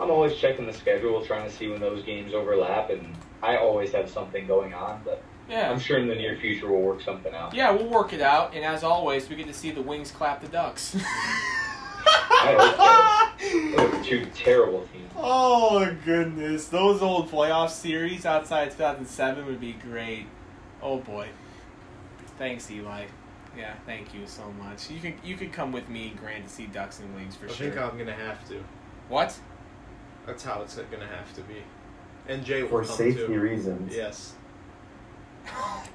I'm 0.00 0.10
always 0.10 0.36
checking 0.36 0.66
the 0.66 0.72
schedule, 0.72 1.24
trying 1.24 1.48
to 1.48 1.54
see 1.54 1.68
when 1.68 1.80
those 1.80 2.02
games 2.02 2.34
overlap, 2.34 2.90
and 2.90 3.14
I 3.44 3.58
always 3.58 3.92
have 3.92 4.10
something 4.10 4.46
going 4.48 4.74
on. 4.74 5.02
But 5.04 5.22
Yeah. 5.48 5.70
I'm 5.70 5.78
sure 5.78 5.98
in 5.98 6.08
the 6.08 6.14
near 6.14 6.36
future 6.36 6.70
we'll 6.70 6.80
work 6.82 7.00
something 7.00 7.32
out. 7.34 7.54
Yeah, 7.54 7.70
we'll 7.70 7.88
work 7.88 8.12
it 8.12 8.20
out, 8.20 8.54
and 8.54 8.64
as 8.64 8.84
always, 8.84 9.28
we 9.28 9.36
get 9.36 9.46
to 9.46 9.54
see 9.54 9.70
the 9.70 9.80
Wings 9.82 10.10
clap 10.10 10.42
the 10.42 10.48
Ducks. 10.48 10.94
I 12.40 13.32
Those 13.76 13.94
are 13.94 14.04
two 14.04 14.26
terrible 14.34 14.86
teams. 14.92 15.10
Oh 15.16 15.94
goodness, 16.04 16.68
those 16.68 17.02
old 17.02 17.30
playoff 17.30 17.70
series 17.70 18.24
outside 18.26 18.70
2007 18.70 19.46
would 19.46 19.60
be 19.60 19.72
great. 19.72 20.26
Oh 20.82 20.98
boy. 20.98 21.28
Thanks, 22.38 22.70
Eli. 22.70 23.06
Yeah, 23.56 23.74
thank 23.86 24.14
you 24.14 24.26
so 24.26 24.52
much. 24.62 24.90
You 24.90 25.00
can 25.00 25.14
you 25.24 25.36
could 25.36 25.52
come 25.52 25.72
with 25.72 25.88
me, 25.88 26.14
Grant, 26.20 26.46
to 26.46 26.52
see 26.52 26.66
Ducks 26.66 27.00
and 27.00 27.14
Wings 27.14 27.34
for 27.34 27.46
I 27.46 27.48
sure. 27.48 27.70
think 27.70 27.78
I'm 27.78 27.98
gonna 27.98 28.12
have 28.12 28.46
to. 28.48 28.62
what? 29.08 29.36
That's 30.26 30.44
how 30.44 30.62
it's 30.62 30.76
gonna 30.76 31.06
have 31.06 31.34
to 31.34 31.40
be. 31.42 31.56
And 32.28 32.44
Jay 32.44 32.62
will 32.62 32.68
For 32.68 32.84
come 32.84 32.96
safety 32.96 33.26
too. 33.26 33.40
reasons. 33.40 33.94
Yes. 33.94 34.34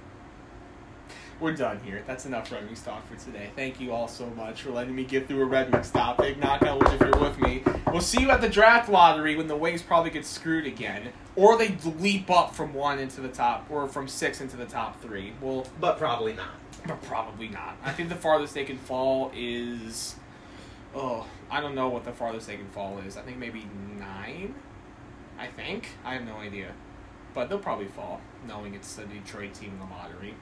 We're 1.40 1.54
done 1.54 1.80
here. 1.84 2.04
That's 2.08 2.26
enough 2.26 2.52
Red 2.52 2.66
Wings 2.66 2.82
talk 2.82 3.06
for 3.10 3.16
today. 3.18 3.50
Thank 3.56 3.82
you 3.82 3.92
all 3.92 4.08
so 4.08 4.28
much 4.28 4.62
for 4.62 4.72
letting 4.72 4.96
me 4.96 5.04
get 5.04 5.28
through 5.28 5.42
a 5.42 5.46
Red 5.46 5.72
Wings 5.74 5.90
topic. 5.90 6.38
Knock 6.38 6.62
on 6.62 6.80
wood 6.80 6.94
if 6.94 7.02
you're 7.02 7.20
with 7.20 7.40
me. 7.40 7.64
We'll 7.92 8.02
see 8.02 8.22
you 8.22 8.32
at 8.32 8.40
the 8.40 8.48
draft 8.48 8.90
lottery 8.90 9.36
when 9.36 9.48
the 9.48 9.56
Wings 9.56 9.82
probably 9.82 10.12
get 10.12 10.26
screwed 10.26 10.66
again, 10.66 11.10
or 11.36 11.58
they 11.58 11.76
leap 12.00 12.30
up 12.30 12.56
from 12.56 12.74
one 12.74 13.00
into 13.00 13.20
the 13.20 13.28
top, 13.28 13.66
or 13.70 13.88
from 13.88 14.08
six 14.08 14.42
into 14.42 14.56
the 14.56 14.66
top 14.66 15.02
three. 15.02 15.34
We'll 15.42 15.68
But 15.80 15.98
probably 15.98 16.34
not. 16.34 16.54
But 16.88 17.02
probably 17.02 17.48
not. 17.50 17.78
I 17.84 17.92
think 17.92 18.10
the 18.10 18.16
farthest 18.16 18.54
they 18.54 18.66
can 18.66 18.78
fall 18.78 19.32
is. 19.36 20.16
Oh, 20.96 21.26
I 21.50 21.60
don't 21.60 21.76
know 21.76 21.90
what 21.90 22.06
the 22.06 22.14
farthest 22.14 22.48
they 22.48 22.56
can 22.56 22.70
fall 22.70 23.00
is. 23.00 23.18
I 23.18 23.22
think 23.22 23.38
maybe 23.38 23.68
nine. 24.00 24.54
I 25.40 25.48
think. 25.48 25.90
I 26.06 26.14
have 26.14 26.26
no 26.26 26.38
idea. 26.38 26.74
But 27.34 27.50
they'll 27.50 27.60
probably 27.60 27.88
fall, 27.88 28.22
knowing 28.48 28.76
it's 28.76 28.96
the 28.96 29.06
Detroit 29.06 29.54
team 29.54 29.72
in 29.72 29.80
the 29.80 29.94
lottery. 29.94 30.36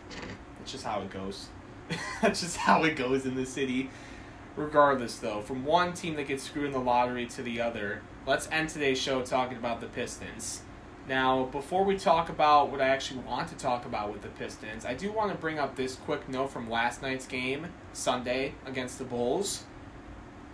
That's 0.60 0.72
just 0.72 0.84
how 0.84 1.02
it 1.02 1.10
goes. 1.10 1.48
That's 2.22 2.42
just 2.42 2.58
how 2.58 2.84
it 2.84 2.96
goes 2.96 3.26
in 3.26 3.36
the 3.36 3.46
city. 3.46 3.90
Regardless, 4.58 5.18
though, 5.18 5.42
from 5.42 5.64
one 5.64 5.94
team 5.94 6.16
that 6.16 6.28
gets 6.28 6.44
screwed 6.44 6.66
in 6.66 6.72
the 6.74 6.80
lottery 6.80 7.26
to 7.28 7.42
the 7.42 7.62
other, 7.62 8.02
let's 8.26 8.50
end 8.52 8.70
today's 8.70 9.00
show 9.00 9.22
talking 9.22 9.58
about 9.58 9.80
the 9.80 9.88
Pistons. 9.88 10.62
Now, 11.08 11.46
before 11.46 11.84
we 11.84 11.98
talk 11.98 12.30
about 12.30 12.70
what 12.70 12.82
I 12.82 12.90
actually 12.90 13.22
want 13.22 13.48
to 13.50 13.56
talk 13.56 13.86
about 13.86 14.12
with 14.12 14.22
the 14.22 14.28
Pistons, 14.28 14.86
I 14.86 14.94
do 14.94 15.12
want 15.12 15.32
to 15.32 15.38
bring 15.38 15.58
up 15.58 15.76
this 15.76 15.96
quick 15.96 16.28
note 16.30 16.52
from 16.52 16.70
last 16.70 17.02
night's 17.02 17.26
game, 17.26 17.68
Sunday, 17.94 18.54
against 18.66 18.98
the 19.00 19.06
Bulls. 19.06 19.64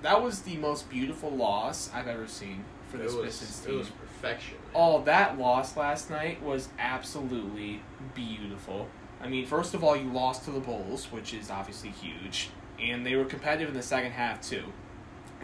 That 0.04 0.22
was 0.22 0.44
the 0.44 0.56
most 0.58 0.90
beautiful 0.90 1.32
loss 1.32 1.92
I've 1.94 2.08
ever 2.08 2.28
seen 2.28 2.64
for 2.88 2.98
this 2.98 3.14
was, 3.14 3.26
Pistons 3.26 3.66
it 3.66 3.70
team. 3.70 3.94
Was 4.22 4.22
perfection. 4.22 4.58
Oh, 4.76 5.02
that 5.04 5.38
loss 5.38 5.78
last 5.78 6.10
night 6.10 6.42
was 6.42 6.70
absolutely 6.80 7.82
beautiful. 8.14 8.88
I 9.22 9.28
mean, 9.28 9.46
first 9.46 9.74
of 9.74 9.84
all, 9.84 9.96
you 9.96 10.12
lost 10.12 10.46
to 10.46 10.52
the 10.52 10.60
Bulls, 10.60 11.12
which 11.12 11.34
is 11.34 11.50
obviously 11.50 11.90
huge, 11.90 12.50
and 12.80 13.06
they 13.06 13.16
were 13.16 13.26
competitive 13.26 13.70
in 13.70 13.76
the 13.76 13.82
second 13.82 14.12
half 14.12 14.42
too. 14.42 14.64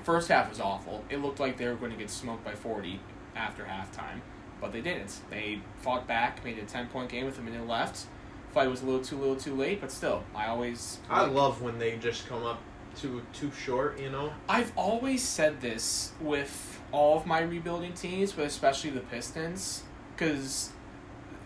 First 0.04 0.28
half 0.28 0.50
was 0.50 0.60
awful. 0.60 1.04
It 1.10 1.18
looked 1.22 1.40
like 1.40 1.58
they 1.58 1.66
were 1.66 1.76
going 1.76 1.92
to 1.92 1.98
get 1.98 2.10
smoked 2.10 2.44
by 2.44 2.56
40 2.56 3.00
after 3.36 3.64
halftime, 3.64 4.20
but 4.60 4.74
they 4.74 4.82
didn't. 4.82 5.22
They 5.30 5.62
fought 5.78 6.08
back, 6.08 6.44
made 6.44 6.58
a 6.60 6.64
10 6.64 6.88
point 6.88 7.10
game 7.10 7.26
with 7.26 7.40
a 7.40 7.42
minute 7.42 7.68
left. 7.68 8.08
Fight 8.52 8.70
was 8.70 8.82
a 8.82 8.86
little 8.86 9.02
too 9.02 9.18
little 9.18 9.38
too 9.38 9.56
late, 9.56 9.82
but 9.82 9.92
still, 9.92 10.24
I 10.36 10.48
always 10.48 11.00
I 11.10 11.26
love 11.26 11.62
when 11.62 11.80
they 11.80 11.98
just 11.98 12.28
come 12.28 12.44
up 12.44 12.62
too 12.96 13.24
too 13.34 13.52
short. 13.52 14.00
You 14.00 14.12
know. 14.12 14.34
I've 14.48 14.72
always 14.78 15.24
said 15.24 15.62
this 15.62 16.12
with 16.22 16.73
all 16.94 17.18
of 17.18 17.26
my 17.26 17.42
rebuilding 17.42 17.94
teams, 17.94 18.32
but 18.32 18.46
especially 18.46 18.92
the 18.92 19.02
Pistons, 19.02 19.84
because, 20.16 20.72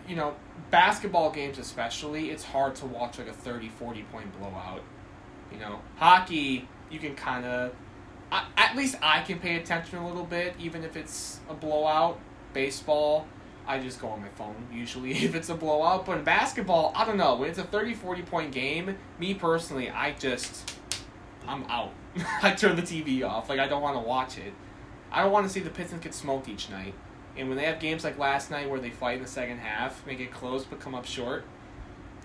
you 0.06 0.14
know, 0.14 0.36
basketball 0.70 1.30
games 1.30 1.58
especially, 1.58 2.30
it's 2.30 2.44
hard 2.44 2.76
to 2.76 2.86
watch 2.86 3.18
like 3.18 3.28
a 3.28 3.32
30, 3.32 3.70
40 3.70 4.02
point 4.12 4.38
blowout. 4.38 4.82
You 5.50 5.58
know, 5.58 5.80
hockey, 5.96 6.68
you 6.90 6.98
can 6.98 7.14
kind 7.14 7.46
of, 7.46 7.72
at 8.30 8.76
least 8.76 8.96
I 9.02 9.22
can 9.22 9.38
pay 9.38 9.56
attention 9.56 9.98
a 9.98 10.06
little 10.06 10.24
bit, 10.24 10.54
even 10.60 10.84
if 10.84 10.96
it's 10.96 11.40
a 11.48 11.54
blowout. 11.54 12.20
Baseball, 12.52 13.26
I 13.66 13.78
just 13.78 14.00
go 14.00 14.08
on 14.08 14.20
my 14.20 14.28
phone 14.28 14.66
usually 14.72 15.12
if 15.24 15.34
it's 15.34 15.48
a 15.48 15.54
blowout. 15.54 16.04
But 16.04 16.18
in 16.18 16.24
basketball, 16.24 16.92
I 16.94 17.06
don't 17.06 17.16
know. 17.16 17.36
When 17.36 17.48
it's 17.48 17.58
a 17.58 17.64
30, 17.64 17.94
40 17.94 18.22
point 18.22 18.52
game, 18.52 18.98
me 19.18 19.34
personally, 19.34 19.88
I 19.88 20.12
just. 20.12 20.74
I'm 21.46 21.64
out. 21.64 21.94
I 22.42 22.50
turn 22.50 22.76
the 22.76 22.82
TV 22.82 23.26
off. 23.26 23.48
Like 23.48 23.58
I 23.58 23.66
don't 23.66 23.80
want 23.80 23.96
to 23.96 24.00
watch 24.00 24.36
it. 24.36 24.52
I 25.10 25.22
don't 25.22 25.32
want 25.32 25.46
to 25.46 25.52
see 25.52 25.60
the 25.60 25.70
Pistons 25.70 26.02
get 26.02 26.14
smoked 26.14 26.48
each 26.48 26.70
night. 26.70 26.94
And 27.36 27.48
when 27.48 27.56
they 27.56 27.64
have 27.64 27.80
games 27.80 28.04
like 28.04 28.18
last 28.18 28.50
night 28.50 28.68
where 28.68 28.80
they 28.80 28.90
fight 28.90 29.16
in 29.16 29.22
the 29.22 29.28
second 29.28 29.58
half, 29.58 30.04
make 30.06 30.20
it 30.20 30.32
close 30.32 30.64
but 30.64 30.80
come 30.80 30.94
up 30.94 31.06
short, 31.06 31.44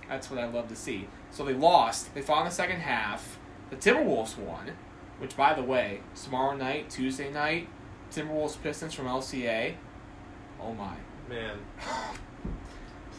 that's 0.10 0.30
what 0.30 0.40
I 0.40 0.48
love 0.48 0.68
to 0.70 0.76
see. 0.76 1.08
So 1.32 1.46
they 1.46 1.54
lost. 1.54 2.14
They 2.14 2.22
fought 2.22 2.40
in 2.40 2.46
the 2.46 2.52
second 2.52 2.80
half. 2.80 3.38
The 3.70 3.76
Timberwolves 3.76 4.38
won, 4.38 4.72
which 5.20 5.38
by 5.38 5.54
the 5.54 5.64
way, 5.64 6.02
tomorrow 6.22 6.56
night, 6.56 6.90
Tuesday 6.90 7.32
night, 7.32 7.68
Timberwolves 8.12 8.62
Pistons 8.62 8.94
from 8.94 9.06
LCA. 9.06 9.76
Oh 10.62 10.74
my. 10.74 10.96
Man. 11.30 11.58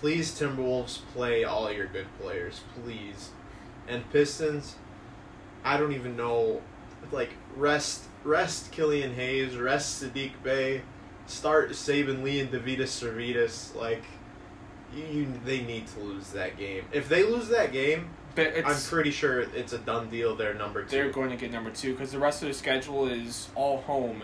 Please, 0.01 0.39
Timberwolves, 0.39 1.01
play 1.15 1.45
all 1.45 1.73
your 1.73 1.87
good 1.87 2.07
players, 2.21 2.61
please. 2.75 3.31
And 3.89 4.09
Pistons, 4.11 4.77
I 5.65 5.77
don't 5.77 5.93
even 5.93 6.17
know. 6.17 6.61
Like 7.11 7.31
rest, 7.57 8.05
rest 8.25 8.73
Killian 8.73 9.15
Hayes, 9.15 9.57
rest 9.57 10.03
Sadiq 10.03 10.33
Bey, 10.43 10.83
start 11.27 11.71
Saben 11.71 12.23
Lee 12.23 12.41
and 12.41 12.51
Deividas 12.51 12.89
Sirvydis. 12.89 13.75
Like, 13.75 14.03
you, 14.95 15.05
you, 15.05 15.41
they 15.45 15.63
need 15.63 15.87
to 15.89 16.01
lose 16.01 16.31
that 16.33 16.59
game. 16.59 16.85
If 16.93 17.09
they 17.09 17.25
lose 17.25 17.49
that 17.49 17.73
game, 17.73 18.11
I'm 18.37 18.77
pretty 18.89 19.11
sure 19.11 19.41
it's 19.41 19.73
a 19.73 19.79
done 19.79 20.11
deal. 20.11 20.35
They're 20.35 20.55
number 20.55 20.83
2 20.83 20.89
they're 20.91 21.11
going 21.11 21.31
to 21.31 21.37
get 21.37 21.53
number 21.53 21.71
two 21.71 21.93
because 21.93 22.11
the 22.11 22.19
rest 22.19 22.43
of 22.43 22.49
the 22.49 22.55
schedule 22.55 23.07
is 23.07 23.49
all 23.55 23.79
home. 23.83 24.23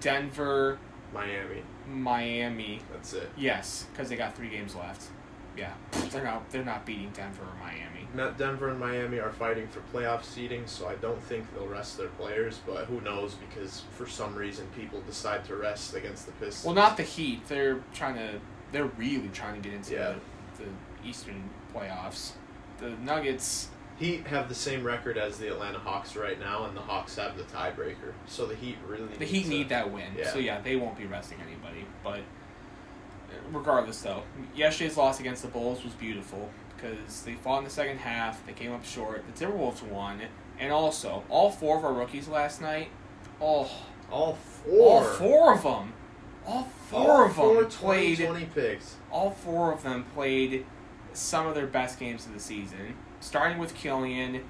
Denver, 0.00 0.78
Miami. 1.12 1.62
Miami, 1.88 2.80
That's 2.92 3.12
it. 3.12 3.30
Yes, 3.36 3.86
because 3.92 4.08
they 4.08 4.16
got 4.16 4.36
three 4.36 4.48
games 4.48 4.74
left. 4.74 5.08
Yeah, 5.56 5.72
they're 6.10 6.24
not 6.24 6.50
they're 6.50 6.64
not 6.64 6.84
beating 6.86 7.10
Denver 7.10 7.42
or 7.42 7.58
Miami. 7.64 8.08
Met 8.14 8.36
Denver 8.38 8.68
and 8.68 8.78
Miami 8.78 9.18
are 9.18 9.32
fighting 9.32 9.66
for 9.68 9.80
playoff 9.96 10.24
seeding, 10.24 10.66
so 10.66 10.86
I 10.88 10.94
don't 10.96 11.22
think 11.22 11.46
they'll 11.54 11.66
rest 11.66 11.96
their 11.96 12.08
players. 12.08 12.60
But 12.66 12.84
who 12.86 13.00
knows? 13.00 13.34
Because 13.34 13.82
for 13.96 14.06
some 14.06 14.34
reason, 14.34 14.66
people 14.76 15.00
decide 15.02 15.44
to 15.46 15.56
rest 15.56 15.94
against 15.94 16.26
the 16.26 16.32
Pistons. 16.32 16.64
Well, 16.64 16.74
not 16.74 16.96
the 16.96 17.02
Heat. 17.02 17.46
They're 17.48 17.80
trying 17.94 18.16
to. 18.16 18.40
They're 18.72 18.86
really 18.96 19.28
trying 19.32 19.60
to 19.60 19.68
get 19.68 19.74
into 19.76 19.92
Yeah. 19.94 20.14
the, 20.56 20.64
the 20.64 21.08
Eastern 21.08 21.48
playoffs. 21.74 22.32
The 22.78 22.90
Nuggets. 22.90 23.68
Heat 23.98 24.26
have 24.26 24.48
the 24.48 24.54
same 24.54 24.82
record 24.82 25.16
as 25.18 25.38
the 25.38 25.48
Atlanta 25.48 25.78
Hawks 25.78 26.16
right 26.16 26.40
now, 26.40 26.64
and 26.64 26.76
the 26.76 26.80
Hawks 26.80 27.16
have 27.16 27.36
the 27.36 27.44
tiebreaker. 27.44 28.12
So 28.26 28.46
the 28.46 28.54
Heat 28.54 28.76
really 28.88 29.06
The 29.18 29.26
Heat 29.26 29.46
need 29.46 29.68
that 29.68 29.92
win. 29.92 30.12
Yeah. 30.16 30.32
So 30.32 30.38
yeah, 30.38 30.60
they 30.60 30.76
won't 30.76 30.96
be 30.98 31.04
resting 31.06 31.38
anybody. 31.46 31.84
But 32.02 32.20
regardless, 33.50 34.00
though, 34.02 34.22
yesterday's 34.54 34.96
loss 34.96 35.20
against 35.20 35.42
the 35.42 35.48
Bulls 35.48 35.84
was 35.84 35.92
beautiful 35.94 36.50
because 36.76 37.22
they 37.22 37.34
fought 37.34 37.58
in 37.58 37.64
the 37.64 37.70
second 37.70 37.98
half. 37.98 38.44
They 38.46 38.52
came 38.52 38.72
up 38.72 38.84
short. 38.84 39.24
The 39.34 39.44
Timberwolves 39.46 39.82
won, 39.82 40.20
and 40.58 40.72
also 40.72 41.22
all 41.28 41.50
four 41.50 41.78
of 41.78 41.84
our 41.84 41.92
rookies 41.92 42.28
last 42.28 42.60
night. 42.60 42.88
Oh, 43.40 43.70
All 44.10 44.38
all 44.66 45.02
four. 45.04 45.04
four 45.04 45.54
of 45.54 45.62
them. 45.62 45.92
All 46.46 46.64
four 46.90 47.00
All 47.00 47.22
of 47.22 47.28
them 47.28 47.34
four 47.36 47.64
played. 47.64 48.18
20 48.18 48.44
picks. 48.46 48.96
all 49.10 49.30
four 49.30 49.72
of 49.72 49.82
them 49.82 50.04
played 50.14 50.66
some 51.12 51.46
of 51.46 51.54
their 51.54 51.66
best 51.66 51.98
games 52.00 52.26
of 52.26 52.32
the 52.34 52.40
season. 52.40 52.96
Starting 53.20 53.58
with 53.58 53.74
Killian. 53.74 54.42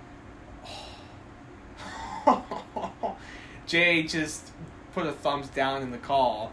Jay 3.66 4.03
just 4.03 4.51
put 4.95 5.07
a 5.07 5.12
thumbs 5.12 5.49
down 5.49 5.83
in 5.83 5.91
the 5.91 5.99
call, 5.99 6.53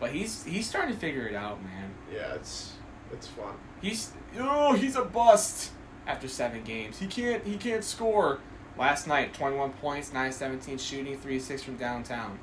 but 0.00 0.10
he's 0.10 0.44
he's 0.44 0.66
starting 0.68 0.92
to 0.94 0.98
figure 0.98 1.26
it 1.26 1.34
out, 1.34 1.62
man. 1.62 1.90
Yeah, 2.12 2.34
it's 2.34 2.72
it's 3.12 3.28
fun. 3.28 3.54
He's 3.80 4.12
oh 4.38 4.72
he's 4.72 4.96
a 4.96 5.04
bust 5.04 5.70
after 6.06 6.26
seven 6.26 6.64
games. 6.64 6.98
He 6.98 7.06
can't 7.06 7.44
he 7.44 7.56
can't 7.56 7.84
score. 7.84 8.40
Last 8.78 9.06
night, 9.06 9.34
twenty 9.34 9.56
one 9.56 9.72
points, 9.74 10.12
nine 10.12 10.32
seventeen 10.32 10.78
shooting, 10.78 11.18
three 11.18 11.38
six 11.38 11.62
from 11.62 11.76
downtown. 11.76 12.38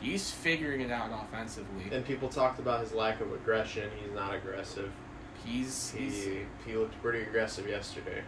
He's 0.00 0.30
figuring 0.30 0.80
it 0.80 0.92
out 0.92 1.10
offensively. 1.10 1.84
And 1.90 2.04
people 2.04 2.28
talked 2.28 2.60
about 2.60 2.80
his 2.80 2.92
lack 2.92 3.20
of 3.20 3.32
aggression. 3.32 3.90
He's 4.00 4.14
not 4.14 4.34
aggressive. 4.34 4.92
He's 5.44 5.90
he's 5.90 6.24
He 6.24 6.40
he 6.66 6.76
looked 6.76 7.00
pretty 7.02 7.22
aggressive 7.22 7.68
yesterday. 7.68 8.22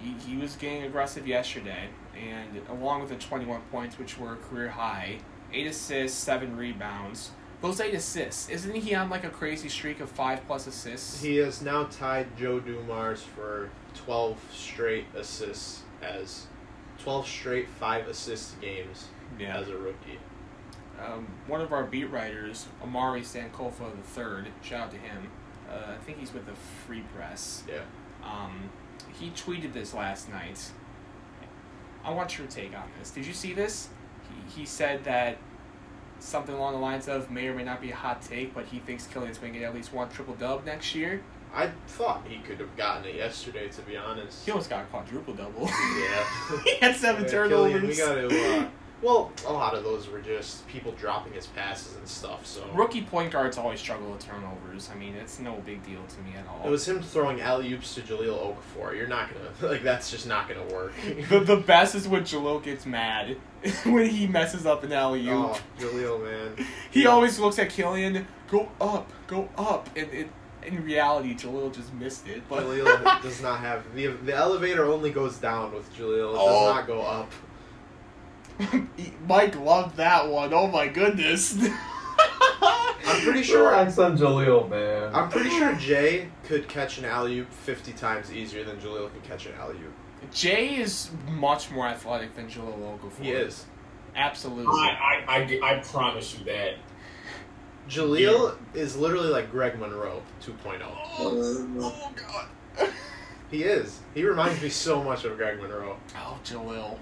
He, 0.00 0.14
he 0.26 0.36
was 0.36 0.56
getting 0.56 0.82
aggressive 0.82 1.26
yesterday, 1.26 1.88
and 2.20 2.60
along 2.68 3.00
with 3.00 3.10
the 3.10 3.16
21 3.16 3.60
points, 3.70 3.96
which 3.96 4.18
were 4.18 4.32
a 4.32 4.36
career 4.36 4.68
high, 4.68 5.18
8 5.52 5.68
assists, 5.68 6.18
7 6.18 6.56
rebounds. 6.56 7.30
Those 7.64 7.80
8 7.80 7.94
assists, 7.94 8.50
isn't 8.50 8.74
he 8.74 8.94
on 8.94 9.08
like 9.08 9.24
a 9.24 9.30
crazy 9.30 9.70
streak 9.70 10.00
of 10.00 10.10
5 10.10 10.46
plus 10.46 10.66
assists? 10.66 11.22
He 11.22 11.36
has 11.36 11.62
now 11.62 11.84
tied 11.84 12.36
Joe 12.36 12.60
Dumars 12.60 13.22
for 13.22 13.70
12 13.94 14.38
straight 14.52 15.06
assists 15.16 15.80
as 16.02 16.46
12 16.98 17.26
straight 17.26 17.66
five 17.80 18.06
assist 18.06 18.60
games 18.60 19.06
yeah. 19.38 19.56
as 19.56 19.70
a 19.70 19.78
rookie. 19.78 20.18
Um, 21.02 21.26
one 21.46 21.62
of 21.62 21.72
our 21.72 21.84
beat 21.84 22.10
writers, 22.10 22.66
Omari 22.82 23.22
Sankofa 23.22 23.92
III, 24.14 24.52
shout 24.60 24.80
out 24.82 24.90
to 24.90 24.98
him. 24.98 25.30
Uh, 25.66 25.92
I 25.94 25.96
think 26.04 26.18
he's 26.18 26.34
with 26.34 26.44
the 26.44 26.52
Free 26.86 27.02
Press. 27.16 27.64
Yeah. 27.66 27.80
Um, 28.22 28.68
he 29.18 29.30
tweeted 29.30 29.72
this 29.72 29.94
last 29.94 30.28
night. 30.28 30.70
I 32.04 32.12
want 32.12 32.36
your 32.36 32.46
take 32.46 32.76
on 32.76 32.90
this. 32.98 33.10
Did 33.10 33.24
you 33.24 33.32
see 33.32 33.54
this? 33.54 33.88
He, 34.28 34.60
he 34.60 34.66
said 34.66 35.04
that 35.04 35.38
something 36.24 36.54
along 36.54 36.74
the 36.74 36.80
lines 36.80 37.08
of 37.08 37.30
may 37.30 37.48
or 37.48 37.54
may 37.54 37.64
not 37.64 37.80
be 37.80 37.90
a 37.90 37.94
hot 37.94 38.22
take, 38.22 38.54
but 38.54 38.64
he 38.66 38.78
thinks 38.80 39.06
Killian's 39.06 39.38
going 39.38 39.52
to 39.52 39.58
get 39.58 39.68
at 39.68 39.74
least 39.74 39.92
one 39.92 40.08
triple 40.08 40.34
dub 40.34 40.64
next 40.64 40.94
year. 40.94 41.22
I 41.54 41.70
thought 41.86 42.22
he 42.28 42.38
could 42.38 42.58
have 42.58 42.76
gotten 42.76 43.04
it 43.04 43.14
yesterday, 43.14 43.68
to 43.68 43.82
be 43.82 43.96
honest. 43.96 44.44
He 44.44 44.50
almost 44.50 44.68
got 44.70 44.82
a 44.82 44.86
quadruple 44.86 45.34
double. 45.34 45.66
Yeah. 45.66 46.26
he 46.64 46.76
had 46.76 46.96
seven 46.96 47.24
Yeah, 47.24 47.30
turnovers. 47.30 47.72
Killian, 47.72 47.86
we 47.86 47.96
got 47.96 48.14
to. 48.30 48.58
Uh, 48.60 48.68
well, 49.04 49.30
a 49.46 49.52
lot 49.52 49.74
of 49.74 49.84
those 49.84 50.08
were 50.08 50.20
just 50.20 50.66
people 50.66 50.92
dropping 50.92 51.34
his 51.34 51.46
passes 51.46 51.94
and 51.96 52.08
stuff. 52.08 52.46
So 52.46 52.64
Rookie 52.74 53.02
point 53.02 53.30
guards 53.30 53.58
always 53.58 53.78
struggle 53.78 54.10
with 54.10 54.20
turnovers. 54.24 54.88
I 54.92 54.96
mean, 54.98 55.14
it's 55.14 55.38
no 55.38 55.54
big 55.66 55.84
deal 55.84 56.00
to 56.02 56.20
me 56.22 56.34
at 56.36 56.46
all. 56.48 56.66
it 56.66 56.70
was 56.70 56.88
him 56.88 57.02
throwing 57.02 57.40
alley 57.40 57.72
oops 57.72 57.94
to 57.96 58.00
Jahlil 58.00 58.56
Okafor. 58.56 58.96
You're 58.96 59.06
not 59.06 59.28
gonna 59.32 59.70
like 59.72 59.82
that's 59.82 60.10
just 60.10 60.26
not 60.26 60.48
gonna 60.48 60.64
work. 60.74 60.92
the, 61.28 61.40
the 61.40 61.56
best 61.56 61.94
is 61.94 62.08
when 62.08 62.22
Jahlil 62.22 62.62
gets 62.62 62.86
mad 62.86 63.36
when 63.84 64.08
he 64.08 64.26
messes 64.26 64.64
up 64.66 64.82
an 64.84 64.92
alley 64.92 65.28
oh, 65.28 65.50
oop. 65.50 65.56
oh, 65.56 65.82
Jahlil, 65.82 66.24
man. 66.24 66.66
He 66.90 67.02
Yeah. 67.02 67.10
always 67.10 67.38
looks 67.38 67.58
at 67.58 67.70
Killian, 67.70 68.26
go 68.50 68.68
up, 68.80 69.12
go 69.26 69.48
up, 69.58 69.88
and 69.96 70.10
it, 70.12 70.28
in 70.62 70.82
reality, 70.82 71.34
Jahlil 71.34 71.74
just 71.74 71.92
missed 71.92 72.26
it. 72.26 72.42
But 72.48 72.62
Jahlil 72.64 73.22
does 73.22 73.42
not 73.42 73.60
have 73.60 73.84
the 73.94 74.06
the 74.06 74.34
elevator 74.34 74.86
only 74.86 75.10
goes 75.10 75.36
down 75.36 75.74
with 75.74 75.94
Jahlil. 75.94 76.32
It 76.32 76.38
Oh. 76.38 76.46
does 76.66 76.74
not 76.76 76.86
go 76.86 77.02
up. 77.02 77.30
Mike 79.28 79.58
loved 79.58 79.96
that 79.96 80.28
one. 80.28 80.52
Oh 80.52 80.66
my 80.66 80.88
goodness. 80.88 81.56
I'm 83.06 83.20
pretty 83.22 83.42
sure. 83.42 83.70
Relax 83.70 83.98
on 83.98 84.16
Jahlil, 84.16 84.68
man. 84.68 85.14
I'm 85.14 85.28
pretty 85.28 85.50
sure 85.50 85.74
Jay 85.74 86.28
could 86.44 86.68
catch 86.68 86.98
an 86.98 87.04
alley 87.04 87.40
oop 87.40 87.52
50 87.52 87.92
times 87.92 88.32
easier 88.32 88.64
than 88.64 88.76
Jahlil 88.78 89.10
can 89.12 89.20
catch 89.22 89.46
an 89.46 89.54
alley 89.54 89.76
oop. 89.76 90.32
Jay 90.32 90.76
is 90.76 91.10
much 91.28 91.70
more 91.70 91.86
athletic 91.86 92.34
than 92.34 92.48
Jahlil 92.48 92.98
Okafor. 92.98 93.22
He 93.22 93.30
is. 93.30 93.66
Absolutely. 94.16 94.66
I, 94.66 95.24
I, 95.28 95.58
I, 95.62 95.74
I 95.74 95.78
promise 95.80 96.38
you 96.38 96.44
that. 96.46 96.74
Jahlil 97.88 98.56
is 98.72 98.96
literally 98.96 99.28
like 99.28 99.50
Greg 99.50 99.78
Monroe 99.78 100.22
2.0. 100.42 100.80
Oh, 101.18 101.68
oh 101.80 102.12
god. 102.16 102.90
He 103.50 103.62
is. 103.62 104.00
He 104.14 104.24
reminds 104.24 104.62
me 104.62 104.68
so 104.68 105.02
much 105.02 105.24
of 105.24 105.36
Greg 105.36 105.60
Monroe. 105.60 105.96
Oh, 106.16 106.38
Jahlil. 106.44 106.98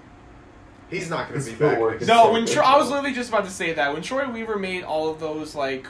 He's 0.92 1.10
not 1.10 1.28
going 1.28 1.40
to 1.40 1.46
be 1.50 1.56
back. 1.56 1.70
footwork 1.72 1.90
next 1.94 2.02
is 2.02 2.08
No, 2.08 2.24
so 2.24 2.32
when 2.32 2.44
good, 2.44 2.54
Troy, 2.54 2.62
I 2.64 2.76
was 2.76 2.88
literally 2.90 3.12
just 3.14 3.28
about 3.30 3.44
to 3.44 3.50
say 3.50 3.72
that 3.72 3.92
when 3.92 4.02
Troy 4.02 4.30
Weaver 4.30 4.58
made 4.58 4.84
all 4.84 5.08
of 5.10 5.18
those 5.20 5.54
like 5.54 5.86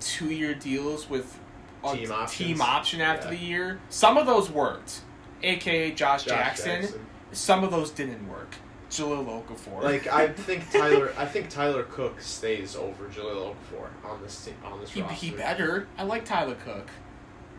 two-year 0.00 0.54
deals 0.54 1.08
with 1.08 1.38
a 1.84 1.94
Team 1.96 2.12
options. 2.12 2.48
team 2.48 2.62
option 2.62 3.00
after 3.00 3.26
Yeah. 3.26 3.38
the 3.38 3.44
year, 3.44 3.78
some 3.90 4.16
of 4.16 4.26
those 4.26 4.50
worked, 4.50 5.00
aka 5.42 5.90
Josh, 5.92 6.24
Josh 6.24 6.28
Jackson. 6.62 7.00
Some 7.32 7.64
of 7.64 7.70
those 7.70 7.90
didn't 7.90 8.28
work. 8.28 8.54
Jahlil 8.90 9.26
Okafor. 9.44 9.82
Like 9.82 10.06
I 10.06 10.28
think 10.32 10.70
Tyler, 10.70 11.12
I 11.18 11.26
think 11.26 11.48
Tyler 11.50 11.82
Cook 11.82 12.20
stays 12.20 12.76
over 12.76 13.06
Jahlil 13.08 13.54
Okafor 13.54 13.88
on 14.08 14.22
this 14.22 14.44
team, 14.44 14.54
on 14.64 14.80
this 14.80 14.90
he, 14.92 15.02
roster. 15.02 15.14
he 15.16 15.30
better. 15.32 15.88
I 15.98 16.04
like 16.04 16.24
Tyler 16.24 16.54
Cook. 16.64 16.88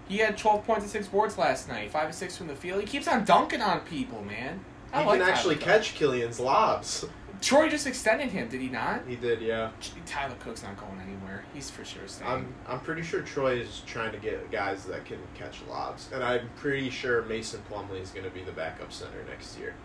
He 0.07 0.19
had 0.19 0.37
12 0.37 0.65
points 0.65 0.83
and 0.83 0.91
six 0.91 1.07
boards 1.07 1.37
last 1.37 1.67
night, 1.67 1.91
five 1.91 2.05
and 2.05 2.15
six 2.15 2.37
from 2.37 2.47
the 2.47 2.55
field. 2.55 2.79
He 2.79 2.85
keeps 2.87 3.07
on 3.07 3.25
dunking 3.25 3.61
on 3.61 3.81
people, 3.81 4.23
man. 4.23 4.59
I 4.95 5.01
He 5.01 5.07
like 5.07 5.19
can 5.19 5.29
actually 5.29 5.55
Tyler 5.55 5.73
Cook. 5.73 5.81
catch 5.83 5.95
Killian's 5.95 6.39
lobs. 6.39 7.05
Troy 7.41 7.67
just 7.69 7.85
extended 7.85 8.29
him, 8.29 8.47
did 8.47 8.61
he 8.61 8.69
not? 8.69 9.01
He 9.07 9.15
did, 9.17 9.41
yeah. 9.41 9.69
Tyler 10.05 10.35
Cook's 10.39 10.63
not 10.63 10.77
going 10.77 10.99
anywhere. 11.01 11.43
He's 11.53 11.69
for 11.69 11.83
sure 11.85 12.07
staying. 12.07 12.31
I'm 12.31 12.55
I'm 12.67 12.79
pretty 12.79 13.03
sure 13.03 13.21
Troy 13.21 13.55
is 13.59 13.81
trying 13.85 14.13
to 14.13 14.17
get 14.17 14.49
guys 14.51 14.85
that 14.85 15.05
can 15.05 15.19
catch 15.35 15.61
lobs, 15.69 16.09
and 16.13 16.23
I'm 16.23 16.49
pretty 16.55 16.89
sure 16.89 17.21
Mason 17.23 17.61
Plumlee 17.69 18.01
is 18.01 18.09
going 18.11 18.23
to 18.23 18.31
be 18.31 18.41
the 18.41 18.53
backup 18.53 18.91
center 18.93 19.23
next 19.29 19.59
year. 19.59 19.75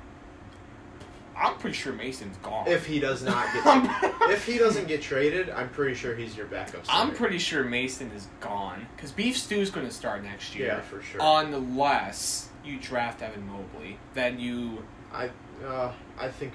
I'm 1.36 1.56
pretty 1.56 1.76
sure 1.76 1.92
Mason's 1.92 2.36
gone. 2.38 2.68
If 2.68 2.84
he 2.86 3.00
does 3.00 3.22
not 3.22 3.46
get, 3.54 4.14
if 4.30 4.44
he 4.46 4.58
doesn't 4.58 4.88
get 4.88 5.00
traded, 5.00 5.48
I'm 5.50 5.70
pretty 5.70 5.94
sure 5.94 6.14
he's 6.14 6.36
your 6.36 6.46
backup 6.46 6.84
center. 6.86 6.98
I'm 6.98 7.14
pretty 7.14 7.38
sure 7.38 7.64
Mason 7.64 8.11
is 8.12 8.28
gone 8.40 8.86
because 8.94 9.11
Beef 9.11 9.36
Stew's 9.38 9.70
going 9.70 9.86
to 9.86 9.92
start 9.92 10.22
next 10.22 10.54
year. 10.54 10.66
yeah 10.66 10.80
for 10.82 11.00
sure. 11.02 11.20
Unless 11.22 12.48
you 12.64 12.78
draft 12.78 13.22
Evan 13.22 13.46
Mobley, 13.46 13.98
then 14.14 14.38
you. 14.38 14.84
I 15.12 15.30
uh, 15.66 15.92
I 16.18 16.28
think 16.28 16.52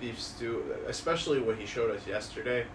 Beef 0.00 0.20
Stew, 0.20 0.64
especially 0.86 1.40
what 1.40 1.56
he 1.56 1.66
showed 1.66 1.90
us 1.94 2.06
yesterday, 2.06 2.66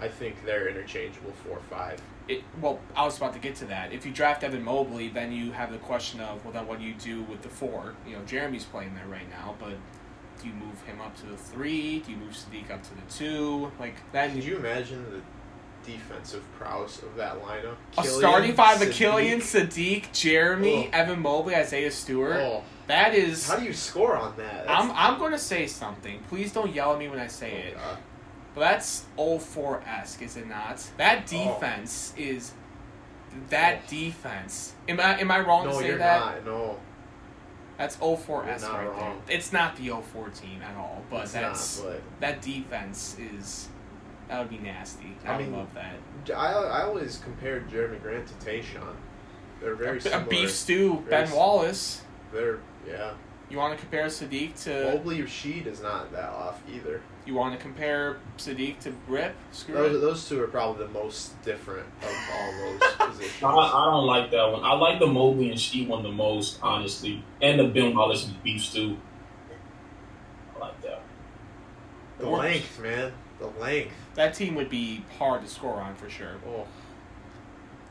I 0.00 0.08
think 0.08 0.44
they're 0.44 0.68
interchangeable 0.68 1.32
four 1.44 1.58
five. 1.70 2.00
It, 2.28 2.42
well, 2.60 2.78
I 2.94 3.04
was 3.04 3.16
about 3.16 3.32
to 3.32 3.40
get 3.40 3.56
to 3.56 3.64
that. 3.66 3.92
If 3.92 4.06
you 4.06 4.12
draft 4.12 4.44
Evan 4.44 4.62
Mobley, 4.62 5.08
then 5.08 5.32
you 5.32 5.50
have 5.50 5.72
the 5.72 5.78
question 5.78 6.20
of, 6.20 6.44
well, 6.44 6.52
then 6.52 6.66
what 6.68 6.78
do 6.78 6.84
you 6.84 6.94
do 6.94 7.22
with 7.22 7.42
the 7.42 7.48
four? 7.48 7.94
You 8.06 8.12
know, 8.16 8.22
Jerami's 8.22 8.64
playing 8.64 8.94
there 8.94 9.06
right 9.08 9.28
now, 9.30 9.56
but 9.58 9.70
do 10.40 10.46
you 10.46 10.54
move 10.54 10.80
him 10.82 11.00
up 11.00 11.16
to 11.20 11.26
the 11.26 11.36
three? 11.36 11.98
Do 12.00 12.12
you 12.12 12.16
move 12.18 12.32
Sadiq 12.34 12.70
up 12.70 12.82
to 12.84 12.90
the 12.94 13.12
two? 13.12 13.72
Like 13.80 13.96
then 14.12 14.34
Could 14.34 14.44
you 14.44 14.56
imagine 14.56 15.04
the 15.10 15.90
defensive 15.90 16.44
prowess 16.56 17.02
of 17.02 17.16
that 17.16 17.42
lineup? 17.42 17.74
a 17.98 18.04
starting 18.04 18.54
five: 18.54 18.78
Sadiq. 18.78 18.92
Killian, 18.92 19.40
Sadiq, 19.40 20.10
Jerami, 20.12 20.86
Oh. 20.86 20.90
Evan 20.92 21.20
Mobley, 21.20 21.56
Isaiah 21.56 21.90
Stewart. 21.90 22.36
Oh, 22.36 22.62
That 22.90 23.14
is. 23.14 23.48
how 23.48 23.56
do 23.56 23.64
you 23.64 23.72
score 23.72 24.16
on 24.16 24.36
that? 24.36 24.66
That's- 24.66 24.68
I'm 24.68 24.90
I'm 24.90 25.18
going 25.18 25.32
to 25.32 25.38
say 25.38 25.66
something. 25.68 26.18
Please 26.28 26.52
don't 26.52 26.74
yell 26.74 26.92
at 26.92 26.98
me 26.98 27.08
when 27.08 27.20
I 27.20 27.28
say 27.28 27.52
oh, 27.52 27.68
it. 27.68 27.74
God. 27.76 27.98
But 28.54 28.60
that's 28.62 29.04
04 29.16 29.82
esque, 29.86 30.22
is 30.22 30.36
it 30.36 30.48
not? 30.48 30.84
That 30.96 31.22
oh. 31.32 31.54
defense 31.54 32.12
is. 32.16 32.52
That 33.50 33.82
oh. 33.86 33.90
defense. 33.90 34.74
Am 34.88 34.98
I 34.98 35.20
am 35.20 35.30
I 35.30 35.38
wrong 35.40 35.64
to 35.66 35.70
No, 35.70 35.78
say 35.80 35.86
you're 35.86 35.98
that? 35.98 36.44
not. 36.44 36.44
No, 36.44 36.80
That's 37.78 37.94
04 37.94 38.46
esque 38.46 38.68
right 38.72 38.86
wrong. 38.88 39.22
there. 39.26 39.36
It's 39.36 39.52
not 39.52 39.76
the 39.76 39.90
04 39.90 40.30
team 40.30 40.60
at 40.62 40.76
all, 40.76 41.02
but 41.10 41.22
it's 41.22 41.32
that's 41.32 41.82
not. 41.82 41.92
that 42.18 42.42
defense 42.42 43.16
is. 43.18 43.68
That 44.28 44.40
would 44.40 44.50
be 44.50 44.58
nasty. 44.58 45.16
I, 45.24 45.34
I 45.34 45.38
mean- 45.38 45.52
love 45.52 45.68
that. 45.74 45.94
I 46.36 46.52
I 46.52 46.82
always 46.82 47.18
compared 47.18 47.70
Jerami 47.70 48.02
Grant 48.02 48.26
to 48.26 48.34
Tayshaun. 48.44 48.96
they're 49.60 49.76
very 49.76 49.98
a 49.98 50.00
similar. 50.00 50.24
beef 50.24 50.50
stew, 50.50 51.04
Very 51.08 51.10
Ben 51.10 51.28
s- 51.28 51.34
Wallace. 51.34 52.02
They're 52.32 52.58
yeah. 52.88 53.12
You 53.50 53.58
want 53.58 53.74
to 53.74 53.80
compare 53.80 54.06
Sadiq 54.06 54.62
to? 54.62 54.92
Mobley 54.92 55.18
Rasheed 55.18 55.66
is 55.66 55.80
not 55.82 56.12
that 56.12 56.28
off 56.28 56.62
either. 56.72 57.02
You 57.26 57.34
want 57.34 57.52
to 57.56 57.60
compare 57.60 58.18
Sadiq 58.38 58.78
to 58.80 58.94
Rip? 59.08 59.34
Screw 59.50 59.74
Those, 59.74 59.96
it. 59.96 60.00
those 60.00 60.28
two 60.28 60.40
are 60.40 60.46
probably 60.46 60.86
the 60.86 60.92
most 60.92 61.40
different 61.42 61.86
of 62.00 62.14
all 62.32 62.52
those 62.52 62.80
positions. 63.10 63.42
I, 63.42 63.48
I 63.48 63.84
don't 63.90 64.06
like 64.06 64.30
that 64.30 64.52
one. 64.52 64.62
I 64.64 64.74
like 64.74 65.00
the 65.00 65.08
Mobley 65.08 65.50
and 65.50 65.58
Sheed 65.58 65.88
one 65.88 66.04
the 66.04 66.12
most, 66.12 66.60
honestly, 66.62 67.24
and 67.42 67.58
the 67.58 67.64
Ben 67.64 67.94
Wallace 67.96 68.26
and 68.28 68.40
beef 68.44 68.62
stew. 68.64 68.96
I 70.56 70.60
like 70.60 70.80
that. 70.82 71.02
The 72.18 72.26
Or- 72.26 72.38
length, 72.38 72.78
man. 72.80 73.12
The 73.40 73.48
length. 73.60 73.94
That 74.14 74.34
team 74.34 74.54
would 74.54 74.68
be 74.70 75.04
hard 75.18 75.42
to 75.42 75.48
score 75.48 75.80
on 75.80 75.96
for 75.96 76.08
sure. 76.08 76.36
Oh, 76.46 76.66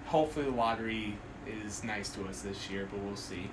Hopefully, 0.06 0.46
the 0.46 0.52
lottery 0.52 1.18
is 1.66 1.84
nice 1.84 2.10
to 2.12 2.26
us 2.28 2.42
this 2.42 2.70
year, 2.70 2.88
but 2.92 3.00
we'll 3.02 3.16
see. 3.16 3.50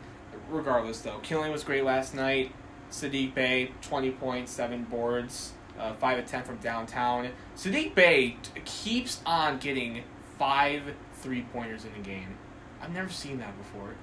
Regardless, 0.49 1.01
though, 1.01 1.18
Killian 1.22 1.53
was 1.53 1.64
great 1.64 1.84
last 1.84 2.14
night. 2.14 2.53
Sadiq 2.90 3.34
Bey, 3.34 3.72
20 3.82 4.12
points, 4.12 4.53
7 4.53 4.84
boards, 4.84 5.53
uh, 5.78 5.92
5 5.94 6.18
of 6.20 6.26
10 6.26 6.44
from 6.44 6.57
downtown. 6.59 7.30
Sadiq 7.57 7.94
Bey 7.94 8.36
t- 8.42 8.61
keeps 8.64 9.20
on 9.26 9.59
getting 9.59 10.05
5 10.38 10.82
three 11.14 11.42
pointers 11.53 11.84
in 11.84 11.92
a 12.01 12.05
game. 12.05 12.36
I've 12.80 12.92
never 12.92 13.09
seen 13.11 13.38
that 13.38 13.57
before. 13.59 13.94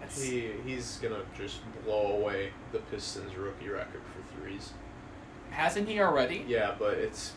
That's, 0.00 0.22
he 0.22 0.52
he's 0.64 0.98
gonna 1.02 1.22
just 1.36 1.60
blow 1.84 2.12
away 2.18 2.52
the 2.70 2.78
Pistons 2.78 3.34
rookie 3.34 3.68
record 3.68 4.02
for 4.14 4.40
threes. 4.40 4.72
hasn't 5.50 5.88
he 5.88 6.00
already? 6.00 6.44
Yeah, 6.46 6.74
but 6.78 6.94
it's 6.94 7.32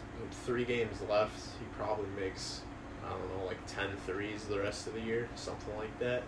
three 0.45 0.65
games 0.65 0.97
left. 1.09 1.39
He 1.59 1.65
probably 1.75 2.05
makes 2.19 2.61
I 3.03 3.09
don't 3.09 3.37
know 3.37 3.45
like 3.45 3.57
10 3.65 3.87
threes 4.05 4.43
the 4.43 4.59
rest 4.59 4.85
of 4.85 4.93
the 4.93 5.01
year, 5.01 5.27
something 5.35 5.75
like 5.77 5.97
that. 5.99 6.21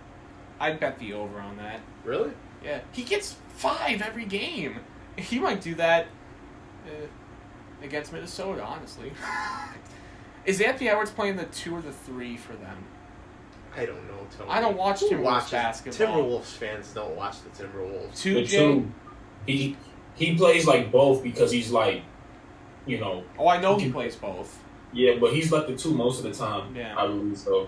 I'd 0.60 0.80
bet 0.80 1.00
the 1.00 1.14
over 1.14 1.40
on 1.40 1.58
that. 1.58 1.80
Really? 2.04 2.32
Yeah, 2.64 2.80
he 2.92 3.04
gets 3.04 3.36
five 3.56 4.02
every 4.02 4.26
game. 4.26 4.78
He 5.16 5.38
might 5.40 5.62
do 5.62 5.76
that 5.76 6.08
uh, 6.88 6.90
against 7.84 8.12
Minnesota, 8.12 8.64
honestly. 8.64 9.12
Is 10.46 10.60
Anthony 10.60 10.90
Edwards 10.90 11.12
playing 11.12 11.36
the 11.38 11.46
two 11.46 11.76
or 11.76 11.82
the 11.82 11.92
three 11.92 12.36
for 12.36 12.54
them? 12.54 12.78
I 13.78 13.86
don't 13.86 14.08
know. 14.08 14.26
Tony. 14.38 14.50
I 14.50 14.60
don't 14.60 14.76
watch 14.76 15.02
Who 15.02 15.10
Timberwolves 15.12 15.24
watches- 15.24 15.52
basketball. 15.52 16.08
Timberwolves 16.08 16.46
fans 16.46 16.92
don't 16.94 17.16
watch 17.16 17.36
the 17.44 17.64
Timberwolves. 17.64 18.20
Two 18.20 18.34
The 18.36 18.44
J. 18.44 18.58
two, 18.58 18.92
he 19.46 19.78
he 20.16 20.36
plays 20.36 20.66
like 20.66 20.92
both 20.92 21.22
because 21.24 21.52
he's 21.52 21.70
like, 21.72 22.02
you 22.88 23.00
know, 23.00 23.24
Oh, 23.38 23.48
I 23.48 23.62
know 23.62 23.78
he 23.78 23.92
plays 23.92 24.16
both. 24.16 24.60
yeah, 24.92 25.16
but 25.20 25.34
he's 25.34 25.52
like 25.52 25.68
the 25.68 25.76
two 25.76 25.94
most 25.94 26.18
of 26.18 26.24
the 26.24 26.34
time. 26.34 26.76
Yeah. 26.76 26.96
I 26.98 27.06
believe 27.08 27.38
so. 27.38 27.68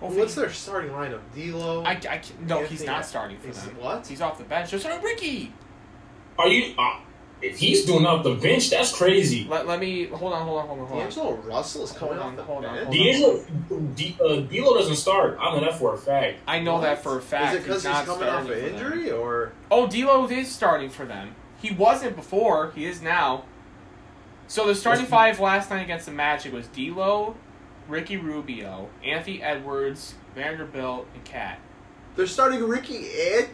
Hopefully- 0.00 0.20
What's 0.20 0.34
their 0.34 0.52
starting 0.52 0.90
lineup? 0.90 1.20
D'Lo. 1.34 1.82
I, 1.84 1.92
I 1.92 2.20
no, 2.46 2.60
he's 2.60 2.82
Anthony- 2.82 2.86
not 2.86 3.06
starting 3.06 3.38
for 3.38 3.48
Is- 3.48 3.62
them. 3.64 3.76
What? 3.80 4.06
He's 4.06 4.20
off 4.20 4.38
the 4.38 4.44
bench. 4.44 4.70
Just 4.70 4.84
starting 4.84 5.02
Ricky. 5.04 5.52
Are 6.38 6.48
you? 6.48 6.74
Uh, 6.78 6.98
if 7.42 7.58
he's 7.58 7.84
doing 7.84 8.06
off 8.06 8.24
the 8.24 8.34
bench, 8.34 8.70
that's 8.70 8.96
crazy. 8.96 9.46
Let, 9.48 9.66
let 9.66 9.78
me 9.78 10.06
hold 10.06 10.32
on, 10.32 10.46
hold 10.46 10.58
on, 10.60 10.66
hold 10.68 10.80
on, 10.80 10.86
hold 10.86 11.00
on. 11.00 11.06
D'Angelo 11.06 11.32
Russell 11.34 11.84
is 11.84 11.92
coming 11.92 12.16
Hold 12.16 12.32
on, 12.34 12.38
off 12.40 12.46
hold 12.46 12.64
on, 12.64 12.74
hold 12.76 12.86
on. 12.88 12.92
D'Angelo, 12.92 13.44
D, 13.94 14.16
uh, 14.22 14.36
D'Lo 14.40 14.74
doesn't 14.78 14.96
start. 14.96 15.38
I 15.40 15.54
know 15.54 15.60
that 15.60 15.78
for 15.78 15.94
a 15.94 15.98
fact. 15.98 16.38
I 16.46 16.60
know 16.60 16.74
What? 16.74 16.82
that 16.82 17.02
for 17.02 17.18
a 17.18 17.22
fact. 17.22 17.54
Is 17.54 17.60
it 17.60 17.64
because 17.64 17.82
he's, 17.82 17.92
not 17.92 18.06
coming 18.06 18.28
off 18.28 18.40
an 18.42 18.46
for 18.48 18.54
them. 18.54 18.74
injury 18.74 19.10
or? 19.10 19.52
Oh, 19.70 19.86
D'Lo 19.86 20.26
is 20.28 20.50
starting 20.50 20.88
for 20.90 21.04
them. 21.04 21.34
He 21.60 21.72
wasn't 21.74 22.16
before. 22.16 22.72
He 22.74 22.84
is 22.86 23.00
now. 23.02 23.44
So 24.48 24.66
the 24.66 24.74
starting 24.74 25.02
Was- 25.04 25.10
five 25.10 25.40
last 25.40 25.70
night 25.70 25.82
against 25.82 26.06
the 26.06 26.12
Magic 26.12 26.52
was 26.52 26.66
D'Lo, 26.68 27.34
Ricky 27.88 28.16
Rubio, 28.16 28.88
Anthony 29.04 29.42
Edwards, 29.42 30.14
Vanderbilt, 30.34 31.06
and 31.14 31.24
Cat. 31.24 31.58
They're 32.14 32.26
starting 32.26 32.62
Ricky 32.64 33.06
and 33.36 33.48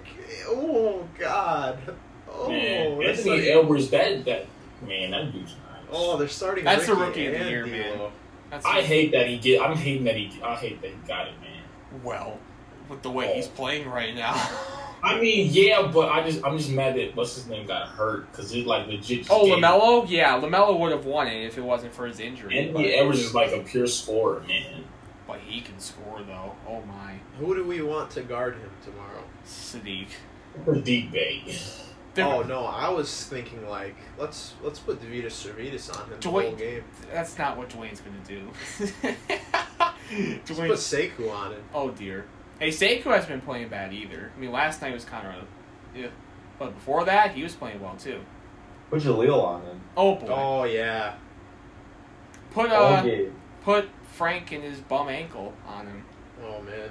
oh 0.47 1.09
god, 1.18 1.78
oh 2.30 2.49
man, 2.49 2.93
Anthony 2.93 3.14
starting- 3.14 3.49
Edwards, 3.49 3.91
that 3.91 4.24
that 4.24 4.47
man, 4.87 5.11
that 5.11 5.33
dude's 5.33 5.55
nice. 5.70 5.83
oh 5.91 6.16
they're 6.16 6.28
starting. 6.28 6.64
That's 6.64 6.87
the 6.87 6.95
Ricky 6.95 7.26
rookie 7.26 7.26
of 7.26 7.45
the 7.45 7.51
year, 7.51 7.64
D'Lo. 7.64 7.70
man. 7.72 8.11
That's 8.51 8.66
I 8.66 8.83
hate 8.83 9.12
that 9.12 9.28
he 9.28 9.39
get. 9.39 9.62
I'm 9.62 9.76
hating 9.76 10.05
that 10.05 10.16
he. 10.16 10.41
I 10.43 10.57
hate 10.57 10.80
that 10.83 10.91
he 10.91 10.97
got 11.09 11.28
it, 11.28 11.35
man. 11.41 12.03
well 12.03 12.39
with 12.89 13.03
the 13.03 13.11
way 13.11 13.35
he's 13.35 13.49
oh. 13.49 13.51
playing 13.57 13.89
right 13.89 14.14
now. 14.14 14.35
I 15.03 15.20
mean, 15.20 15.48
yeah, 15.50 15.90
but 15.92 16.11
I 16.11 16.24
just 16.24 16.44
I'm 16.44 16.57
just 16.57 16.70
mad 16.70 16.94
that 16.96 17.16
what's 17.16 17.34
his 17.34 17.46
name 17.48 17.66
got 17.66 17.88
hurt 17.88 18.30
because 18.30 18.55
it 18.55 18.66
like 18.66 18.86
legit. 18.86 19.26
oh, 19.30 19.46
gave- 19.46 19.59
Lamelo, 19.59 20.09
yeah, 20.09 20.38
Lamelo 20.38 20.78
would 20.78 20.92
have 20.92 21.05
won 21.05 21.26
it 21.26 21.44
if 21.44 21.59
it 21.59 21.62
wasn't 21.62 21.92
for 21.92 22.07
his 22.07 22.20
injury. 22.20 22.59
Anthony 22.59 22.84
But, 22.84 22.94
Edwards 22.94 23.20
is 23.20 23.34
like 23.34 23.53
a 23.53 23.61
pure 23.61 23.86
scorer, 23.88 24.40
man. 24.46 24.84
but 25.26 25.40
he 25.40 25.61
can 25.61 25.78
score 25.80 26.20
though. 26.22 26.55
Oh 26.68 26.82
my, 26.82 27.14
Who 27.38 27.55
do 27.55 27.64
we 27.64 27.82
want 27.82 28.11
to 28.12 28.22
guard 28.22 28.55
him 28.55 28.70
tomorrow? 28.84 29.24
Sadiq. 29.44 30.09
For 30.64 30.76
deep 30.76 31.12
Oh 32.18 32.42
no, 32.42 32.66
I 32.66 32.90
was 32.90 33.24
thinking 33.24 33.66
like 33.68 33.96
let's 34.18 34.55
let's 34.62 34.78
put 34.78 35.00
Deividas 35.00 35.32
Sirvydis 35.32 35.90
on 35.98 36.11
him 36.11 36.20
the 36.20 36.30
whole 36.30 36.53
game. 36.53 36.84
That's 37.11 37.38
not 37.38 37.57
what 37.57 37.70
Dwane's 37.70 38.00
gonna 38.00 38.18
do. 38.26 38.50
Let's 40.12 40.42
put 40.50 40.68
Dwane. 40.68 41.12
Sekou 41.16 41.32
on 41.32 41.53
him. 41.53 41.62
Oh 41.72 41.90
dear. 41.90 42.26
Hey, 42.62 42.68
Sekou 42.68 43.06
hasn't 43.12 43.28
been 43.28 43.40
playing 43.40 43.70
bad 43.70 43.92
either. 43.92 44.30
I 44.36 44.38
mean, 44.38 44.52
last 44.52 44.80
night 44.80 44.92
was 44.94 45.04
kind 45.04 45.26
of, 45.26 45.48
yeah, 45.96 46.06
but 46.60 46.72
before 46.76 47.04
that 47.04 47.34
he 47.34 47.42
was 47.42 47.56
playing 47.56 47.80
well 47.80 47.96
too. 47.96 48.20
Put 48.88 49.02
Jahlil 49.02 49.42
on 49.42 49.62
him. 49.62 49.80
Oh 49.96 50.14
boy. 50.14 50.26
Oh 50.30 50.62
yeah, 50.62 51.14
Put 52.52 52.70
uh, 52.70 53.02
game. 53.02 53.34
put 53.64 53.88
Frank 54.04 54.52
and 54.52 54.62
his 54.62 54.78
bum 54.78 55.08
ankle 55.08 55.52
on 55.66 55.88
him. 55.88 56.04
oh 56.44 56.62
man, 56.62 56.90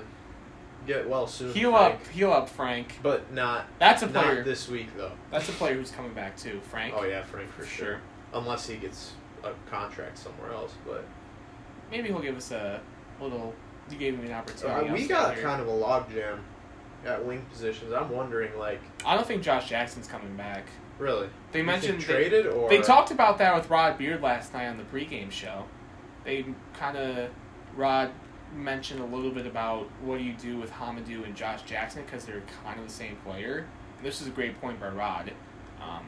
get 0.85 1.07
well 1.07 1.25
soon. 1.25 1.53
Heal 1.53 1.71
Frank. 1.71 1.95
up, 1.95 2.07
heal 2.07 2.33
up, 2.33 2.49
Frank. 2.49 2.99
but 3.01 3.31
not 3.31 3.65
That's 3.79 4.03
a 4.03 4.07
player. 4.07 4.35
not 4.35 4.43
this 4.45 4.67
week 4.67 4.87
though. 4.97 5.13
That's 5.31 5.47
a 5.47 5.53
player 5.53 5.75
who's 5.75 5.91
coming 5.91 6.13
back 6.13 6.35
too, 6.35 6.59
Frank. 6.63 6.93
Oh 6.97 7.05
yeah, 7.05 7.23
Frank 7.23 7.49
for 7.49 7.65
sure. 7.65 8.01
Unless 8.33 8.67
he 8.67 8.75
gets 8.75 9.13
a 9.41 9.53
contract 9.69 10.17
somewhere 10.17 10.51
else, 10.51 10.73
but 10.85 11.05
Maybe 11.89 12.09
he'll 12.09 12.19
give 12.19 12.35
us 12.35 12.51
a 12.51 12.81
little. 13.21 13.53
You 13.91 13.97
gave 13.97 14.17
me 14.19 14.27
an 14.27 14.33
opportunity. 14.33 14.89
uh, 14.89 14.93
we 14.93 15.07
got 15.07 15.33
here. 15.35 15.43
kind 15.43 15.61
of 15.61 15.67
a 15.67 15.71
logjam 15.71 16.39
at 17.05 17.25
wing 17.25 17.45
positions. 17.51 17.91
I'm 17.93 18.09
wondering, 18.09 18.57
like, 18.57 18.79
I 19.05 19.15
don't 19.15 19.27
think 19.27 19.43
Josh 19.43 19.67
Jackson's 19.69 20.07
coming 20.07 20.35
back. 20.35 20.65
really? 20.97 21.27
They 21.51 21.59
You 21.59 21.65
mentioned 21.65 22.01
they- 22.01 22.05
traded 22.05 22.45
or 22.47 22.69
They 22.69 22.81
talked 22.81 23.11
about 23.11 23.37
that 23.39 23.55
with 23.55 23.69
Rod 23.69 23.97
Beard 23.97 24.21
last 24.21 24.53
night 24.53 24.67
on 24.67 24.77
the 24.77 24.83
pregame 24.83 25.31
show. 25.31 25.65
They 26.23 26.45
kind 26.73 26.95
of 26.97 27.29
Rod 27.75 28.11
mentioned 28.55 28.99
a 29.01 29.05
little 29.05 29.31
bit 29.31 29.47
about 29.47 29.87
what 30.01 30.17
do 30.19 30.23
you 30.23 30.33
do 30.33 30.57
with 30.57 30.71
Hamidou 30.73 31.23
and 31.25 31.35
Josh 31.35 31.63
Jackson 31.63 32.03
because 32.05 32.25
they're 32.25 32.43
kind 32.63 32.79
of 32.79 32.85
the 32.85 32.93
same 32.93 33.15
player. 33.25 33.65
And 33.97 34.05
this 34.05 34.21
is 34.21 34.27
a 34.27 34.29
great 34.29 34.59
point 34.61 34.79
by 34.79 34.89
Rod. 34.89 35.31
Um, 35.81 36.05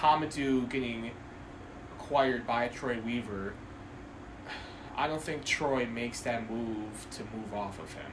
Hamidou 0.00 0.68
getting 0.68 1.10
acquired 1.98 2.46
by 2.46 2.68
Troy 2.68 2.98
Weaver. 3.04 3.54
I 4.96 5.06
don't 5.08 5.22
think 5.22 5.44
Troy 5.44 5.86
makes 5.86 6.20
that 6.22 6.50
move 6.50 7.06
to 7.12 7.22
move 7.34 7.52
off 7.54 7.78
of 7.80 7.92
him. 7.94 8.10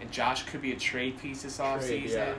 And 0.00 0.10
Josh 0.10 0.44
could 0.44 0.62
be 0.62 0.72
a 0.72 0.76
trade 0.76 1.18
piece 1.18 1.42
this 1.42 1.58
offseason. 1.58 2.08
yeah. 2.10 2.34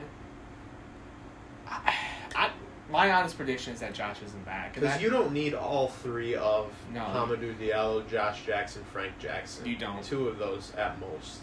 I, 1.68 1.94
I, 2.34 2.50
my 2.90 3.12
honest 3.12 3.36
prediction 3.36 3.72
is 3.72 3.80
that 3.80 3.94
Josh 3.94 4.18
isn't 4.24 4.44
back. 4.44 4.74
Because 4.74 5.00
you 5.00 5.10
don't 5.10 5.32
need 5.32 5.54
all 5.54 5.88
three 5.88 6.34
of 6.34 6.72
No. 6.92 7.00
Hamidou 7.00 7.54
Diallo, 7.56 8.08
Josh 8.08 8.44
Jackson, 8.44 8.84
Frank 8.92 9.18
Jackson. 9.18 9.66
You 9.66 9.76
don't. 9.76 10.02
Two 10.02 10.28
of 10.28 10.38
those 10.38 10.72
at 10.76 10.98
most. 11.00 11.40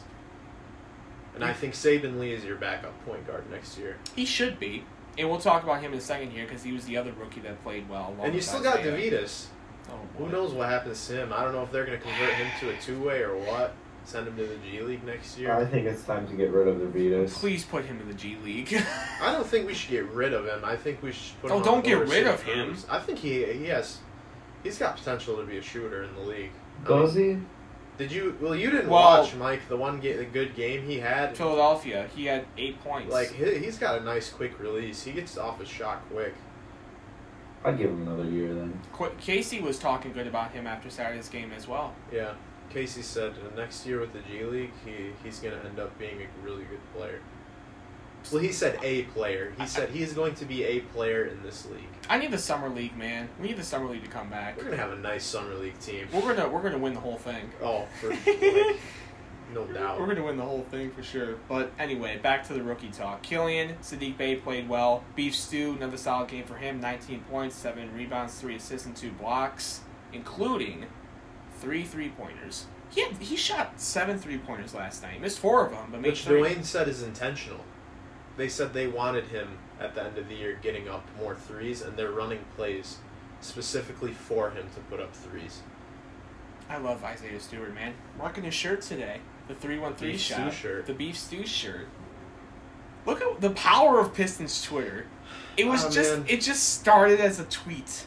And 1.35 1.43
I 1.43 1.53
think 1.53 1.73
Saben 1.73 2.19
Lee 2.19 2.33
is 2.33 2.43
your 2.43 2.57
backup 2.57 2.93
point 3.05 3.25
guard 3.25 3.49
next 3.49 3.77
year. 3.77 3.97
he 4.15 4.25
should 4.25 4.59
be. 4.59 4.83
And 5.17 5.29
we'll 5.29 5.39
talk 5.39 5.63
about 5.63 5.81
him 5.81 5.91
in 5.93 5.97
a 5.99 6.01
second 6.01 6.31
here 6.31 6.45
because 6.45 6.63
he 6.63 6.71
was 6.71 6.85
the 6.85 6.97
other 6.97 7.11
rookie 7.13 7.41
that 7.41 7.61
played 7.63 7.89
well. 7.89 8.15
and 8.21 8.33
you 8.33 8.41
still 8.41 8.61
got. 8.61 8.79
Deividas. 8.79 9.45
Oh, 9.89 9.99
Who 10.17 10.29
knows 10.29 10.53
what 10.53 10.69
happens 10.69 11.05
to 11.07 11.13
him? 11.23 11.33
I 11.33 11.43
don't 11.43 11.53
know 11.53 11.63
if 11.63 11.71
they're 11.71 11.85
going 11.85 11.97
to 11.97 12.03
convert 12.03 12.33
him 12.33 12.47
to 12.59 12.69
a 12.69 12.77
two 12.81 13.01
way 13.03 13.21
or 13.21 13.35
what. 13.37 13.73
Send 14.05 14.27
him 14.27 14.37
to 14.37 14.45
the 14.47 14.55
G 14.57 14.81
League 14.81 15.03
next 15.03 15.37
year. 15.37 15.53
I 15.53 15.65
think 15.65 15.85
it's 15.85 16.03
time 16.03 16.25
to 16.27 16.33
get 16.33 16.51
rid 16.51 16.67
of 16.67 16.79
the 16.79 16.85
Vitas. 16.87 17.31
Please 17.33 17.63
put 17.63 17.85
him 17.85 17.99
in 17.99 18.07
the 18.07 18.13
G 18.13 18.37
League. 18.43 18.73
I 19.21 19.31
don't 19.31 19.45
think 19.45 19.67
we 19.67 19.73
should 19.75 19.91
get 19.91 20.05
rid 20.09 20.33
of 20.33 20.45
him. 20.47 20.61
I 20.65 20.75
think 20.75 21.03
we 21.03 21.11
should 21.11 21.39
put 21.41 21.51
Oh, 21.51 21.57
him. 21.57 21.63
don't 21.63 21.77
on 21.77 21.83
get 21.83 22.07
rid 22.07 22.25
of 22.25 22.41
him. 22.41 22.67
cruise. 22.69 22.85
I 22.89 22.97
think 22.99 23.19
he 23.19 23.43
he 23.53 23.65
has 23.65 23.99
he's 24.63 24.79
got 24.79 24.97
potential 24.97 25.35
to 25.37 25.43
be 25.43 25.57
a 25.57 25.61
shooter 25.61 26.03
in 26.03 26.15
the 26.15 26.21
league. 26.21 26.51
I 26.85 26.87
Does 26.87 27.15
mean, 27.15 27.45
he? 27.97 28.03
Did 28.05 28.11
you? 28.13 28.35
Well, 28.41 28.55
you 28.55 28.71
didn't 28.71 28.89
Well- 28.89 29.21
watch 29.21 29.35
Mike 29.35 29.67
the 29.67 29.77
one 29.77 29.99
ga- 29.99 30.15
the 30.17 30.25
good 30.25 30.55
game 30.55 30.85
he 30.87 30.99
had. 30.99 31.35
Philadelphia, 31.37 32.07
he 32.15 32.25
had 32.25 32.45
eight 32.57 32.81
points. 32.83 33.13
Like 33.13 33.31
he, 33.33 33.59
he's 33.59 33.77
got 33.77 34.01
a 34.01 34.03
nice 34.03 34.31
quick 34.31 34.57
release. 34.59 35.03
He 35.03 35.11
gets 35.11 35.37
off 35.37 35.59
his 35.59 35.67
shot 35.69 36.01
quick. 36.11 36.33
I'd 37.63 37.77
give 37.77 37.89
him 37.89 38.07
another 38.07 38.29
year 38.29 38.53
then. 38.53 38.79
Qu- 38.93 39.11
Casey 39.19 39.59
was 39.59 39.77
talking 39.79 40.13
good 40.13 40.27
about 40.27 40.51
him 40.51 40.65
after 40.65 40.89
Saturday's 40.89 41.29
game 41.29 41.51
as 41.55 41.67
well. 41.67 41.93
Yeah. 42.11 42.33
Casey 42.69 43.01
said 43.01 43.33
uh, 43.33 43.55
next 43.55 43.85
year 43.85 43.99
with 43.99 44.13
the 44.13 44.19
G 44.19 44.43
League, 44.43 44.71
he 44.85 45.11
he's 45.23 45.39
gonna 45.39 45.59
end 45.65 45.79
up 45.79 45.97
being 45.97 46.21
a 46.21 46.45
really 46.45 46.63
good 46.65 46.79
player. 46.95 47.19
Well, 48.31 48.41
he 48.41 48.51
said 48.51 48.77
a 48.83 49.03
player. 49.03 49.53
He 49.59 49.65
said 49.65 49.89
he's 49.89 50.13
going 50.13 50.35
to 50.35 50.45
be 50.45 50.63
a 50.63 50.81
player 50.81 51.25
in 51.25 51.41
this 51.41 51.65
league. 51.67 51.79
I 52.09 52.17
need 52.17 52.31
the 52.31 52.37
summer 52.37 52.69
league, 52.69 52.95
man. 52.97 53.29
We 53.41 53.47
need 53.47 53.57
the 53.57 53.63
summer 53.63 53.89
league 53.89 54.03
to 54.03 54.09
come 54.09 54.29
back. 54.29 54.57
We're 54.57 54.65
gonna 54.65 54.77
have 54.77 54.91
a 54.91 54.97
nice 54.97 55.23
summer 55.23 55.55
league 55.55 55.79
team. 55.79 56.07
We're 56.13 56.21
gonna 56.21 56.47
we're 56.47 56.61
gonna 56.61 56.77
win 56.77 56.93
the 56.93 56.99
whole 56.99 57.17
thing. 57.17 57.49
Oh, 57.61 57.87
for 57.99 58.09
like, 58.27 58.77
no 59.53 59.65
doubt. 59.65 59.99
We're 59.99 60.05
going 60.05 60.17
to 60.17 60.23
win 60.23 60.37
the 60.37 60.45
whole 60.45 60.65
thing 60.69 60.91
for 60.91 61.03
sure. 61.03 61.35
But 61.47 61.71
anyway, 61.79 62.17
back 62.17 62.45
to 62.47 62.53
the 62.53 62.63
rookie 62.63 62.89
talk. 62.89 63.21
Killian, 63.21 63.75
Sadiq 63.81 64.17
Bey 64.17 64.35
played 64.35 64.69
well. 64.69 65.03
Beef 65.15 65.35
Stew, 65.35 65.73
another 65.77 65.97
solid 65.97 66.29
game 66.29 66.45
for 66.45 66.55
him. 66.55 66.79
19 66.79 67.21
points, 67.29 67.55
7 67.55 67.93
rebounds, 67.95 68.39
3 68.39 68.55
assists, 68.55 68.85
and 68.85 68.95
2 68.95 69.11
blocks, 69.11 69.81
including 70.13 70.85
3 71.59 71.83
three 71.83 72.09
pointers. 72.09 72.65
He, 72.89 73.01
had, 73.01 73.13
he 73.17 73.35
shot 73.35 73.79
7 73.79 74.17
three 74.17 74.37
pointers 74.37 74.73
last 74.73 75.03
night. 75.03 75.21
Missed 75.21 75.39
4 75.39 75.65
of 75.65 75.71
them, 75.71 75.87
but 75.91 76.01
made 76.01 76.09
Which 76.09 76.23
3. 76.23 76.41
Dwane 76.41 76.63
said 76.63 76.87
is 76.87 77.03
intentional. 77.03 77.59
They 78.37 78.49
said 78.49 78.73
they 78.73 78.87
wanted 78.87 79.25
him 79.25 79.57
at 79.79 79.95
the 79.95 80.03
end 80.03 80.17
of 80.17 80.27
the 80.27 80.35
year 80.35 80.57
getting 80.61 80.87
up 80.87 81.05
more 81.19 81.35
threes, 81.35 81.81
and 81.81 81.97
they're 81.97 82.11
running 82.11 82.39
plays 82.55 82.97
specifically 83.41 84.11
for 84.11 84.51
him 84.51 84.67
to 84.73 84.79
put 84.81 84.99
up 84.99 85.13
threes. 85.13 85.61
I 86.69 86.77
love 86.77 87.03
Isaiah 87.03 87.39
Stewart, 87.39 87.73
man. 87.73 87.93
Rocking 88.17 88.43
his 88.43 88.53
shirt 88.53 88.81
today. 88.81 89.21
The 89.49 89.55
313 89.55 90.11
Beef 90.11 90.21
stew 90.21 90.51
shirt. 90.51 90.85
The 90.85 90.93
Beef 90.93 91.17
Stew 91.17 91.45
shirt. 91.45 91.87
Look 93.05 93.21
at 93.21 93.41
the 93.41 93.49
power 93.51 93.99
of 93.99 94.13
Pistons 94.13 94.61
Twitter. 94.63 95.07
It 95.57 95.65
was 95.65 95.85
Oh, 95.85 95.89
just 95.89 96.17
man. 96.17 96.25
it 96.29 96.41
just 96.41 96.75
started 96.79 97.19
as 97.19 97.39
a 97.39 97.45
tweet. 97.45 98.05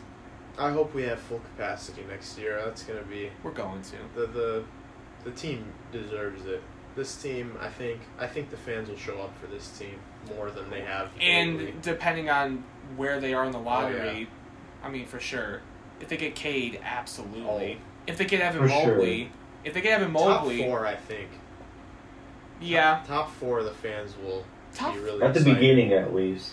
I 0.59 0.71
hope 0.71 0.95
we 0.95 1.03
have 1.03 1.19
full 1.19 1.41
capacity 1.41 2.05
next 2.09 2.39
year. 2.39 2.63
That's 2.65 2.85
gonna 2.85 3.03
be 3.03 3.31
We're 3.43 3.51
going 3.51 3.83
to. 3.83 3.97
the 4.21 4.27
the 4.29 4.65
the 5.25 5.31
team 5.33 5.67
deserves 5.93 6.47
it. 6.47 6.63
This 6.95 7.21
team, 7.21 7.57
I 7.61 7.69
think, 7.69 8.01
I 8.19 8.27
think 8.27 8.51
the 8.51 8.57
fans 8.57 8.89
will 8.89 8.97
show 8.99 9.19
up 9.21 9.37
for 9.41 9.47
this 9.47 9.69
team 9.79 9.99
more 10.37 10.51
than 10.51 10.69
they 10.71 10.83
have. 10.83 11.11
And 11.21 11.57
lately. 11.59 11.75
depending 11.83 12.29
on 12.31 12.63
where 12.97 13.19
they 13.19 13.33
are 13.35 13.45
in 13.47 13.53
the 13.53 13.59
oh, 13.59 13.63
lottery, 13.63 14.01
Oh, 14.01 14.13
yeah. 14.13 14.25
I 14.85 14.91
mean 14.91 15.07
for 15.07 15.19
sure. 15.19 15.61
If 16.01 16.09
they 16.09 16.17
get 16.17 16.35
Cade, 16.37 16.79
absolutely. 16.85 17.79
Oh. 17.81 17.85
If 18.07 18.19
they 18.19 18.27
get 18.27 18.41
Evan 18.43 18.63
For 18.63 18.69
sure. 18.69 18.99
Mobley, 19.65 19.69
if 19.69 19.75
they 19.75 19.81
get 19.81 20.01
Evan 20.01 20.13
top 20.13 20.43
Mobley, 20.43 20.63
four, 20.63 20.87
I 20.87 20.95
think. 20.97 21.29
yeah, 22.61 22.97
Top, 22.99 23.07
top 23.07 23.31
four, 23.35 23.63
the 23.63 23.71
fans 23.73 24.15
will 24.23 24.45
top 24.75 24.95
be 24.95 25.01
really 25.01 25.23
At 25.23 25.35
the 25.35 25.41
excited. 25.41 25.55
beginning, 25.61 25.93
at 25.93 26.15
least, 26.15 26.53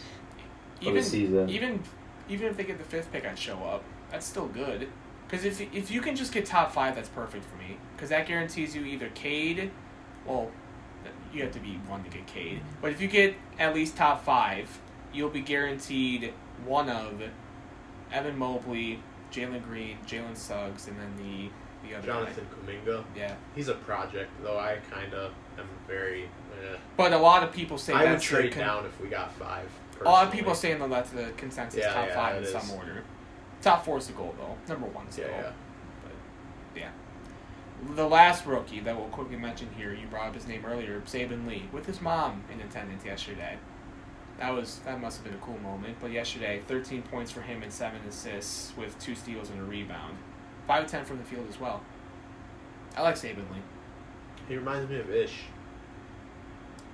of 0.82 0.88
even 0.88 0.96
the 0.96 1.04
season. 1.04 1.50
even 1.50 1.84
even 2.30 2.48
if 2.48 2.58
they 2.58 2.64
get 2.64 2.78
the 2.78 2.84
fifth 2.84 3.12
pick, 3.12 3.26
I'd 3.26 3.38
show 3.38 3.58
up. 3.64 3.84
That's 4.12 4.26
still 4.26 4.48
good. 4.48 4.88
Because 5.28 5.46
if 5.46 5.62
if 5.74 5.92
you 5.92 6.02
can 6.02 6.16
just 6.16 6.32
get 6.32 6.46
top 6.46 6.72
five, 6.72 6.96
that's 6.96 7.10
perfect 7.10 7.46
for 7.46 7.58
me. 7.58 7.78
Because 7.96 8.10
that 8.10 8.28
guarantees 8.28 8.76
you 8.76 8.84
either 8.86 9.10
Cade, 9.10 9.72
well, 10.26 10.50
you 11.34 11.44
have 11.44 11.52
to 11.52 11.60
be 11.60 11.80
one 11.88 12.04
to 12.04 12.10
get 12.10 12.26
Cade. 12.28 12.62
But 12.82 12.92
if 12.92 13.02
you 13.02 13.08
get 13.08 13.36
at 13.60 13.76
least 13.76 13.96
top 13.96 14.24
five, 14.24 14.80
you'll 15.14 15.30
be 15.30 15.42
guaranteed 15.42 16.34
one 16.66 16.90
of 16.90 17.22
Evan 18.12 18.38
Mobley, 18.38 19.00
Jalen 19.32 19.64
Green, 19.64 19.98
Jalen 20.08 20.36
Suggs, 20.36 20.88
and 20.88 20.98
then 21.00 21.14
the 21.18 21.50
the 21.90 21.98
other 21.98 22.08
Jonathan 22.08 22.48
Kuminga. 22.66 23.04
Yeah. 23.16 23.36
He's 23.56 23.68
a 23.68 23.74
project, 23.76 24.30
though. 24.44 24.58
I 24.60 24.78
kind 24.92 25.14
of 25.14 25.32
am 25.58 25.68
very. 25.88 26.24
Eh. 26.26 26.78
But 26.98 27.14
a 27.14 27.18
lot 27.18 27.44
of 27.44 27.52
people 27.52 27.78
say 27.78 27.94
I 27.94 28.04
would 28.04 28.12
that's 28.14 28.30
the 28.30 28.36
trade 28.36 28.52
con- 28.54 28.64
down 28.64 28.86
if 28.86 29.00
we 29.02 29.08
got 29.10 29.32
five. 29.34 29.70
A 30.02 30.04
lot 30.04 30.24
of 30.24 30.30
personally. 30.30 30.38
people 30.42 30.56
saying 30.56 30.80
that 30.80 30.90
that's 30.90 31.10
the 31.12 31.32
consensus 31.38 31.80
Yeah, 31.82 31.94
top 31.94 32.08
yeah, 32.08 32.16
five 32.16 32.38
in 32.38 32.44
it 32.44 32.48
some 32.50 32.72
order. 32.78 33.04
Top 33.62 33.84
four 33.86 33.98
is 33.98 34.08
the 34.08 34.14
goal, 34.14 34.34
though. 34.38 34.56
Number 34.74 34.88
one 34.88 35.08
is 35.08 35.16
the 35.18 35.24
Yeah, 35.24 35.28
goal. 35.28 35.38
yeah. 35.42 35.52
But 36.74 36.80
yeah, 36.82 37.96
the 37.96 38.08
last 38.08 38.46
rookie 38.46 38.80
that 38.82 38.96
we'll 38.96 39.08
quickly 39.10 39.36
mention 39.36 39.68
here, 39.78 39.94
you 39.94 40.08
brought 40.08 40.28
up 40.30 40.36
his 40.36 40.48
name 40.48 40.64
earlier, 40.66 41.02
Saben 41.02 41.46
Lee, 41.48 41.68
with 41.74 41.86
his 41.86 42.00
mom 42.02 42.44
in 42.52 42.62
attendance 42.62 43.04
yesterday. 43.04 43.58
That 44.38 44.54
was 44.54 44.80
that 44.86 45.02
must 45.02 45.18
have 45.18 45.26
been 45.26 45.34
a 45.34 45.44
cool 45.44 45.58
moment. 45.58 45.98
But 46.00 46.12
yesterday, 46.12 46.62
13 46.66 47.02
points 47.02 47.30
for 47.32 47.42
him 47.42 47.62
and 47.62 47.74
seven 47.74 48.00
assists 48.08 48.72
with 48.78 48.98
two 49.00 49.14
steals 49.16 49.50
and 49.50 49.60
a 49.60 49.64
rebound, 49.64 50.16
five 50.70 50.86
ten 50.86 51.04
from 51.04 51.18
the 51.18 51.24
field 51.24 51.48
as 51.50 51.60
well. 51.60 51.82
I 52.96 53.02
like 53.02 53.16
Saben 53.16 53.38
Lee. 53.38 53.64
He 54.48 54.56
reminds 54.56 54.88
me 54.88 55.00
of 55.00 55.10
Ish. 55.10 55.42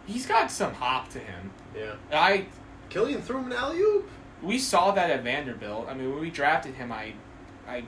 He's 0.05 0.26
got 0.26 0.49
some 0.49 0.73
hop 0.73 1.09
to 1.09 1.19
him. 1.19 1.51
Yeah. 1.78 1.95
I 2.13 2.45
Killian 2.89 3.21
threw 3.21 3.39
him 3.39 3.47
an 3.47 3.53
alley 3.53 3.80
oop. 3.80 4.09
we 4.41 4.57
saw 4.59 4.91
that 4.91 5.09
at 5.09 5.23
Vanderbilt. 5.26 5.88
I 5.89 5.93
mean, 5.93 6.09
when 6.09 6.21
we 6.21 6.30
drafted 6.30 6.76
him, 6.76 6.89
I, 6.93 7.13
I 7.67 7.84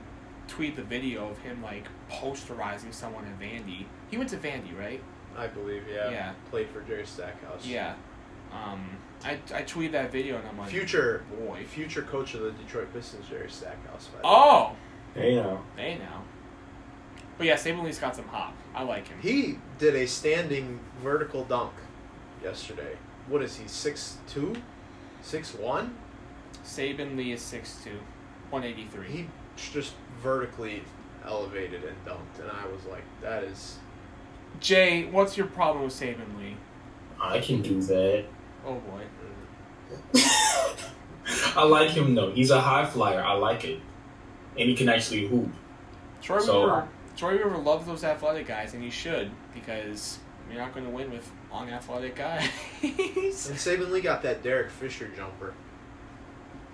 tweeted 0.46 0.76
the 0.76 0.82
video 0.82 1.30
of 1.30 1.38
him 1.38 1.62
like 1.62 1.86
posterizing 2.10 2.92
someone 2.92 3.24
at 3.24 3.38
Vandy. 3.40 3.86
He 4.10 4.18
went 4.18 4.28
to 4.30 4.36
Vandy, 4.36 4.78
right? 4.78 5.00
I 5.38 5.46
believe, 5.46 5.84
yeah. 5.90 6.10
Yeah. 6.10 6.32
Played 6.50 6.68
for 6.68 6.82
Jerry 6.82 7.06
Stackhouse. 7.06 7.64
Yeah. 7.64 7.94
Um, 8.52 8.98
I 9.24 9.38
I 9.54 9.62
tweeted 9.62 9.92
that 9.92 10.12
video 10.12 10.36
and 10.36 10.46
I'm 10.48 10.58
like, 10.58 10.68
Future 10.68 11.24
boy. 11.38 11.64
future 11.64 12.02
coach 12.02 12.34
of 12.34 12.40
the 12.42 12.50
Detroit 12.52 12.92
Pistons, 12.92 13.26
Jerry 13.30 13.48
Stackhouse. 13.50 14.08
By 14.08 14.20
the 14.20 14.26
way. 14.26 14.32
Oh, 14.34 14.76
Hey 15.18 15.34
now. 15.36 15.62
they 15.76 15.96
know. 15.96 16.22
But 17.36 17.46
yeah, 17.46 17.54
Saben 17.54 17.82
Lee's 17.82 17.98
got 17.98 18.16
some 18.16 18.26
hop. 18.28 18.54
I 18.74 18.82
like 18.82 19.08
him. 19.08 19.18
He 19.20 19.58
did 19.78 19.94
a 19.94 20.06
standing 20.06 20.80
vertical 21.02 21.44
dunk 21.44 21.72
yesterday. 22.42 22.96
What 23.28 23.42
is 23.42 23.56
he? 23.56 23.68
Six 23.68 24.18
two, 24.28 24.54
six 25.22 25.54
one. 25.54 25.96
Saben 26.64 27.16
Lee 27.16 27.32
is 27.32 27.40
6'2", 27.40 27.92
183. 28.50 29.06
He 29.06 29.26
just 29.72 29.94
vertically 30.22 30.82
elevated 31.24 31.82
and 31.82 31.96
dunked, 32.04 32.40
and 32.40 32.50
I 32.50 32.66
was 32.66 32.84
like, 32.84 33.04
that 33.22 33.42
is. 33.44 33.78
Jay, 34.60 35.06
what's 35.06 35.36
your 35.36 35.46
problem 35.46 35.84
with 35.84 35.94
Saben 35.94 36.38
Lee? 36.38 36.56
I 37.20 37.40
can 37.40 37.62
do 37.62 37.80
that. 37.82 38.24
Oh 38.66 38.74
boy. 38.74 39.02
I 41.56 41.64
like 41.64 41.90
him 41.90 42.14
though. 42.14 42.32
He's 42.32 42.50
a 42.50 42.60
high 42.60 42.84
flyer. 42.84 43.22
I 43.22 43.32
like 43.32 43.64
it, 43.64 43.80
and 44.58 44.68
he 44.68 44.74
can 44.74 44.88
actually 44.88 45.26
hoop. 45.26 45.48
Troy 46.22 46.40
So- 46.40 46.60
Weaver, 46.64 46.88
Troy 47.16 47.32
Weaver 47.32 47.58
loves 47.58 47.86
those 47.86 48.04
athletic 48.04 48.46
guys, 48.46 48.74
and 48.74 48.82
he 48.82 48.90
should 48.90 49.30
because 49.54 50.18
you're 50.50 50.60
not 50.60 50.72
going 50.72 50.86
to 50.86 50.90
win 50.92 51.10
with 51.10 51.30
unathletic 51.52 52.14
guys. 52.16 52.48
And 52.82 53.56
Saben 53.56 53.90
Lee 53.90 54.00
got 54.00 54.22
that 54.22 54.42
Derek 54.42 54.70
Fisher 54.70 55.08
jumper. 55.16 55.54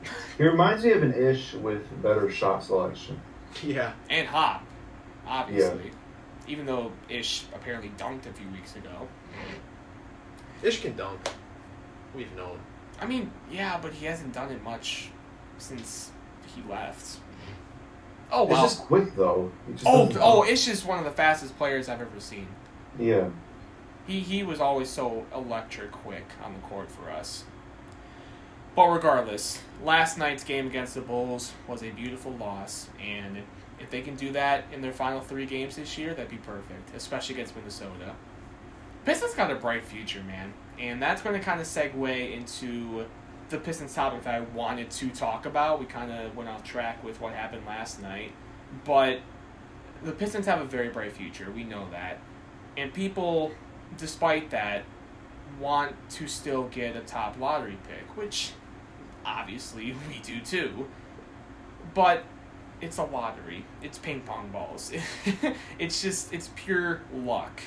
He 0.37 0.45
reminds 0.45 0.85
me 0.85 0.91
of 0.93 1.03
an 1.03 1.15
ish 1.15 1.55
with 1.55 2.03
better 2.03 2.31
shot 2.31 2.63
selection. 2.63 3.21
Yeah. 3.63 3.93
and 4.11 4.27
hop, 4.29 4.65
obviously. 5.27 5.85
Yeah. 5.87 5.91
Even 6.49 6.67
though 6.67 6.93
Ish 7.09 7.45
apparently 7.55 7.91
dunked 7.97 8.27
a 8.27 8.33
few 8.33 8.47
weeks 8.51 8.77
ago. 8.77 9.09
Ish 10.63 10.83
can 10.83 10.95
dunk. 10.97 11.21
We've 12.15 12.35
known. 12.37 12.59
I 13.01 13.07
mean, 13.07 13.31
yeah, 13.51 13.79
but 13.81 13.93
he 13.95 14.05
hasn't 14.07 14.35
done 14.35 14.51
it 14.51 14.63
much 14.63 15.09
since 15.57 16.11
he 16.55 16.63
left. 16.71 17.19
Oh 18.33 18.49
It's 18.51 18.61
just 18.61 18.81
quick 18.81 19.15
though. 19.17 19.51
Just 19.75 19.87
Oh, 19.87 20.09
oh, 20.21 20.45
Ish 20.45 20.69
is 20.69 20.85
one 20.85 20.99
of 20.99 21.05
the 21.05 21.11
fastest 21.11 21.57
players 21.57 21.89
I've 21.89 22.01
ever 22.01 22.21
seen. 22.21 22.49
yeah. 22.99 23.29
He 24.07 24.21
he 24.21 24.43
was 24.43 24.61
always 24.61 24.91
so 24.91 25.25
electric 25.35 25.91
quick 25.93 26.27
on 26.45 26.53
the 26.53 26.61
court 26.61 26.91
for 26.91 27.11
us. 27.11 27.45
But 28.77 28.89
regardless, 28.89 29.61
last 29.83 30.19
night's 30.19 30.45
game 30.45 30.67
against 30.67 30.95
the 30.95 31.01
Bulls 31.01 31.53
was 31.69 31.83
a 31.83 31.91
beautiful 31.91 32.33
loss, 32.33 32.89
and 33.01 33.39
if 33.79 33.89
they 33.91 34.03
can 34.03 34.15
do 34.17 34.33
that 34.33 34.65
in 34.73 34.83
their 34.83 34.93
final 34.93 35.21
three 35.21 35.47
games 35.47 35.77
this 35.77 35.97
year, 35.97 36.13
that'd 36.13 36.31
be 36.31 36.37
perfect, 36.39 36.95
especially 36.95 37.37
against 37.37 37.55
Minnesota. 37.57 38.15
Pistons 39.05 39.33
got 39.35 39.51
a 39.51 39.55
bright 39.55 39.85
future, 39.85 40.23
man, 40.25 40.53
and 40.79 41.01
that's 41.01 41.23
going 41.23 41.39
to 41.39 41.45
kind 41.45 41.61
of 41.61 41.67
segue 41.67 42.33
into 42.37 43.07
the 43.51 43.59
Pistons 43.59 43.95
topic 43.95 44.23
that 44.25 44.35
I 44.35 44.41
wanted 44.41 44.91
to 44.91 45.11
talk 45.11 45.47
about. 45.47 45.81
We 45.81 45.87
kind 45.87 46.11
of 46.11 46.37
went 46.37 46.49
off 46.49 46.65
track 46.65 47.03
with 47.05 47.21
what 47.21 47.35
happened 47.35 47.67
last 47.67 48.01
night, 48.01 48.33
but 48.85 49.21
the 50.03 50.13
Pistons 50.13 50.47
have 50.47 50.61
a 50.61 50.65
very 50.65 50.89
bright 50.89 51.13
future. 51.13 51.51
We 51.51 51.65
know 51.65 51.89
that, 51.91 52.19
and 52.77 52.93
people 52.93 53.53
despite 53.97 54.51
that, 54.51 54.85
want 55.59 55.95
to 56.11 56.27
still 56.27 56.65
get 56.65 56.97
a 56.97 57.01
top 57.01 57.39
lottery 57.39 57.79
pick, 57.89 58.17
which 58.17 58.53
obviously 59.25 59.95
we 60.09 60.21
do 60.23 60.41
too. 60.41 60.89
But 61.93 62.25
it's 62.81 62.99
a 62.99 63.05
lottery. 63.05 63.65
It's 63.83 63.99
ping 63.99 64.23
pong 64.23 64.51
balls. 64.51 64.93
it's 65.79 66.03
just 66.03 66.33
it's 66.33 66.51
pure 66.57 67.03
luck. 67.13 67.63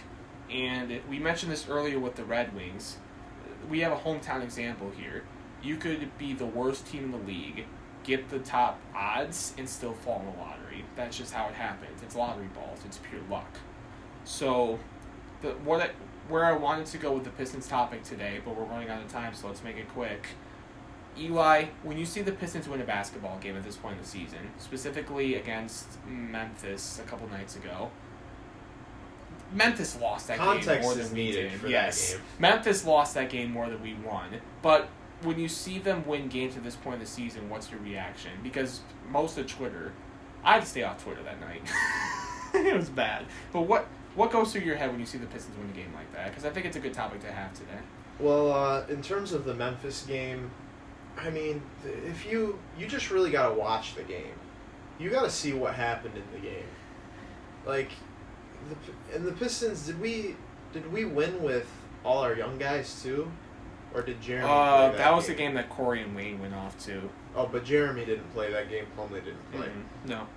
And 0.50 1.02
we 1.10 1.20
mentioned 1.20 1.52
this 1.52 1.68
earlier 1.68 2.00
with 2.00 2.16
the 2.16 2.24
Red 2.24 2.56
Wings. 2.56 2.98
We 3.70 3.82
have 3.82 3.92
a 3.92 3.98
hometown 3.98 4.44
example 4.44 4.92
here. 4.98 5.24
You 5.62 5.78
could 5.78 6.18
be 6.18 6.34
the 6.34 6.46
worst 6.46 6.88
team 6.88 7.06
in 7.06 7.12
the 7.12 7.18
league, 7.18 7.66
get 8.04 8.30
the 8.30 8.40
top 8.40 8.80
odds, 8.96 9.54
and 9.58 9.68
still 9.68 9.94
fall 9.94 10.20
in 10.22 10.32
the 10.32 10.38
lottery. 10.44 10.86
That's 10.96 11.18
just 11.18 11.34
how 11.34 11.48
it 11.48 11.56
happens. 11.56 12.02
It's 12.04 12.16
lottery 12.16 12.48
balls. 12.54 12.80
It's 12.86 12.98
pure 12.98 13.22
luck. 13.30 13.58
So 14.24 14.80
the 15.42 15.50
what 15.64 15.82
I, 15.82 15.90
where 16.30 16.46
I 16.46 16.54
wanted 16.54 16.86
to 16.88 16.98
go 16.98 17.14
with 17.14 17.24
the 17.24 17.30
Pistons 17.32 17.68
topic 17.68 18.04
today, 18.04 18.40
but 18.44 18.56
we're 18.56 18.66
running 18.66 18.90
out 18.90 19.02
of 19.02 19.12
time, 19.12 19.34
so 19.34 19.48
let's 19.48 19.64
make 19.64 19.78
it 19.78 19.90
quick. 19.90 20.28
Eli, 21.18 21.66
when 21.84 21.98
you 21.98 22.06
see 22.06 22.22
the 22.22 22.32
Pistons 22.32 22.68
win 22.68 22.80
a 22.80 22.84
basketball 22.84 23.40
game 23.40 23.58
at 23.58 23.64
this 23.64 23.76
point 23.76 23.96
in 23.96 24.02
the 24.02 24.08
season, 24.08 24.52
specifically 24.60 25.36
against 25.36 25.88
Memphis 26.06 27.00
a 27.04 27.08
couple 27.10 27.28
nights 27.30 27.56
ago, 27.56 27.90
Memphis 29.52 29.98
lost 30.00 30.28
that 30.28 30.38
game 30.38 30.46
Context 30.46 30.84
more 30.84 30.98
is 30.98 31.10
than 31.10 31.18
we 31.18 31.24
needed 31.24 31.62
did. 31.62 31.72
yes, 31.72 32.14
game. 32.14 32.22
Memphis 32.40 32.86
lost 32.86 33.14
that 33.16 33.30
game 33.30 33.52
more 33.52 33.70
than 33.70 33.82
we 33.82 33.96
won. 33.96 34.30
But 34.62 34.90
when 35.22 35.40
you 35.40 35.48
see 35.48 35.80
them 35.80 36.06
win 36.06 36.28
games 36.28 36.58
at 36.58 36.64
this 36.64 36.76
point 36.76 36.96
in 36.96 37.00
the 37.02 37.06
season, 37.06 37.50
what's 37.50 37.72
your 37.72 37.80
reaction? 37.82 38.32
Because 38.44 38.82
most 39.10 39.38
of 39.38 39.48
Twitter, 39.48 39.92
I 40.44 40.54
had 40.54 40.64
to 40.64 40.68
stay 40.68 40.84
off 40.84 41.04
Twitter 41.04 41.24
that 41.24 41.40
night. 41.40 41.62
it 42.54 42.76
was 42.76 42.90
bad. 42.90 43.26
But 43.52 43.62
what 43.62 43.88
what 44.16 44.32
goes 44.32 44.52
through 44.52 44.62
your 44.62 44.76
head 44.76 44.90
when 44.90 45.00
you 45.00 45.06
see 45.06 45.18
the 45.18 45.28
Pistons 45.28 45.58
win 45.58 45.70
a 45.70 45.74
game 45.74 45.94
like 45.94 46.12
that? 46.14 46.30
Because 46.30 46.46
I 46.46 46.50
think 46.50 46.66
it's 46.66 46.78
a 46.78 46.80
good 46.80 46.94
topic 46.94 47.22
to 47.22 47.32
have 47.32 47.54
today. 47.54 47.80
Well, 48.20 48.52
uh, 48.52 48.86
in 48.90 49.02
terms 49.02 49.32
of 49.32 49.46
the 49.46 49.54
Memphis 49.54 50.04
game, 50.08 50.50
I 51.18 51.30
mean, 51.30 51.62
if 51.86 52.26
you 52.26 52.60
you 52.78 52.88
just 52.88 53.12
really 53.12 53.32
gotta 53.32 53.54
watch 53.54 53.96
the 53.96 54.04
game, 54.04 54.34
you 55.00 55.10
gotta 55.10 55.30
see 55.30 55.54
what 55.54 55.74
happened 55.74 56.16
in 56.16 56.24
the 56.34 56.48
game. 56.48 56.66
Like, 57.66 57.90
the, 58.70 59.16
and 59.16 59.26
the 59.26 59.34
Pistons, 59.34 59.86
did 59.86 60.00
we 60.00 60.36
did 60.74 60.92
we 60.92 61.06
win 61.06 61.42
with 61.44 61.70
all 62.04 62.20
our 62.20 62.36
young 62.36 62.58
guys 62.58 63.02
too, 63.02 63.32
or 63.94 64.02
did 64.02 64.22
Jerami? 64.22 64.44
Uh, 64.44 64.90
play 64.90 64.98
that 64.98 65.16
was 65.16 65.28
the 65.28 65.34
game 65.34 65.54
that 65.56 65.70
Corey 65.70 66.02
and 66.02 66.16
Wayne 66.16 66.40
went 66.40 66.54
off 66.54 66.78
to. 66.86 67.10
Oh, 67.36 67.48
but 67.52 67.66
Jerami 67.66 68.06
didn't 68.06 68.32
play 68.34 68.52
that 68.52 68.70
game. 68.70 68.86
Plumlee 68.98 69.24
didn't 69.24 69.52
play. 69.52 69.68
Mhm. 69.68 70.10
No, 70.10 70.28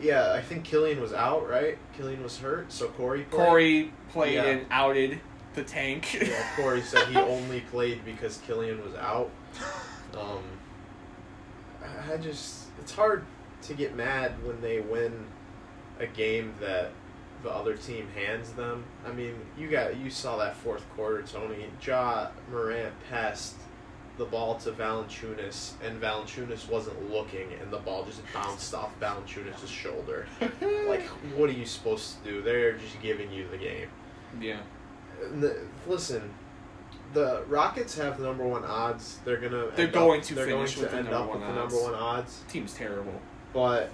Yeah, 0.00 0.32
I 0.32 0.40
think 0.42 0.64
Killian 0.64 1.00
was 1.00 1.12
out, 1.12 1.48
right? 1.48 1.78
Killian 1.96 2.22
was 2.22 2.38
hurt, 2.38 2.72
so 2.72 2.88
Corey 2.88 3.22
played. 3.22 3.30
Corey 3.46 3.92
played 4.10 4.34
Yeah. 4.34 4.44
and 4.44 4.66
outed 4.70 5.20
the 5.54 5.62
tank. 5.62 6.14
Yeah, 6.20 6.44
Corey 6.56 6.82
said 6.82 7.06
he 7.08 7.16
only 7.18 7.60
played 7.60 8.04
because 8.04 8.38
Killian 8.46 8.82
was 8.84 8.94
out. 8.96 9.30
Um, 10.16 10.42
I- 11.82 12.14
I 12.14 12.16
just 12.16 12.66
it's 12.80 12.92
hard 12.94 13.24
to 13.62 13.74
get 13.74 13.94
mad 13.94 14.32
when 14.44 14.60
they 14.60 14.80
win 14.80 15.26
a 16.00 16.06
game 16.06 16.54
that 16.60 16.90
the 17.44 17.50
other 17.50 17.76
team 17.76 18.08
hands 18.16 18.52
them. 18.52 18.82
I 19.06 19.12
mean, 19.12 19.34
you 19.56 19.68
got 19.68 19.96
you 19.96 20.10
saw 20.10 20.36
that 20.38 20.56
fourth 20.56 20.82
quarter, 20.96 21.22
Tony. 21.22 21.66
Ja 21.84 22.28
Morant 22.50 22.92
passed 23.08 23.54
the 24.16 24.24
ball 24.24 24.54
to 24.56 24.70
Valanciunas, 24.72 25.72
and 25.84 26.00
Valanciunas 26.00 26.68
wasn't 26.68 27.10
looking, 27.12 27.48
and 27.60 27.70
the 27.72 27.78
ball 27.78 28.04
just 28.04 28.20
bounced 28.32 28.72
off 28.74 28.90
Valanciunas' 29.00 29.68
shoulder. 29.68 30.26
Like, 30.88 31.02
what 31.36 31.48
are 31.48 31.52
you 31.54 31.66
supposed 31.66 32.22
to 32.24 32.30
do? 32.30 32.42
They're 32.42 32.72
just 32.74 33.00
giving 33.02 33.30
you 33.32 33.46
the 33.48 33.56
game. 33.58 33.88
yeah, 34.40 34.60
the- 35.40 35.60
listen, 35.86 36.30
the 37.12 37.42
Rockets 37.48 37.96
have 37.98 38.18
the 38.18 38.24
number 38.24 38.44
one 38.46 38.64
odds. 38.64 39.18
They're 39.24 39.36
gonna. 39.38 39.70
They're 39.74 39.86
going 39.88 40.20
up, 40.20 40.26
to 40.26 40.34
They're 40.34 40.46
finish 40.46 40.74
going 40.76 40.82
with 40.84 40.90
to 40.90 40.96
the 41.02 41.08
end 41.08 41.08
up 41.14 41.30
with 41.32 41.40
one 41.40 41.48
the 41.48 41.54
number 41.60 41.82
one 41.82 41.94
odds, 41.94 42.42
team's 42.48 42.74
terrible. 42.74 43.20
but 43.52 43.90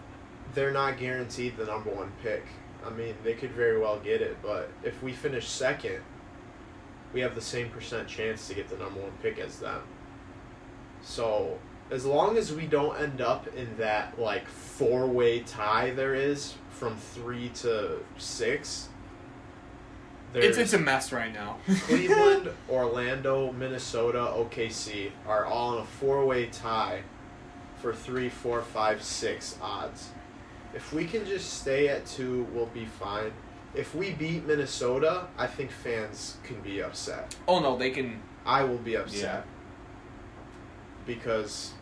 they're 0.55 0.73
not 0.73 0.99
guaranteed 0.99 1.57
the 1.57 1.65
number 1.65 1.91
one 1.91 2.13
pick. 2.23 2.45
I 2.87 2.91
mean, 2.91 3.15
they 3.25 3.35
could 3.35 3.53
very 3.53 3.79
well 3.79 3.99
get 3.99 4.23
it, 4.23 4.39
but 4.43 4.71
if 4.83 5.03
we 5.03 5.13
finish 5.13 5.49
second, 5.49 6.01
we 7.13 7.21
have 7.21 7.35
the 7.35 7.41
same 7.41 7.71
percent 7.71 8.09
chance 8.09 8.49
to 8.49 8.55
get 8.55 8.69
the 8.69 8.77
number 8.77 9.01
one 9.01 9.13
pick 9.23 9.39
as 9.39 9.59
them. 9.59 9.83
So 11.03 11.59
as 11.91 12.05
long 12.05 12.37
as 12.39 12.53
we 12.53 12.67
don't 12.67 12.99
end 13.01 13.21
up 13.21 13.49
in 13.55 13.77
that 13.79 14.19
like 14.19 14.47
four 14.47 15.07
way 15.07 15.41
tie 15.41 15.91
there 15.91 16.15
is 16.15 16.55
from 16.71 16.97
three 16.97 17.49
to 17.51 17.99
six. 18.17 18.89
It's 20.33 20.59
it's 20.59 20.73
a 20.73 20.79
mess 20.79 21.13
right 21.13 21.33
now. 21.33 21.57
Cleveland, 21.87 22.51
Orlando, 22.69 23.53
Minnesota, 23.53 24.19
OKC 24.19 25.11
are 25.27 25.45
all 25.45 25.75
in 25.75 25.81
a 25.81 25.85
four 25.85 26.25
way 26.25 26.47
tie 26.47 27.03
for 27.79 27.93
three, 27.93 28.29
four, 28.29 28.63
five, 28.63 29.03
six 29.03 29.59
odds. 29.61 30.11
If 30.75 30.93
we 30.93 31.05
can 31.05 31.25
just 31.27 31.55
stay 31.61 31.89
at 31.89 32.07
two, 32.07 32.47
we'll 32.53 32.67
be 32.67 32.85
fine. 32.87 33.33
If 33.75 33.95
we 33.95 34.11
beat 34.13 34.47
Minnesota, 34.47 35.27
I 35.39 35.47
think 35.47 35.71
fans 35.71 36.37
can 36.45 36.61
be 36.61 36.83
upset. 36.83 37.35
oh 37.49 37.61
no, 37.61 37.77
they 37.77 37.91
can. 37.91 38.21
I 38.47 38.65
will 38.65 38.79
be 38.79 38.97
upset. 38.97 39.45
Because 41.07 41.73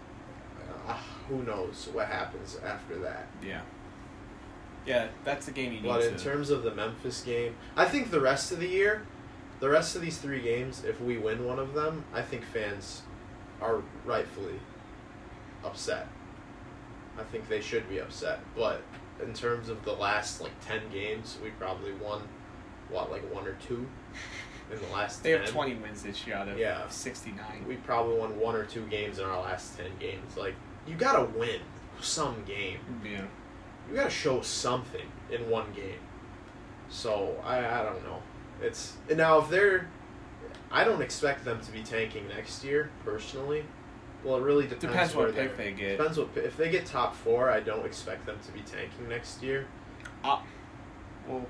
uh, 0.87 0.97
who 1.29 1.43
knows 1.43 1.89
what 1.93 2.07
happens 2.07 2.59
after 2.65 2.99
that. 3.01 3.29
Yeah, 3.45 3.61
yeah, 4.87 5.09
that's 5.25 5.47
the 5.47 5.53
game 5.53 5.73
you 5.73 5.81
need 5.81 5.89
But 5.89 6.01
to. 6.01 6.09
in 6.09 6.17
terms 6.17 6.51
of 6.51 6.63
the 6.63 6.75
Memphis 6.75 7.21
game, 7.23 7.55
I 7.77 7.85
think 7.85 8.11
the 8.11 8.21
rest 8.21 8.53
of 8.53 8.61
the 8.61 8.69
year, 8.69 9.03
the 9.61 9.69
rest 9.69 9.97
of 9.97 10.03
these 10.03 10.19
three 10.19 10.41
games, 10.41 10.85
if 10.85 11.01
we 11.01 11.19
win 11.19 11.45
one 11.45 11.59
of 11.59 11.75
them, 11.75 12.05
I 12.15 12.23
think 12.23 12.45
fans 12.45 13.03
are 13.61 13.83
rightfully 14.07 14.61
upset. 15.65 16.07
I 17.19 17.23
think 17.25 17.49
they 17.49 17.61
should 17.61 17.89
be 17.89 17.99
upset. 17.99 18.41
But 18.57 18.83
in 19.23 19.33
terms 19.35 19.69
of 19.69 19.85
the 19.85 19.93
last 19.93 20.41
like 20.41 20.53
ten 20.67 20.81
games, 20.93 21.39
we 21.43 21.51
probably 21.51 21.93
won 21.95 22.23
what 22.91 23.11
like 23.11 23.23
one 23.35 23.47
or 23.47 23.55
two 23.67 23.87
in 24.73 24.79
the 24.81 24.87
last. 24.95 25.23
they 25.23 25.33
10. 25.33 25.41
have 25.41 25.51
twenty 25.51 25.75
wins 25.75 26.03
this 26.03 26.27
year 26.27 26.37
out 26.37 26.49
of 26.49 26.59
Yeah. 26.59 26.89
sixty 26.89 27.33
nine. 27.33 27.65
We 27.67 27.77
probably 27.77 28.17
won 28.19 28.39
one 28.39 28.55
or 28.55 28.65
two 28.65 28.87
games 28.87 29.19
in 29.19 29.25
our 29.25 29.41
last 29.41 29.77
ten 29.77 29.91
games. 29.99 30.37
Like 30.37 30.55
you 30.87 30.95
gotta 30.95 31.25
win 31.39 31.61
some 32.01 32.45
game 32.47 32.79
Yeah, 33.05 33.23
you 33.91 33.97
got 33.97 34.05
to 34.05 34.11
show 34.11 34.41
something 34.41 35.07
in 35.33 35.51
one 35.51 35.73
game. 35.75 35.99
So 36.89 37.37
I 37.45 37.59
I 37.59 37.83
don't 37.83 38.03
know. 38.05 38.23
It's 38.63 38.95
and 39.09 39.19
now 39.19 39.39
if 39.39 39.49
they're, 39.51 39.89
I 40.71 40.85
don't 40.85 41.03
expect 41.03 41.45
them 41.45 41.61
to 41.61 41.73
be 41.73 41.83
tanking 41.83 42.29
next 42.29 42.65
year 42.65 42.91
personally. 43.05 43.65
Well, 44.25 44.37
it 44.37 44.43
really 44.43 44.65
depends. 44.65 44.83
depends 44.83 45.15
what 45.15 45.35
pick 45.35 45.57
they're- 45.57 45.73
get. 45.73 45.99
Depends 45.99 46.19
what 46.19 46.29
if 46.37 46.57
they 46.57 46.71
get 46.71 46.87
top 46.87 47.15
four. 47.15 47.51
I 47.51 47.61
don't 47.61 47.87
expect 47.87 48.27
them 48.27 48.39
to 48.47 48.53
be 48.53 48.61
tanking 48.61 49.09
next 49.09 49.43
year. 49.43 49.67
Uh, 50.25 50.41
we'll 51.27 51.47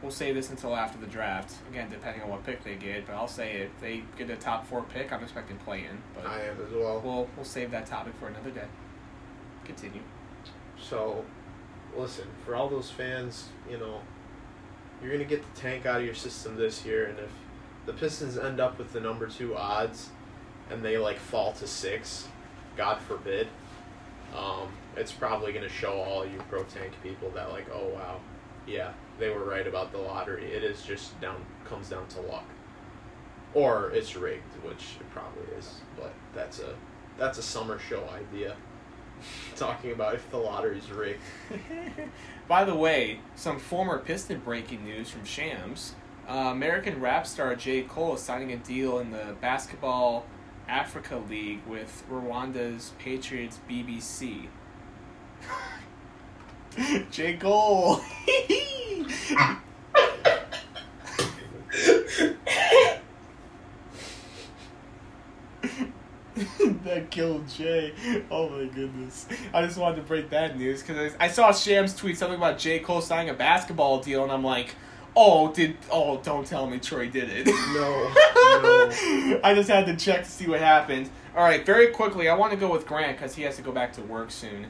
we'll 0.00 0.10
save 0.12 0.34
this 0.34 0.50
until 0.50 0.74
after 0.76 0.98
the 0.98 1.06
draft. 1.06 1.54
Again, 1.70 1.88
depending 1.90 2.22
on 2.22 2.28
what 2.28 2.44
pick 2.44 2.62
they 2.64 2.74
get. 2.76 3.06
But 3.06 3.14
I'll 3.14 3.28
say 3.28 3.56
if 3.58 3.80
they 3.80 4.02
get 4.16 4.30
a 4.30 4.36
top 4.36 4.66
four 4.66 4.82
pick, 4.82 5.12
I'm 5.12 5.22
expecting 5.22 5.56
play 5.58 5.80
in. 5.80 5.98
But 6.14 6.26
I 6.26 6.42
am 6.42 6.56
as 6.64 6.72
well. 6.72 7.00
we'll 7.04 7.28
we'll 7.36 7.44
save 7.44 7.70
that 7.72 7.86
topic 7.86 8.14
for 8.20 8.28
another 8.28 8.50
day. 8.50 8.66
Continue. 9.64 10.02
So, 10.80 11.24
listen 11.96 12.26
for 12.44 12.54
all 12.56 12.68
those 12.68 12.90
fans. 12.90 13.48
You 13.70 13.78
know, 13.78 14.00
you're 15.02 15.12
gonna 15.12 15.24
get 15.24 15.42
the 15.54 15.60
tank 15.60 15.86
out 15.86 16.00
of 16.00 16.06
your 16.06 16.14
system 16.14 16.56
this 16.56 16.84
year, 16.84 17.06
and 17.06 17.18
if 17.18 17.30
the 17.86 17.92
Pistons 17.92 18.38
end 18.38 18.60
up 18.60 18.78
with 18.78 18.92
the 18.92 19.00
number 19.00 19.26
two 19.28 19.56
odds, 19.56 20.10
and 20.72 20.84
they 20.84 20.98
like 20.98 21.18
fall 21.18 21.52
to 21.52 21.66
six, 21.66 22.26
God 22.76 22.98
forbid, 23.00 23.48
um, 24.36 24.68
it's 24.96 25.12
probably 25.12 25.52
gonna 25.52 25.68
show 25.68 25.92
all 25.92 26.26
you 26.26 26.38
pro 26.48 26.64
tank 26.64 26.92
people 27.02 27.30
that 27.30 27.50
like, 27.50 27.66
oh 27.72 27.88
wow, 27.88 28.20
yeah, 28.66 28.92
they 29.18 29.30
were 29.30 29.44
right 29.44 29.66
about 29.66 29.92
the 29.92 29.98
lottery. 29.98 30.50
It 30.52 30.64
is 30.64 30.82
just 30.82 31.18
down 31.20 31.44
comes 31.64 31.90
down 31.90 32.06
to 32.08 32.20
luck, 32.22 32.46
or 33.54 33.90
it's 33.90 34.16
rigged, 34.16 34.54
which 34.62 34.96
it 35.00 35.10
probably 35.10 35.54
is. 35.58 35.80
But 35.96 36.12
that's 36.34 36.60
a 36.60 36.74
that's 37.18 37.38
a 37.38 37.42
summer 37.42 37.78
show 37.78 38.08
idea. 38.08 38.56
Talking 39.56 39.92
about 39.92 40.14
if 40.14 40.30
the 40.30 40.38
lottery's 40.38 40.90
rigged. 40.90 41.20
By 42.48 42.64
the 42.64 42.74
way, 42.74 43.20
some 43.36 43.58
former 43.58 43.98
Piston 43.98 44.40
breaking 44.40 44.84
news 44.84 45.10
from 45.10 45.24
Shams. 45.24 45.94
Uh, 46.28 46.50
American 46.52 47.00
rap 47.00 47.26
star 47.26 47.54
J. 47.54 47.82
Cole 47.82 48.14
is 48.14 48.20
signing 48.20 48.52
a 48.52 48.56
deal 48.56 48.98
in 49.00 49.10
the 49.10 49.36
Basketball 49.40 50.24
Africa 50.68 51.22
League 51.28 51.60
with 51.66 52.04
Rwanda's 52.10 52.92
Patriots 52.98 53.60
BBC. 53.68 54.46
J. 57.10 57.36
Cole! 57.36 58.00
that 66.84 67.10
killed 67.10 67.48
Jay. 67.48 67.92
Oh 68.30 68.48
my 68.48 68.64
goodness. 68.66 69.26
I 69.52 69.64
just 69.64 69.78
wanted 69.78 69.96
to 69.96 70.02
break 70.02 70.30
that 70.30 70.56
news 70.56 70.82
because 70.82 71.14
I, 71.18 71.24
I 71.24 71.28
saw 71.28 71.52
Shams 71.52 71.94
tweet 71.94 72.18
something 72.18 72.38
about 72.38 72.58
J. 72.58 72.80
Cole 72.80 73.00
signing 73.00 73.30
a 73.30 73.34
basketball 73.34 74.00
deal, 74.00 74.22
and 74.22 74.32
I'm 74.32 74.44
like, 74.44 74.74
oh, 75.16 75.52
did, 75.52 75.76
oh, 75.90 76.18
don't 76.22 76.46
tell 76.46 76.66
me 76.66 76.78
Troy 76.78 77.08
did 77.08 77.28
it. 77.30 77.46
No, 77.46 78.12
no. 78.62 79.40
I 79.44 79.52
just 79.54 79.68
had 79.68 79.86
to 79.86 79.96
check 79.96 80.24
to 80.24 80.30
see 80.30 80.46
what 80.46 80.60
happened. 80.60 81.10
All 81.36 81.42
right, 81.42 81.64
very 81.64 81.88
quickly, 81.88 82.28
I 82.28 82.34
want 82.34 82.52
to 82.52 82.58
go 82.58 82.70
with 82.70 82.86
Grant 82.86 83.16
because 83.16 83.34
he 83.34 83.42
has 83.42 83.56
to 83.56 83.62
go 83.62 83.72
back 83.72 83.92
to 83.94 84.02
work 84.02 84.30
soon. 84.30 84.66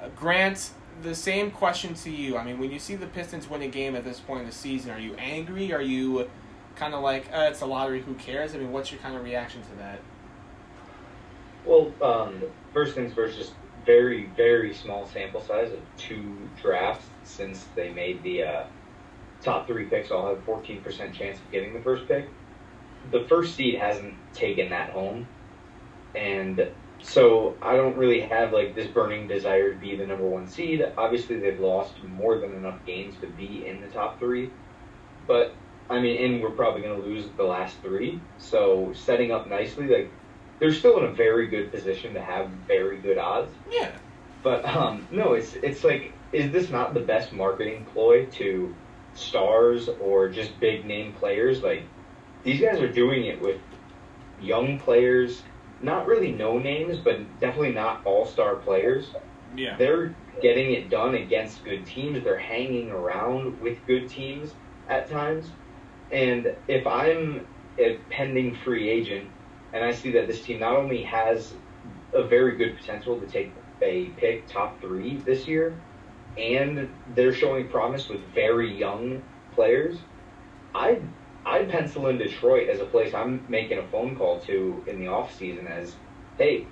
Uh, 0.00 0.08
Grant, 0.16 0.70
the 1.02 1.14
same 1.14 1.50
question 1.50 1.94
to 1.94 2.10
you. 2.10 2.36
I 2.36 2.44
mean, 2.44 2.58
when 2.58 2.70
you 2.70 2.78
see 2.78 2.96
the 2.96 3.06
Pistons 3.06 3.48
win 3.48 3.62
a 3.62 3.68
game 3.68 3.96
at 3.96 4.04
this 4.04 4.20
point 4.20 4.40
in 4.40 4.46
the 4.46 4.52
season, 4.52 4.90
are 4.90 4.98
you 4.98 5.14
angry? 5.14 5.72
Are 5.72 5.82
you 5.82 6.28
kind 6.74 6.94
of 6.94 7.02
like, 7.02 7.26
uh, 7.32 7.48
it's 7.50 7.60
a 7.60 7.66
lottery, 7.66 8.02
who 8.02 8.14
cares? 8.14 8.54
I 8.54 8.58
mean, 8.58 8.72
what's 8.72 8.90
your 8.90 9.00
kind 9.00 9.16
of 9.16 9.24
reaction 9.24 9.62
to 9.62 9.76
that? 9.78 10.00
Well, 11.64 11.92
um, 12.00 12.42
first 12.72 12.94
things 12.94 13.12
first, 13.12 13.36
just 13.36 13.52
very, 13.84 14.26
very 14.36 14.74
small 14.74 15.06
sample 15.06 15.40
size 15.40 15.72
of 15.72 15.80
two 15.96 16.36
drafts 16.60 17.06
since 17.24 17.66
they 17.74 17.90
made 17.90 18.22
the 18.22 18.42
uh, 18.42 18.64
top 19.46 19.66
three 19.66 19.84
picks. 19.84 20.10
I'll 20.10 20.28
have 20.28 20.44
14% 20.44 21.12
chance 21.14 21.38
of 21.38 21.50
getting 21.50 21.72
the 21.72 21.80
first 21.80 22.06
pick. 22.06 22.28
The 23.10 23.24
first 23.28 23.54
seed 23.54 23.76
hasn't 23.76 24.14
taken 24.34 24.68
that 24.70 24.90
home. 24.90 25.26
And 26.14 26.68
so 27.00 27.56
I 27.62 27.76
don't 27.76 27.96
really 27.96 28.20
have 28.20 28.52
like 28.52 28.74
this 28.74 28.88
burning 28.88 29.28
desire 29.28 29.72
to 29.72 29.78
be 29.78 29.96
the 29.96 30.06
number 30.06 30.26
one 30.26 30.48
seed. 30.48 30.84
Obviously, 30.98 31.38
they've 31.38 31.60
lost 31.60 31.94
more 32.04 32.38
than 32.38 32.52
enough 32.54 32.84
games 32.84 33.14
to 33.20 33.28
be 33.28 33.66
in 33.66 33.80
the 33.80 33.86
top 33.88 34.18
three. 34.18 34.50
But, 35.26 35.54
I 35.88 36.00
mean, 36.00 36.22
and 36.22 36.42
we're 36.42 36.50
probably 36.50 36.82
going 36.82 37.00
to 37.00 37.06
lose 37.06 37.26
the 37.36 37.44
last 37.44 37.80
three. 37.80 38.20
So 38.38 38.92
setting 38.94 39.30
up 39.30 39.48
nicely, 39.48 39.86
like, 39.86 40.10
they're 40.58 40.72
still 40.72 40.98
in 40.98 41.04
a 41.04 41.12
very 41.12 41.46
good 41.46 41.70
position 41.70 42.14
to 42.14 42.20
have 42.22 42.48
very 42.66 42.98
good 42.98 43.18
odds. 43.18 43.52
Yeah. 43.70 43.92
But 44.42 44.64
um, 44.64 45.06
no, 45.10 45.34
it's 45.34 45.54
it's 45.54 45.84
like, 45.84 46.12
is 46.32 46.50
this 46.50 46.70
not 46.70 46.94
the 46.94 47.00
best 47.00 47.32
marketing 47.32 47.86
ploy 47.92 48.26
to 48.26 48.74
stars 49.18 49.88
or 50.00 50.28
just 50.28 50.58
big 50.60 50.84
name 50.84 51.12
players. 51.14 51.62
Like 51.62 51.82
these 52.42 52.60
guys 52.60 52.80
are 52.80 52.92
doing 52.92 53.26
it 53.26 53.40
with 53.40 53.60
young 54.40 54.78
players, 54.78 55.42
not 55.82 56.06
really 56.06 56.32
no 56.32 56.58
names, 56.58 56.98
but 56.98 57.18
definitely 57.40 57.72
not 57.72 58.04
all 58.04 58.26
star 58.26 58.56
players. 58.56 59.10
Yeah. 59.56 59.76
They're 59.76 60.14
getting 60.42 60.72
it 60.72 60.90
done 60.90 61.14
against 61.14 61.64
good 61.64 61.86
teams. 61.86 62.22
They're 62.22 62.38
hanging 62.38 62.90
around 62.90 63.60
with 63.60 63.78
good 63.86 64.08
teams 64.08 64.54
at 64.88 65.10
times. 65.10 65.50
And 66.12 66.54
if 66.68 66.86
I'm 66.86 67.46
a 67.78 67.98
pending 68.10 68.56
free 68.64 68.88
agent 68.88 69.28
and 69.72 69.84
I 69.84 69.92
see 69.92 70.12
that 70.12 70.26
this 70.26 70.42
team 70.42 70.60
not 70.60 70.76
only 70.76 71.02
has 71.02 71.52
a 72.12 72.22
very 72.22 72.56
good 72.56 72.76
potential 72.76 73.18
to 73.20 73.26
take 73.26 73.52
a 73.82 74.06
pick 74.16 74.46
top 74.48 74.80
three 74.80 75.16
this 75.18 75.46
year, 75.46 75.78
and 76.38 76.88
they're 77.14 77.34
showing 77.34 77.68
promise 77.68 78.08
with 78.08 78.20
very 78.34 78.72
young 78.76 79.22
players, 79.54 79.98
I'd, 80.74 81.02
I'd 81.44 81.70
pencil 81.70 82.08
in 82.08 82.18
Detroit 82.18 82.68
as 82.68 82.80
a 82.80 82.84
place 82.84 83.14
I'm 83.14 83.44
making 83.48 83.78
a 83.78 83.86
phone 83.88 84.16
call 84.16 84.40
to 84.40 84.84
in 84.86 85.00
the 85.00 85.06
offseason 85.06 85.66
as, 85.66 85.94
hey, 86.38 86.66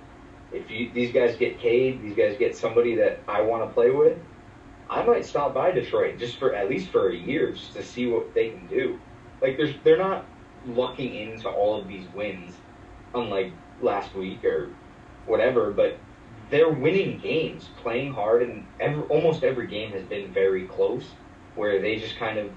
if 0.51 0.69
you, 0.69 0.91
these 0.93 1.11
guys 1.11 1.35
get 1.35 1.59
Cade, 1.59 2.01
these 2.01 2.15
guys 2.15 2.37
get 2.37 2.55
somebody 2.55 2.95
that 2.95 3.19
I 3.27 3.41
want 3.41 3.67
to 3.67 3.73
play 3.73 3.89
with, 3.89 4.17
I 4.89 5.03
might 5.03 5.25
stop 5.25 5.53
by 5.53 5.71
Detroit 5.71 6.19
just 6.19 6.37
for 6.37 6.53
at 6.53 6.69
least 6.69 6.89
for 6.89 7.09
a 7.09 7.15
year 7.15 7.51
just 7.51 7.73
to 7.73 7.83
see 7.83 8.05
what 8.07 8.33
they 8.33 8.49
can 8.49 8.67
do. 8.67 8.99
Like 9.41 9.57
there's 9.57 9.75
they're 9.83 9.97
not 9.97 10.25
lucking 10.67 11.15
into 11.15 11.49
all 11.49 11.79
of 11.79 11.87
these 11.87 12.05
wins, 12.13 12.55
unlike 13.13 13.51
last 13.81 14.13
week 14.15 14.45
or 14.45 14.69
whatever, 15.25 15.71
but 15.71 15.97
they're 16.49 16.69
winning 16.69 17.19
games, 17.19 17.69
playing 17.81 18.13
hard, 18.13 18.43
and 18.43 18.65
every, 18.79 19.03
almost 19.03 19.43
every 19.43 19.67
game 19.67 19.91
has 19.91 20.03
been 20.03 20.31
very 20.33 20.65
close, 20.65 21.05
where 21.55 21.81
they 21.81 21.97
just 21.97 22.17
kind 22.17 22.37
of 22.37 22.49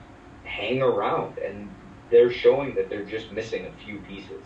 hang 0.44 0.82
around, 0.82 1.38
and 1.38 1.70
they're 2.10 2.30
showing 2.30 2.74
that 2.74 2.88
they're 2.88 3.04
just 3.04 3.32
missing 3.32 3.66
a 3.66 3.84
few 3.84 3.98
pieces. 4.00 4.42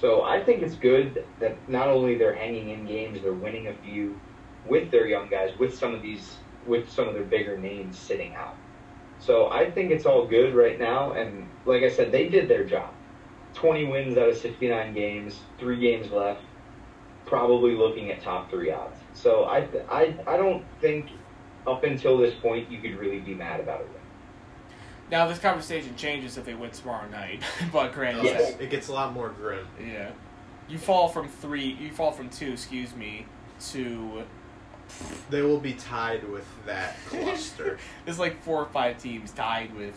So 0.00 0.22
I 0.22 0.42
think 0.42 0.62
it's 0.62 0.74
good 0.74 1.24
that 1.40 1.56
not 1.68 1.88
only 1.88 2.16
they're 2.16 2.34
hanging 2.34 2.70
in 2.70 2.86
games, 2.86 3.22
they're 3.22 3.32
winning 3.32 3.68
a 3.68 3.74
few 3.84 4.18
with 4.66 4.90
their 4.90 5.06
young 5.06 5.28
guys, 5.28 5.50
with 5.58 5.76
some 5.76 5.94
of 5.94 6.02
these, 6.02 6.36
with 6.66 6.90
some 6.90 7.08
of 7.08 7.14
their 7.14 7.24
bigger 7.24 7.56
names 7.56 7.98
sitting 7.98 8.34
out. 8.34 8.56
So 9.20 9.50
I 9.50 9.70
think 9.70 9.90
it's 9.90 10.04
all 10.04 10.26
good 10.26 10.54
right 10.54 10.78
now, 10.78 11.12
and 11.12 11.48
like 11.64 11.82
I 11.82 11.90
said, 11.90 12.10
they 12.10 12.28
did 12.28 12.48
their 12.48 12.64
job. 12.64 12.92
20 13.54 13.86
wins 13.86 14.18
out 14.18 14.28
of 14.28 14.36
69 14.36 14.94
games, 14.94 15.40
three 15.58 15.78
games 15.78 16.10
left, 16.10 16.42
probably 17.26 17.74
looking 17.74 18.10
at 18.10 18.20
top 18.22 18.50
three 18.50 18.70
odds. 18.70 18.98
So 19.14 19.44
I, 19.44 19.66
I, 19.90 20.14
I 20.26 20.36
don't 20.36 20.64
think 20.80 21.10
up 21.66 21.84
until 21.84 22.18
this 22.18 22.34
point 22.34 22.70
you 22.70 22.78
could 22.80 22.98
really 22.98 23.20
be 23.20 23.34
mad 23.34 23.60
about 23.60 23.80
it. 23.80 23.90
Now 25.10 25.26
this 25.28 25.38
conversation 25.38 25.94
changes 25.96 26.36
if 26.38 26.44
they 26.44 26.54
win 26.54 26.70
tomorrow 26.70 27.08
night, 27.08 27.42
but 27.72 27.92
granted, 27.92 28.24
Yes. 28.24 28.52
that- 28.54 28.62
It 28.62 28.70
gets 28.70 28.88
a 28.88 28.92
lot 28.92 29.12
more 29.12 29.28
grim. 29.30 29.66
yeah, 29.80 30.10
you 30.68 30.78
fall 30.78 31.08
from 31.08 31.28
three, 31.28 31.76
you 31.80 31.90
fall 31.90 32.10
from 32.12 32.28
two, 32.30 32.52
excuse 32.52 32.94
me, 32.96 33.26
to 33.70 34.22
They 35.30 35.42
will 35.42 35.60
be 35.60 35.74
tied 35.74 36.28
with 36.28 36.46
that 36.66 36.96
cluster. 37.06 37.78
there's 38.04 38.18
like 38.18 38.42
four 38.42 38.60
or 38.62 38.66
five 38.66 38.98
teams 38.98 39.30
tied 39.30 39.74
with. 39.76 39.94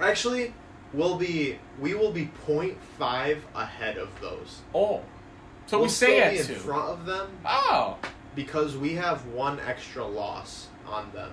Actually, 0.00 0.52
we'll 0.92 1.16
be 1.16 1.58
we 1.80 1.94
will 1.94 2.12
be 2.12 2.30
0.5 2.46 3.38
ahead 3.54 3.96
of 3.98 4.08
those. 4.20 4.60
Oh, 4.74 5.00
so 5.66 5.78
we'll 5.78 5.86
we 5.86 5.90
stay 5.90 6.06
still 6.06 6.24
at 6.24 6.32
be 6.32 6.38
in 6.40 6.46
two. 6.46 6.54
front 6.54 6.88
of 6.90 7.06
them 7.06 7.28
Oh, 7.46 7.98
because 8.34 8.76
we 8.76 8.94
have 8.94 9.26
one 9.26 9.60
extra 9.60 10.04
loss 10.04 10.68
on 10.86 11.10
them 11.12 11.30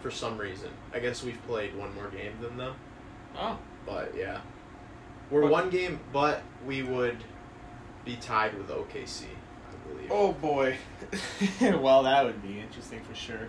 for 0.00 0.10
some 0.10 0.38
reason. 0.38 0.70
I 0.94 0.98
guess 1.00 1.22
we've 1.22 1.40
played 1.46 1.74
one 1.76 1.94
more 1.94 2.08
game 2.08 2.32
than 2.40 2.56
them, 2.56 2.74
oh, 3.38 3.58
but 3.84 4.14
yeah, 4.16 4.40
we're 5.30 5.42
But- 5.42 5.50
one 5.50 5.70
game, 5.70 6.00
but 6.12 6.42
we 6.66 6.82
would 6.82 7.18
be 8.04 8.16
tied 8.16 8.56
with 8.56 8.68
OKC, 8.70 9.24
I 9.24 9.88
believe. 9.88 10.10
oh 10.12 10.32
boy. 10.32 10.76
well, 11.60 12.02
that 12.04 12.24
would 12.24 12.42
be 12.42 12.60
interesting 12.60 13.02
for 13.02 13.14
sure. 13.14 13.48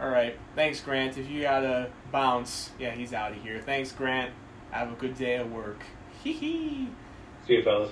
All 0.00 0.08
right, 0.08 0.36
thanks, 0.54 0.80
Grant. 0.80 1.18
If 1.18 1.28
you 1.28 1.42
gotta 1.42 1.90
bounce, 2.12 2.70
yeah, 2.78 2.92
he's 2.92 3.12
out 3.12 3.32
of 3.32 3.42
here. 3.42 3.60
Thanks, 3.60 3.90
Grant. 3.92 4.32
Have 4.70 4.92
a 4.92 4.94
good 4.94 5.18
day 5.18 5.36
at 5.36 5.50
work. 5.50 5.82
Hee 6.22 6.32
hee. 6.32 6.88
See 7.46 7.54
you, 7.54 7.62
fellas. 7.64 7.90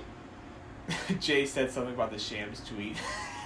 Jay 1.20 1.46
said 1.46 1.70
something 1.70 1.94
about 1.94 2.10
the 2.12 2.18
Shams 2.18 2.62
tweet. 2.66 2.96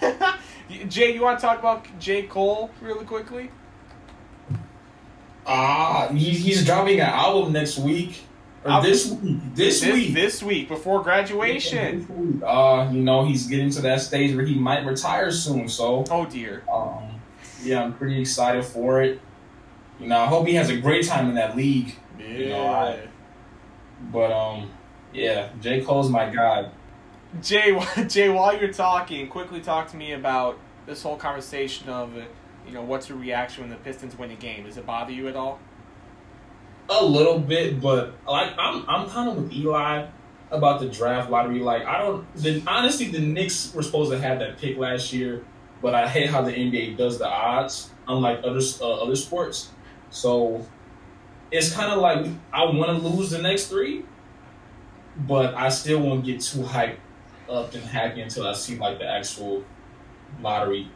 Jay, 0.89 1.15
you 1.15 1.23
want 1.23 1.39
to 1.39 1.47
talk 1.47 1.59
about 1.59 1.87
J. 1.99 2.23
Cole 2.25 2.71
really 2.81 3.05
quickly? 3.05 3.51
Ah, 5.47 6.09
he, 6.13 6.31
he's 6.31 6.65
dropping 6.65 7.01
an 7.01 7.07
album 7.07 7.53
next 7.53 7.79
week. 7.79 8.25
Or 8.65 8.83
this 8.83 9.11
week. 9.11 9.39
This, 9.55 9.81
this, 9.81 9.93
week. 9.93 10.15
This 10.15 10.43
week, 10.43 10.69
before 10.69 11.03
graduation. 11.03 12.43
Uh, 12.47 12.89
you 12.93 13.01
know, 13.03 13.25
he's 13.25 13.47
getting 13.47 13.71
to 13.71 13.81
that 13.83 14.01
stage 14.03 14.35
where 14.37 14.45
he 14.45 14.55
might 14.55 14.85
retire 14.85 15.31
soon. 15.33 15.69
So, 15.69 16.05
Oh 16.11 16.27
dear. 16.27 16.63
um, 16.71 17.21
yeah, 17.63 17.83
I'm 17.83 17.95
pretty 17.95 18.21
excited 18.21 18.65
for 18.65 19.03
it. 19.03 19.19
You 19.99 20.09
know, 20.09 20.19
I 20.19 20.27
hope 20.27 20.47
he 20.47 20.55
has 20.55 20.69
a 20.71 20.77
great 20.77 21.07
time 21.07 21.29
in 21.31 21.35
that 21.37 21.57
league. 21.57 21.95
Yeah. 22.19 22.49
know, 22.49 22.67
I- 22.67 23.09
But 24.13 24.31
um, 24.33 24.71
yeah, 25.13 25.49
J 25.61 25.81
Cole's 25.83 26.11
my 26.11 26.29
guy. 26.29 26.69
Jay, 27.43 27.79
Jay, 28.09 28.29
while 28.29 28.59
you're 28.59 28.73
talking, 28.73 29.29
quickly 29.29 29.61
talk 29.61 29.89
to 29.91 29.97
me 29.97 30.13
about 30.13 30.59
this 30.87 31.03
whole 31.03 31.17
conversation 31.17 31.89
of, 31.89 32.15
you 32.67 32.73
know, 32.73 32.83
what's 32.83 33.09
your 33.09 33.19
reaction 33.19 33.63
when 33.63 33.71
the 33.71 33.77
Pistons 33.77 34.19
win 34.19 34.31
a 34.31 34.35
game? 34.35 34.65
Does 34.65 34.77
it 34.77 34.87
bother 34.87 35.13
you 35.13 35.29
at 35.29 35.37
all? 35.37 35.61
A 36.89 37.05
little 37.05 37.39
bit, 37.39 37.81
but 37.81 38.15
like 38.27 38.53
I'm, 38.59 38.85
I'm 38.89 39.09
kind 39.09 39.29
of 39.29 39.37
with 39.37 39.53
Eli 39.53 40.07
about 40.51 40.81
the 40.81 40.89
draft 40.89 41.31
lottery. 41.31 41.61
Like 41.61 41.85
I 41.85 41.99
don't. 41.99 42.35
The, 42.35 42.61
honestly, 42.67 43.07
the 43.07 43.21
Knicks 43.21 43.73
were 43.73 43.83
supposed 43.83 44.11
to 44.11 44.19
have 44.19 44.41
that 44.41 44.59
pick 44.59 44.77
last 44.77 45.13
year, 45.13 45.45
but 45.81 45.95
I 45.95 46.09
hate 46.09 46.31
how 46.31 46.43
the 46.43 46.51
NBA 46.51 46.97
does 46.97 47.19
the 47.19 47.29
odds, 47.29 47.91
unlike 48.09 48.41
other 48.43 48.59
uh, 48.81 49.03
other 49.03 49.15
sports. 49.15 49.71
So 50.11 50.67
it's 51.53 51.73
kind 51.73 51.93
of 51.93 52.01
like 52.01 52.27
I 52.53 52.65
want 52.65 53.01
to 53.01 53.07
lose 53.07 53.31
the 53.31 53.41
next 53.41 53.69
three, 53.69 54.05
but 55.17 55.55
I 55.55 55.69
still 55.69 56.01
won't 56.01 56.25
get 56.25 56.41
too 56.41 56.63
hyped 56.63 56.97
up 57.51 57.75
and 57.75 57.83
happy 57.83 58.21
until 58.21 58.47
I 58.47 58.53
see 58.53 58.77
like 58.79 58.99
the 58.99 59.07
actual 59.07 59.65
lottery 60.43 60.89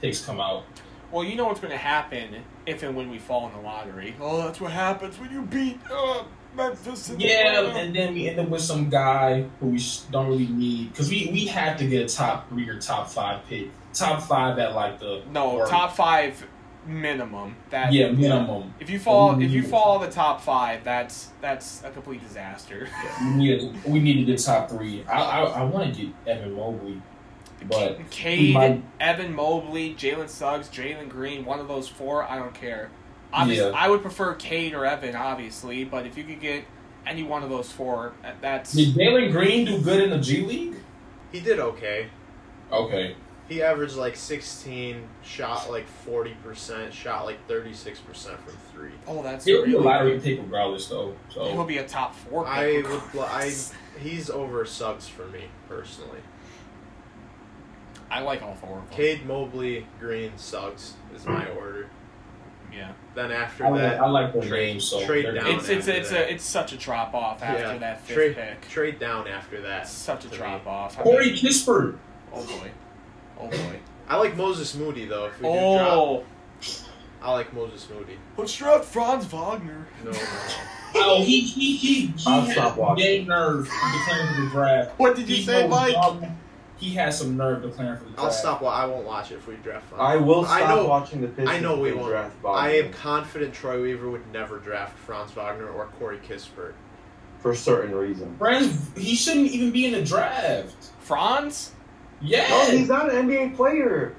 picks 0.00 0.24
come 0.24 0.40
out. 0.40 0.64
Well, 1.10 1.24
you 1.24 1.36
know 1.36 1.44
what's 1.46 1.60
going 1.60 1.72
to 1.72 1.76
happen 1.78 2.42
if 2.66 2.82
and 2.82 2.96
when 2.96 3.10
we 3.10 3.18
fall 3.18 3.46
in 3.48 3.52
the 3.54 3.60
lottery. 3.60 4.14
Oh, 4.20 4.38
that's 4.38 4.60
what 4.60 4.72
happens 4.72 5.18
when 5.18 5.30
you 5.30 5.42
beat 5.42 5.78
uh, 5.90 6.24
Memphis. 6.56 7.10
in 7.10 7.18
the 7.18 7.24
Yeah, 7.24 7.54
playoff. 7.56 7.74
and 7.76 7.94
then 7.94 8.14
we 8.14 8.28
end 8.28 8.40
up 8.40 8.48
with 8.48 8.62
some 8.62 8.88
guy 8.88 9.42
who 9.60 9.66
we 9.68 9.80
don't 10.10 10.28
really 10.28 10.46
need 10.48 10.90
because 10.92 11.10
we 11.10 11.28
we 11.32 11.46
have 11.46 11.76
to 11.78 11.86
get 11.86 12.10
a 12.10 12.14
top 12.14 12.48
three 12.48 12.68
or 12.68 12.78
top 12.78 13.08
five 13.10 13.44
pick, 13.46 13.68
top 13.92 14.22
five 14.22 14.58
at 14.58 14.74
like 14.74 14.98
the 15.00 15.22
No, 15.30 15.50
or- 15.52 15.66
top 15.66 15.94
five 15.94 16.46
minimum. 16.86 17.56
That 17.70 17.92
yeah 17.92 18.10
minimum. 18.10 18.74
If 18.80 18.90
you 18.90 18.98
fall, 18.98 19.40
if 19.40 19.50
you 19.50 19.62
fall 19.62 19.98
the 19.98 20.10
top 20.10 20.40
five, 20.40 20.84
that's 20.84 21.30
that's 21.40 21.82
a 21.84 21.90
complete 21.90 22.22
disaster. 22.22 22.88
We 23.20 23.30
need 23.34 23.84
we 23.84 24.00
need 24.00 24.14
to 24.14 24.24
get 24.24 24.42
top 24.42 24.68
three. 24.70 25.04
I 25.08 25.20
I, 25.22 25.40
I 25.42 25.64
want 25.64 25.94
to 25.94 26.02
get 26.02 26.14
Evan 26.26 26.54
Mobley, 26.54 27.00
but 27.68 27.98
Cade, 28.10 28.54
might- 28.54 28.82
Evan 29.00 29.34
Mobley, 29.34 29.94
Jalen 29.94 30.28
Suggs, 30.28 30.68
Jalen 30.68 31.08
Green, 31.08 31.44
one 31.44 31.60
of 31.60 31.68
those 31.68 31.88
four, 31.88 32.24
I 32.24 32.36
don't 32.38 32.54
care. 32.54 32.90
Obviously, 33.32 33.70
Yeah. 33.70 33.76
I 33.76 33.88
would 33.88 34.02
prefer 34.02 34.34
Cade 34.34 34.74
or 34.74 34.84
Evan, 34.84 35.16
obviously, 35.16 35.84
but 35.84 36.04
if 36.06 36.18
you 36.18 36.24
could 36.24 36.40
get 36.40 36.64
any 37.06 37.22
one 37.22 37.42
of 37.42 37.48
those 37.50 37.70
four, 37.72 38.12
that's 38.40 38.72
did 38.72 38.94
Jalen 38.94 39.32
Green 39.32 39.64
do 39.64 39.80
good 39.80 40.02
in 40.02 40.10
the 40.10 40.18
G 40.18 40.44
League? 40.44 40.74
He 41.32 41.40
did 41.40 41.58
okay. 41.58 42.08
Okay, 42.70 43.16
He 43.52 43.62
averaged 43.62 43.96
like 43.96 44.16
16, 44.16 45.06
shot 45.22 45.70
like 45.70 45.84
40%, 46.06 46.90
shot 46.90 47.26
like 47.26 47.46
36% 47.48 47.98
from 48.38 48.38
three. 48.72 48.92
oh, 49.06 49.22
that's 49.22 49.44
he'll 49.44 49.66
be 49.66 49.74
a 49.74 49.78
lottery 49.78 50.12
good. 50.12 50.22
pick 50.24 50.38
regardless 50.40 50.86
though. 50.86 51.14
So 51.28 51.44
he'll 51.52 51.64
be 51.66 51.76
a 51.76 51.86
top 51.86 52.14
four. 52.14 52.44
pick. 52.44 52.52
I 52.54 52.76
would, 52.76 52.86
li- 53.14 53.20
I, 53.20 53.52
he's 54.00 54.30
over 54.30 54.64
Suggs 54.64 55.06
for 55.06 55.26
me 55.26 55.44
personally. 55.68 56.20
I 58.10 58.20
like 58.20 58.42
all 58.42 58.54
four 58.54 58.78
of 58.78 58.84
them. 58.88 58.96
Cade, 58.96 59.26
Mobley, 59.26 59.86
Green, 60.00 60.32
Suggs 60.36 60.94
is 61.14 61.26
my 61.26 61.46
order. 61.50 61.90
Yeah, 62.74 62.92
Then 63.14 63.30
after 63.32 63.66
I 63.66 63.68
like, 63.68 63.80
that, 63.82 64.00
I 64.00 64.08
like 64.08 64.32
their 64.32 64.42
trade- 64.42 64.66
names. 64.72 64.84
So 64.86 65.04
trade 65.04 65.26
down. 65.26 65.46
it's 65.46 65.68
it's 65.68 65.86
after 65.88 66.00
it's 66.00 66.10
that. 66.10 66.20
a 66.20 66.32
it's 66.32 66.44
such 66.44 66.72
a 66.72 66.78
drop 66.78 67.12
off 67.12 67.42
after 67.42 67.62
Yeah. 67.64 67.76
that 67.78 68.00
fifth 68.00 68.16
trade, 68.16 68.34
pick. 68.34 68.68
trade 68.70 68.98
down 68.98 69.28
after 69.28 69.60
that. 69.60 69.82
It's 69.82 69.90
such 69.90 70.24
a 70.24 70.28
to 70.28 70.32
me. 70.32 70.38
drop 70.38 70.66
off. 70.66 70.98
I 70.98 71.02
Corey 71.02 71.26
mean, 71.32 71.36
Kispert. 71.36 71.98
oh 72.32 72.46
boy, 72.46 72.70
oh 73.42 73.48
boy. 73.50 73.76
I 74.08 74.16
like 74.16 74.36
Moses 74.36 74.74
Moody 74.74 75.04
though. 75.06 75.26
If 75.26 75.40
we 75.40 75.48
do 75.48 75.54
oh. 75.54 75.78
drop, 75.78 75.88
Oh, 75.98 76.24
I 77.22 77.32
like 77.32 77.52
Moses 77.54 77.88
Moody. 77.88 78.18
let's 78.36 78.54
drop 78.56 78.84
Franz 78.84 79.24
Wagner. 79.26 79.86
No, 80.04 80.10
no. 80.12 80.18
Oh, 80.94 81.22
he 81.22 81.40
he 81.40 81.74
he 81.76 82.06
he 82.08 82.14
I'll 82.26 82.42
has 82.42 82.52
stop 82.52 82.76
watching. 82.76 83.02
game 83.04 83.26
nerve 83.26 83.64
declaring 83.64 84.34
for 84.34 84.40
the 84.42 84.48
draft. 84.50 84.98
What 84.98 85.16
did 85.16 85.26
you 85.26 85.36
He 85.36 85.42
say, 85.42 85.62
knows 85.62 85.70
Mike? 85.70 85.94
dog- 85.94 86.24
he 86.76 86.90
has 86.90 87.16
some 87.18 87.34
nerve 87.36 87.62
declaring 87.62 87.96
for 87.96 88.04
the 88.04 88.10
draft. 88.10 88.24
I'll 88.24 88.30
stop. 88.30 88.60
Well, 88.60 88.70
I 88.72 88.84
won't 88.84 89.06
watch 89.06 89.30
it 89.30 89.36
if 89.36 89.46
we 89.46 89.54
draft. 89.56 89.86
Franz. 89.88 90.02
I 90.02 90.16
will 90.16 90.44
I 90.44 90.58
stop 90.60 90.68
know- 90.76 90.86
watching 90.88 91.20
the 91.22 91.28
Pistons. 91.28 91.48
I 91.48 91.60
know 91.60 91.78
we 91.78 91.88
if 91.88 91.94
they 91.94 92.00
won't. 92.00 92.12
draft 92.12 92.36
I 92.44 92.68
Wagner. 92.72 92.86
am 92.88 92.92
confident 92.92 93.54
Troy 93.54 93.80
Weaver 93.80 94.10
would 94.10 94.30
never 94.34 94.58
draft 94.58 94.98
Franz 94.98 95.30
Wagner 95.32 95.68
or 95.70 95.86
Corey 95.98 96.18
Kispert. 96.18 96.74
for 97.38 97.54
certain 97.54 97.94
reasons. 97.94 98.36
Franz, 98.38 98.90
he 98.94 99.14
shouldn't 99.14 99.50
even 99.50 99.70
be 99.70 99.86
in 99.86 99.92
the 99.92 100.02
draft. 100.04 100.74
Franz? 101.00 101.72
Yeah. 102.22 102.48
No, 102.48 102.66
he's 102.76 102.88
not 102.88 103.12
an 103.12 103.28
NBA 103.28 103.56
player. 103.56 104.14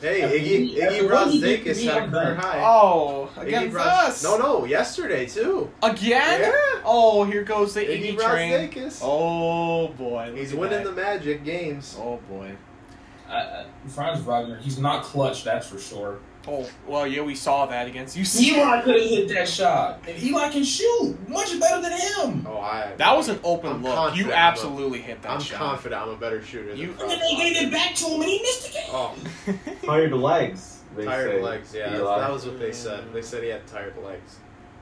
Hey, 0.00 0.22
After 0.22 0.36
Iggy, 0.36 0.74
Iggy 0.76 1.10
what 1.10 1.30
he 1.30 1.40
did 1.40 1.64
to 1.64 1.70
Brazdeikis 1.70 1.84
had 1.86 1.96
a 1.96 2.00
I'm 2.04 2.10
career 2.10 2.34
high. 2.34 2.60
Oh, 2.62 3.30
Iggy 3.36 3.46
against 3.46 3.76
Braz- 3.76 3.86
us? 4.08 4.22
No, 4.24 4.36
no, 4.36 4.64
yesterday 4.64 5.24
too. 5.26 5.70
Again? 5.82 6.40
Yeah. 6.40 6.80
Oh, 6.84 7.24
here 7.24 7.44
goes 7.44 7.74
the 7.74 7.80
Iggy 7.82 8.14
Iggy 8.16 8.18
train. 8.18 8.52
Brazdeikis. 8.70 9.00
Oh 9.02 9.88
boy, 9.88 10.32
He's 10.36 10.52
winning 10.52 10.82
that. 10.82 10.94
the 10.94 11.00
Magic 11.00 11.44
games. 11.44 11.96
Oh 11.98 12.18
boy. 12.28 12.52
I, 13.28 13.36
I, 13.36 13.66
Franz 13.88 14.20
Wagner, 14.20 14.58
he's 14.58 14.78
not 14.78 15.04
clutch, 15.04 15.44
that's 15.44 15.66
for 15.66 15.78
sure. 15.78 16.18
Oh 16.46 16.68
well, 16.86 17.06
yeah, 17.06 17.22
we 17.22 17.34
saw 17.34 17.66
that 17.66 17.86
against 17.86 18.16
UC. 18.16 18.40
Eli 18.42 18.80
could 18.82 19.00
have 19.00 19.08
hit 19.10 19.28
that 19.30 19.48
shot, 19.48 20.00
and 20.06 20.22
Eli 20.22 20.48
can 20.50 20.62
shoot 20.64 21.16
much 21.28 21.58
better 21.58 21.80
than 21.80 21.92
him. 21.92 22.46
Oh, 22.48 22.58
I. 22.58 22.92
That 22.98 23.16
was 23.16 23.28
an 23.28 23.40
open 23.42 23.72
I'm 23.72 23.82
look. 23.82 24.14
You 24.16 24.24
I'm 24.26 24.30
a- 24.30 24.34
absolutely 24.34 25.00
hit 25.00 25.22
that 25.22 25.28
shot. 25.28 25.34
I'm 25.36 25.40
shot. 25.42 25.58
confident 25.58 26.02
I'm 26.02 26.08
a 26.10 26.16
better 26.16 26.42
shooter 26.42 26.74
You- 26.74 26.88
than 26.88 26.90
And 26.90 26.96
Franz 26.98 27.12
then 27.12 27.20
they 27.20 27.36
gave 27.36 27.54
Wagner. 27.54 27.68
it 27.68 27.72
back 27.72 27.94
to 27.94 28.04
him, 28.06 28.20
and 28.20 28.30
he 28.30 28.38
missed 28.42 28.68
again. 28.70 28.88
Oh, 28.90 29.14
Tired 29.86 30.12
legs. 30.12 30.80
They 30.96 31.04
tired 31.06 31.30
say. 31.32 31.42
legs. 31.42 31.74
Yeah, 31.74 31.96
Eli. 31.96 32.18
that 32.20 32.30
was 32.30 32.44
what 32.46 32.58
they 32.60 32.72
said. 32.72 33.12
They 33.12 33.22
said 33.22 33.42
he 33.42 33.48
had 33.48 33.66
tired 33.66 33.96
legs. 34.04 34.36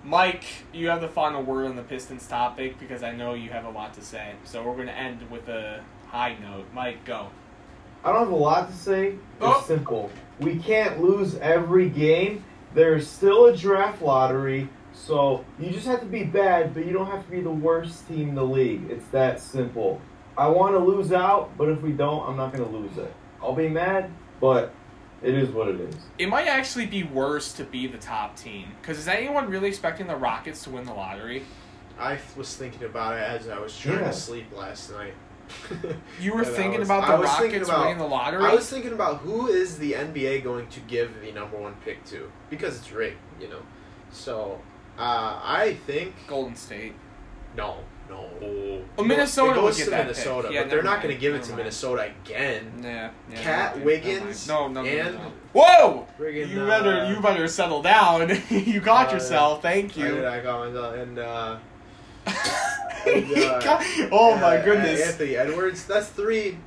Mike, 0.04 0.44
you 0.72 0.88
have 0.88 1.00
the 1.00 1.08
final 1.08 1.42
word 1.42 1.66
on 1.66 1.76
the 1.76 1.82
Pistons 1.82 2.26
topic 2.26 2.78
because 2.78 3.02
I 3.04 3.12
know 3.12 3.34
you 3.34 3.50
have 3.50 3.64
a 3.64 3.70
lot 3.70 3.94
to 3.94 4.02
say. 4.02 4.32
So 4.44 4.62
we're 4.64 4.74
going 4.74 4.88
to 4.88 4.98
end 4.98 5.30
with 5.30 5.48
a 5.48 5.80
high 6.08 6.36
note. 6.42 6.66
Mike, 6.74 7.04
go. 7.04 7.28
I 8.04 8.10
don't 8.10 8.18
have 8.24 8.32
a 8.32 8.34
lot 8.36 8.68
to 8.68 8.74
say. 8.76 9.06
It's 9.10 9.16
Oh. 9.40 9.62
simple. 9.66 10.10
We 10.40 10.56
can't 10.56 11.00
lose 11.02 11.36
every 11.36 11.88
game. 11.88 12.44
There's 12.74 13.06
still 13.06 13.46
a 13.46 13.56
draft 13.56 14.00
lottery, 14.02 14.68
so 14.94 15.44
you 15.58 15.70
just 15.70 15.86
have 15.86 16.00
to 16.00 16.06
be 16.06 16.24
bad, 16.24 16.74
but 16.74 16.86
you 16.86 16.92
don't 16.92 17.06
have 17.10 17.24
to 17.24 17.30
be 17.30 17.40
the 17.40 17.50
worst 17.50 18.08
team 18.08 18.30
in 18.30 18.34
the 18.34 18.44
league. 18.44 18.90
It's 18.90 19.06
that 19.08 19.40
simple. 19.40 20.00
I 20.38 20.48
want 20.48 20.74
to 20.74 20.78
lose 20.78 21.12
out, 21.12 21.50
but 21.58 21.68
if 21.68 21.82
we 21.82 21.92
don't, 21.92 22.26
I'm 22.28 22.36
not 22.36 22.52
going 22.54 22.64
to 22.64 22.70
lose 22.76 22.96
it. 22.96 23.12
I'll 23.42 23.54
be 23.54 23.68
mad, 23.68 24.10
but 24.40 24.72
it 25.22 25.34
is 25.34 25.50
what 25.50 25.68
it 25.68 25.80
is. 25.80 25.94
It 26.18 26.28
might 26.30 26.48
actually 26.48 26.86
be 26.86 27.02
worse 27.02 27.52
to 27.54 27.64
be 27.64 27.86
the 27.86 27.98
top 27.98 28.36
team 28.36 28.68
because 28.80 28.98
is 28.98 29.08
anyone 29.08 29.50
really 29.50 29.68
expecting 29.68 30.06
the 30.06 30.16
Rockets 30.16 30.64
to 30.64 30.70
win 30.70 30.84
the 30.84 30.94
lottery? 30.94 31.42
I 31.98 32.18
was 32.36 32.56
thinking 32.56 32.84
about 32.84 33.18
it 33.18 33.22
as 33.22 33.48
I 33.48 33.58
was 33.58 33.78
trying 33.78 33.98
Yeah. 33.98 34.06
to 34.06 34.12
sleep 34.14 34.46
last 34.56 34.90
night. 34.90 35.12
You 36.20 36.34
were 36.34 36.44
thinking 36.44 36.80
was- 36.80 36.88
about 36.88 37.06
the 37.18 37.24
Rockets 37.24 37.68
about- 37.68 37.80
winning 37.80 37.98
the 37.98 38.06
lottery. 38.06 38.44
I 38.44 38.54
was 38.54 38.68
thinking 38.68 38.92
about 38.92 39.18
who 39.18 39.46
is 39.48 39.78
the 39.78 39.94
NBA 39.94 40.42
going 40.44 40.66
to 40.68 40.80
give 40.80 41.20
the 41.20 41.32
number 41.32 41.56
one 41.56 41.74
pick 41.84 42.04
to 42.06 42.30
because 42.50 42.76
it's 42.78 42.92
rigged, 42.92 43.16
you 43.40 43.48
know. 43.48 43.62
So 44.10 44.60
uh, 44.98 45.40
I 45.42 45.78
think 45.86 46.14
Golden 46.26 46.54
State. 46.56 46.94
no, 47.56 47.76
no. 48.08 48.82
Well, 48.96 49.06
Minnesota 49.06 49.54
goes 49.54 49.82
to 49.82 49.90
Minnesota. 49.90 50.48
Yeah, 50.52 50.62
but 50.62 50.70
they're 50.70 50.82
not 50.82 51.02
going 51.02 51.14
to 51.14 51.20
give 51.20 51.34
it 51.34 51.42
to 51.44 51.50
mind. 51.50 51.58
Minnesota 51.58 52.12
again. 52.24 52.80
Yeah, 52.82 53.10
yeah. 53.30 53.42
KAT 53.42 53.84
Wiggins. 53.84 54.46
No, 54.46 54.68
no, 54.68 54.82
no, 54.82 54.88
and 54.88 55.14
no. 55.14 55.32
Whoa! 55.54 56.06
friggin' 56.18 56.48
You 56.48 56.62
uh, 56.62 56.66
better, 56.66 57.12
you 57.12 57.20
better 57.20 57.48
settle 57.48 57.80
down. 57.82 58.30
you 58.50 58.80
got 58.80 59.08
uh, 59.08 59.14
yourself. 59.14 59.62
Thank 59.62 59.92
I 59.92 60.02
did, 60.02 60.16
you. 60.16 60.26
I 60.26 60.40
got 60.40 60.68
myself, 60.68 60.94
and 60.96 61.18
uh, 62.26 63.60
got- 63.60 63.82
oh 64.12 64.36
my 64.40 64.58
uh, 64.58 64.64
goodness! 64.64 65.00
Anthony 65.00 65.36
Edwards. 65.36 65.84
That's 65.86 66.08
three. 66.08 66.58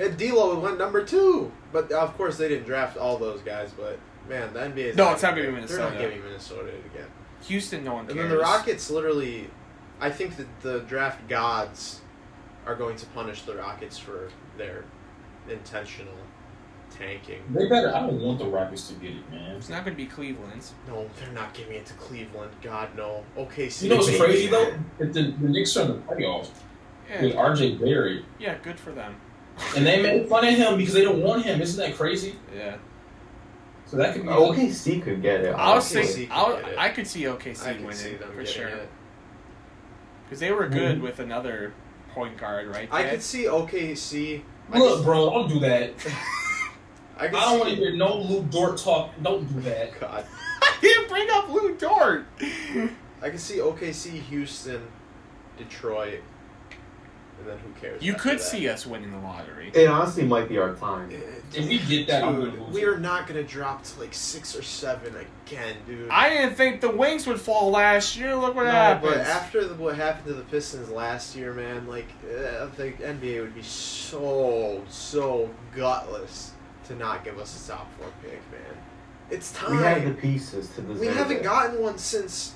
And 0.00 0.16
D'Lo 0.16 0.58
went 0.58 0.78
number 0.78 1.04
two, 1.04 1.52
but 1.72 1.92
of 1.92 2.16
course 2.16 2.38
they 2.38 2.48
didn't 2.48 2.64
draft 2.64 2.96
all 2.96 3.18
those 3.18 3.42
guys. 3.42 3.70
But 3.76 3.98
man, 4.28 4.52
the 4.54 4.60
NBA 4.60 4.76
is 4.78 4.96
No, 4.96 5.12
it's 5.12 5.22
not 5.22 5.30
gonna- 5.36 5.46
gonna 5.50 5.60
be 5.60 5.66
They're 5.66 5.78
not 5.78 5.90
Minnesota. 5.92 6.10
giving 6.14 6.24
Minnesota 6.24 6.68
it 6.68 6.86
again. 6.86 7.06
Houston, 7.42 7.84
no 7.84 7.94
one 7.94 8.06
cares. 8.06 8.18
And 8.18 8.20
then 8.30 8.36
the 8.36 8.42
Rockets 8.42 8.90
literally, 8.90 9.50
I 10.00 10.10
think 10.10 10.36
that 10.36 10.46
the 10.62 10.80
draft 10.80 11.28
gods 11.28 12.00
are 12.64 12.74
going 12.74 12.96
to 12.96 13.06
punish 13.06 13.42
the 13.42 13.54
Rockets 13.56 13.98
for 13.98 14.30
their 14.56 14.84
intentional 15.48 16.14
tanking. 16.98 17.42
They 17.50 17.68
better. 17.68 17.94
I 17.94 18.00
don't 18.00 18.20
want 18.20 18.38
the 18.38 18.46
Rockets 18.46 18.88
to 18.88 18.94
get 18.94 19.12
it, 19.12 19.30
man. 19.30 19.56
It's 19.56 19.68
not 19.68 19.84
going 19.84 19.96
to 19.96 20.02
be 20.02 20.08
Cleveland's. 20.08 20.72
No, 20.86 21.08
they're 21.18 21.32
not 21.32 21.54
giving 21.54 21.74
it 21.76 21.86
to 21.86 21.94
Cleveland. 21.94 22.52
God 22.62 22.96
no. 22.96 23.24
Okay, 23.36 23.68
You 23.80 23.88
know 23.90 23.96
what's 23.96 24.16
crazy 24.16 24.46
though? 24.48 24.74
If 24.98 25.12
the, 25.12 25.22
the 25.40 25.48
Knicks 25.48 25.76
are 25.76 25.82
in 25.82 25.88
the 25.88 25.94
playoffs 25.94 26.50
with 27.20 27.34
RJ 27.34 27.80
Barrett, 27.80 28.24
yeah, 28.38 28.56
good 28.62 28.78
for 28.78 28.92
them. 28.92 29.16
and 29.76 29.86
they 29.86 30.02
made 30.02 30.28
fun 30.28 30.44
of 30.46 30.54
him 30.54 30.76
because 30.76 30.94
they 30.94 31.02
don't 31.02 31.22
want 31.22 31.44
him. 31.44 31.60
Isn't 31.60 31.78
that 31.84 31.96
crazy? 31.96 32.36
Yeah, 32.56 32.76
So 33.86 33.96
that 33.98 34.14
could 34.14 34.22
be. 34.22 34.28
OKC 34.28 35.02
could 35.02 35.22
get 35.22 35.42
it. 35.42 35.54
I 35.54 35.74
was 35.74 35.84
OKC 35.84 35.92
thinking, 36.06 36.26
could 36.28 36.32
I, 36.34 36.48
was- 36.48 36.62
get 36.62 36.72
it. 36.72 36.78
I 36.78 36.88
could 36.88 37.06
see 37.06 37.22
OKC 37.24 37.62
I 37.66 37.72
can 37.74 37.82
winning 37.84 37.92
see 37.98 38.14
them 38.14 38.32
for 38.34 38.44
sure 38.46 38.70
because 40.24 40.40
they 40.40 40.50
were 40.52 40.66
good 40.68 40.98
Mhm. 40.98 41.02
with 41.02 41.18
another 41.20 41.74
point 42.14 42.36
guard, 42.38 42.68
right? 42.68 42.88
I 42.90 43.02
Jay? 43.02 43.10
could 43.10 43.22
see 43.22 43.44
OKC. 43.44 44.42
I 44.72 44.78
Look, 44.78 44.96
could- 44.98 45.04
bro, 45.04 45.30
don't 45.30 45.48
do 45.48 45.60
that. 45.60 45.92
I, 47.18 47.26
I 47.26 47.30
don't 47.30 47.58
want 47.58 47.70
to 47.70 47.76
hear 47.76 47.94
no 47.94 48.16
Lu 48.18 48.42
Dort 48.44 48.78
talk. 48.78 49.10
Don't 49.22 49.46
do 49.52 49.60
that. 49.62 49.98
God, 50.00 50.24
I 50.62 50.76
didn't 50.80 51.08
bring 51.08 51.28
up 51.30 51.48
Lu 51.48 51.76
Dort. 51.76 52.26
I 53.22 53.30
can 53.30 53.38
see 53.38 53.58
OKC, 53.58 54.20
Houston, 54.20 54.82
Detroit, 55.56 56.20
and 57.38 57.48
then 57.48 57.58
who 57.58 57.72
cares? 57.80 58.02
You 58.02 58.14
could 58.14 58.38
that? 58.38 58.42
see 58.42 58.68
us 58.68 58.86
winning 58.86 59.12
the 59.12 59.18
lottery. 59.18 59.70
It 59.74 59.86
honestly 59.86 60.24
might 60.24 60.48
be 60.48 60.58
our 60.58 60.74
time. 60.74 61.10
If 61.52 61.68
we 61.68 61.78
get 61.78 62.08
that, 62.08 62.24
I'm 62.24 62.40
Dude, 62.40 62.58
lose 62.58 62.74
we 62.74 62.82
it. 62.82 62.88
are 62.88 62.98
not 62.98 63.26
gonna 63.26 63.42
drop 63.44 63.84
to 63.84 64.00
like 64.00 64.12
six 64.12 64.56
or 64.56 64.62
seven 64.62 65.14
again, 65.14 65.76
dude. 65.86 66.10
I 66.10 66.30
didn't 66.30 66.54
think 66.56 66.80
the 66.80 66.90
Wings 66.90 67.26
would 67.26 67.40
fall 67.40 67.70
last 67.70 68.16
year. 68.16 68.34
Look 68.34 68.54
what 68.56 68.64
no, 68.64 68.70
happened. 68.72 69.14
but 69.14 69.20
after 69.20 69.64
the, 69.66 69.74
what 69.74 69.94
happened 69.96 70.26
to 70.26 70.34
the 70.34 70.44
Pistons 70.44 70.90
last 70.90 71.36
year, 71.36 71.52
man, 71.52 71.86
like 71.86 72.08
uh, 72.24 72.66
the 72.76 72.92
NBA 73.00 73.40
would 73.40 73.54
be 73.54 73.62
so 73.62 74.82
so 74.88 75.48
gutless 75.76 76.53
to 76.86 76.94
not 76.96 77.24
give 77.24 77.38
us 77.38 77.64
a 77.66 77.72
top 77.72 77.90
four 77.98 78.08
pick, 78.22 78.40
man. 78.52 78.60
It's 79.30 79.52
time. 79.52 79.76
We 79.76 79.82
have 79.82 80.04
the 80.04 80.10
pieces 80.12 80.68
to 80.74 80.82
deserve 80.82 81.00
We 81.00 81.06
haven't 81.06 81.38
it. 81.38 81.42
gotten 81.42 81.80
one 81.80 81.98
since 81.98 82.54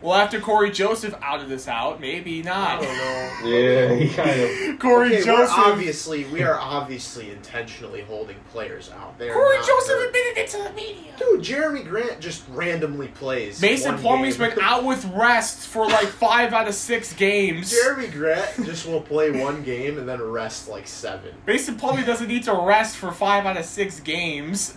well, 0.00 0.14
after 0.14 0.40
Cory 0.40 0.70
Joseph 0.72 1.14
outed 1.22 1.48
this 1.48 1.68
out, 1.68 2.00
maybe 2.00 2.40
I 2.40 2.42
not. 2.42 2.82
don't 2.82 2.96
know. 2.96 3.28
Yeah, 3.44 3.94
he 3.94 4.08
kind 4.08 4.40
of. 4.40 4.78
Cory 4.78 5.08
okay, 5.08 5.16
we're 5.18 5.24
Joseph. 5.38 5.58
obviously 5.58 6.24
we 6.26 6.42
are 6.42 6.58
obviously 6.58 7.30
intentionally 7.30 8.02
holding 8.02 8.36
players 8.52 8.90
out. 8.90 9.18
there. 9.18 9.32
Cory 9.32 9.56
Joseph 9.58 9.88
hurt. 9.96 10.06
admitted 10.08 10.38
it 10.38 10.48
to 10.50 10.58
the 10.58 10.72
media. 10.72 11.12
Dude, 11.18 11.40
Jerami 11.40 11.86
Grant 11.88 12.20
just 12.20 12.42
randomly 12.50 13.08
plays. 13.08 13.60
Mason 13.60 13.94
one 13.94 14.02
Plumlee's 14.02 14.36
been 14.38 14.58
out 14.60 14.84
with 14.84 15.04
rest 15.06 15.66
for 15.68 15.86
like 15.86 16.08
five 16.08 16.52
out 16.52 16.68
of 16.68 16.74
six 16.74 17.12
games. 17.12 17.72
Jerami 17.72 18.10
Grant 18.12 18.64
just 18.64 18.86
will 18.86 19.00
play 19.02 19.30
one 19.30 19.62
game 19.62 19.98
and 19.98 20.08
then 20.08 20.20
rest 20.22 20.68
like 20.68 20.86
seven. 20.86 21.34
Mason 21.46 21.76
Plumlee 21.76 22.06
doesn't 22.06 22.28
need 22.28 22.44
to 22.44 22.54
rest 22.54 22.96
for 22.96 23.12
five 23.12 23.44
out 23.46 23.56
of 23.56 23.64
six 23.64 24.00
games. 24.00 24.76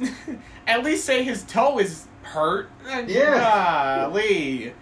At 0.68 0.84
least 0.84 1.06
say 1.06 1.24
his 1.24 1.44
toe 1.44 1.80
is 1.80 2.06
hurt. 2.24 2.70
Yeah. 3.08 4.08
Golly. 4.10 4.74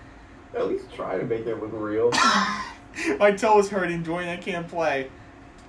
At 0.55 0.67
least 0.67 0.91
try 0.93 1.17
to 1.17 1.25
make 1.25 1.45
it 1.45 1.59
look 1.61 1.71
real. 1.73 2.11
My 3.19 3.31
toe 3.31 3.59
is 3.59 3.69
hurting, 3.69 4.03
Dwane. 4.03 4.29
I 4.29 4.37
can't 4.37 4.67
play. 4.67 5.09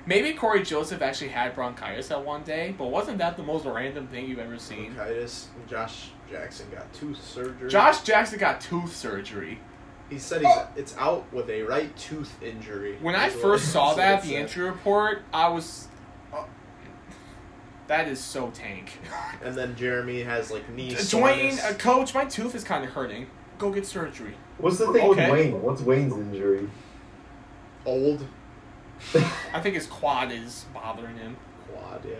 Maybe 0.07 0.35
Cory 0.35 0.63
Joseph 0.63 1.01
actually 1.01 1.29
had 1.31 1.55
bronchitis 1.55 2.09
that 2.09 2.23
one 2.23 2.43
day, 2.43 2.75
but 2.77 2.89
wasn't 2.89 3.17
that 3.19 3.39
the 3.39 3.43
most 3.43 3.65
random 3.65 4.07
thing 4.09 4.29
you've 4.29 4.39
ever 4.39 4.59
seen? 4.59 4.93
Bronchitis. 4.93 5.49
Josh 5.67 6.11
Jackson 6.31 6.67
got 6.71 6.93
tooth 6.93 7.23
surgery. 7.25 7.71
Josh 7.71 8.03
Jackson 8.03 8.39
got 8.39 8.61
tooth 8.61 8.95
surgery. 8.95 9.59
He 10.11 10.19
said 10.19 10.43
he's 10.43 10.57
it's 10.77 10.95
out 10.99 11.33
with 11.33 11.49
a 11.49 11.63
right 11.63 11.95
tooth 11.97 12.43
injury. 12.43 12.99
When 13.01 13.15
I 13.15 13.31
first 13.31 13.73
saw 13.73 13.95
that, 13.95 14.23
it 14.23 14.29
the 14.29 14.37
injury 14.37 14.67
report, 14.67 15.23
I 15.33 15.49
was. 15.49 15.89
oh, 16.35 16.47
that 17.87 18.07
is 18.09 18.21
so 18.21 18.51
tank. 18.51 18.99
And 19.43 19.55
then 19.55 19.75
Jerami 19.75 20.25
has 20.27 20.51
like 20.51 20.69
knee 20.69 20.91
Dwane, 20.93 20.99
soreness. 21.01 21.65
uh, 21.65 21.75
coach, 21.79 22.15
my 22.15 22.27
tooth 22.27 22.55
is 22.55 22.65
kind 22.65 22.85
of 22.85 22.91
hurting. 22.91 23.29
Go 23.59 23.71
get 23.71 23.87
surgery. 23.87 24.35
What's 24.59 24.79
the 24.79 24.93
thing 24.93 25.09
Okay. 25.11 25.31
with 25.31 25.39
Wayne? 25.53 25.63
What's 25.63 25.81
Wayne's 25.83 26.13
injury? 26.15 26.69
old 27.87 28.27
I 29.53 29.61
think 29.61 29.75
his 29.75 29.87
quad 29.87 30.33
is 30.33 30.65
bothering 30.73 31.17
him. 31.19 31.37
quad. 31.71 32.03
Yeah. 32.09 32.15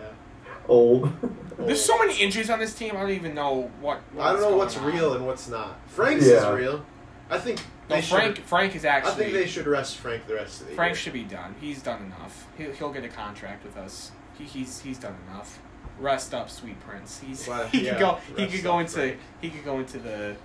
Old. 0.67 1.11
There's 1.57 1.83
so 1.83 1.97
many 1.97 2.19
injuries 2.21 2.49
on 2.49 2.59
this 2.59 2.73
team. 2.75 2.95
I 2.95 2.99
don't 3.01 3.11
even 3.11 3.33
know 3.33 3.71
what. 3.81 4.01
I 4.19 4.33
don't 4.33 4.33
what's 4.33 4.41
know 4.41 4.57
what's 4.57 4.77
on. 4.77 4.85
real 4.85 5.13
and 5.13 5.25
what's 5.25 5.47
not. 5.47 5.79
Frank's 5.87 6.27
Yeah. 6.27 6.51
is 6.51 6.59
real. 6.59 6.85
I 7.29 7.39
think 7.39 7.59
No, 7.89 7.99
Frank. 8.01 8.35
should. 8.35 8.45
Frank 8.45 8.75
is 8.75 8.85
actually. 8.85 9.07
I 9.07 9.11
actually. 9.11 9.23
think 9.25 9.33
they 9.45 9.47
should 9.47 9.65
rest 9.67 9.97
Frank 9.97 10.27
the 10.27 10.35
rest 10.35 10.61
of 10.61 10.67
the 10.67 10.75
Frank 10.75 10.91
year. 10.91 10.95
should 10.95 11.13
be 11.13 11.23
done. 11.23 11.55
He's 11.59 11.81
done 11.81 12.03
enough. 12.03 12.45
He'll, 12.57 12.71
he'll 12.73 12.93
get 12.93 13.03
a 13.03 13.09
contract 13.09 13.63
with 13.63 13.77
us. 13.77 14.11
He, 14.37 14.43
he's 14.43 14.79
he's 14.81 14.99
done 14.99 15.15
enough. 15.29 15.59
Rest 15.99 16.33
up, 16.33 16.49
sweet 16.49 16.79
prince. 16.81 17.21
He's 17.25 17.47
Well, 17.47 17.65
he 17.71 17.85
yeah, 17.85 17.91
could 17.93 17.99
go. 17.99 18.19
He 18.37 18.47
could 18.47 18.63
go 18.63 18.79
into 18.79 18.93
Frank. 18.93 19.17
he 19.41 19.49
could 19.49 19.65
go 19.65 19.79
into 19.79 19.97
the 19.97 20.35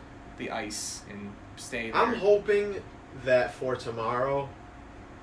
the 0.40 0.50
ice 0.50 1.02
and 1.08 1.32
stay 1.56 1.90
there. 1.90 2.00
I'm 2.00 2.14
hoping 2.14 2.82
that 3.24 3.54
for 3.54 3.76
tomorrow, 3.76 4.48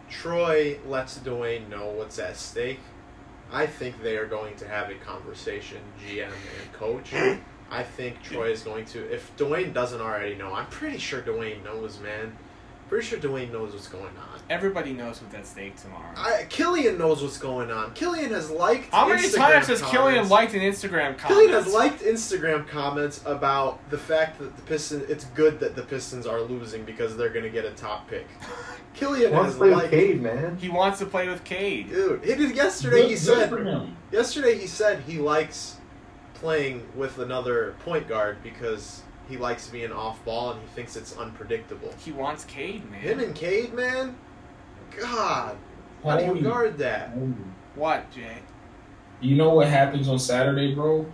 Troy 0.09 0.79
lets 0.85 1.17
Dwane 1.19 1.67
know 1.69 1.87
what's 1.87 2.17
at 2.19 2.37
stake, 2.37 2.79
I 3.51 3.65
think 3.65 4.01
they 4.01 4.17
are 4.17 4.25
going 4.25 4.55
to 4.57 4.67
have 4.67 4.89
a 4.89 4.95
conversation, 4.95 5.79
GM 6.05 6.25
and 6.25 6.73
coach. 6.73 7.13
I 7.69 7.83
think 7.83 8.21
Troy 8.23 8.51
is 8.51 8.61
going 8.61 8.85
to. 8.85 9.13
If 9.13 9.35
Dwane 9.35 9.73
doesn't 9.73 9.99
already 9.99 10.35
know, 10.35 10.53
I'm 10.53 10.67
pretty 10.67 10.97
sure 10.97 11.21
Dwane 11.21 11.63
knows, 11.63 11.99
man. 11.99 12.37
Pretty 12.89 13.05
sure 13.05 13.19
Dwane 13.19 13.51
knows 13.51 13.73
what's 13.73 13.89
going 13.89 14.05
on. 14.05 14.39
Everybody 14.49 14.93
knows 14.93 15.21
what's 15.21 15.35
at 15.35 15.45
stake 15.45 15.75
tomorrow. 15.75 16.09
I, 16.15 16.45
Killian 16.49 16.97
knows 16.97 17.21
what's 17.21 17.37
going 17.37 17.69
on. 17.69 17.93
Killian 17.93 18.31
has 18.31 18.49
liked. 18.49 18.93
How 18.93 19.09
many 19.09 19.23
Instagram 19.23 19.35
times 19.35 19.67
has 19.67 19.81
comments. 19.81 19.91
Killian 19.97 20.29
liked 20.29 20.53
an 20.53 20.61
Instagram 20.61 21.17
comment? 21.17 21.27
Killian 21.27 21.51
has 21.51 21.73
liked 21.73 21.99
Instagram 22.01 22.65
comments 22.65 23.21
about 23.25 23.89
the 23.89 23.97
fact 23.97 24.39
that 24.39 24.55
the 24.55 24.61
Pistons. 24.61 25.09
It's 25.09 25.25
good 25.25 25.59
that 25.59 25.75
the 25.75 25.83
Pistons 25.83 26.25
are 26.25 26.39
losing 26.39 26.85
because 26.85 27.17
they're 27.17 27.29
going 27.29 27.43
to 27.43 27.49
get 27.51 27.65
a 27.65 27.71
top 27.71 28.09
pick. 28.09 28.25
Killian 28.93 29.33
Wants 29.33 29.47
has 29.47 29.53
to 29.55 29.59
play 29.59 29.69
with 29.69 29.77
liked. 29.79 29.91
Cade, 29.91 30.21
man. 30.21 30.57
He 30.57 30.69
wants 30.69 30.99
to 30.99 31.05
play 31.05 31.27
with 31.27 31.43
Cade. 31.43 31.89
Dude, 31.89 32.23
he 32.23 32.35
did 32.35 32.55
yesterday. 32.55 33.01
Good- 33.01 33.09
He 33.09 33.15
said 33.17 33.87
yesterday 34.11 34.57
he 34.57 34.65
said 34.67 35.01
he 35.01 35.17
likes 35.19 35.75
playing 36.35 36.87
with 36.95 37.19
another 37.19 37.75
point 37.83 38.07
guard 38.07 38.37
because 38.43 39.01
he 39.29 39.37
likes 39.37 39.67
being 39.67 39.91
off 39.91 40.23
ball 40.25 40.51
and 40.51 40.61
he 40.61 40.67
thinks 40.67 40.95
it's 40.95 41.17
unpredictable. 41.17 41.93
He 42.03 42.11
wants 42.11 42.45
Cade, 42.45 42.89
man. 42.89 43.01
Him 43.01 43.19
and 43.19 43.35
Cade, 43.35 43.73
man. 43.73 44.15
God, 44.99 45.57
how 46.03 46.17
do 46.17 46.25
you 46.25 46.41
guard 46.41 46.77
that? 46.77 47.09
holy. 47.09 47.33
what, 47.75 48.09
Jay? 48.11 48.37
You 49.19 49.35
know 49.35 49.49
what 49.55 49.67
happens 49.67 50.07
on 50.07 50.19
Saturday, 50.19 50.73
bro? 50.73 51.05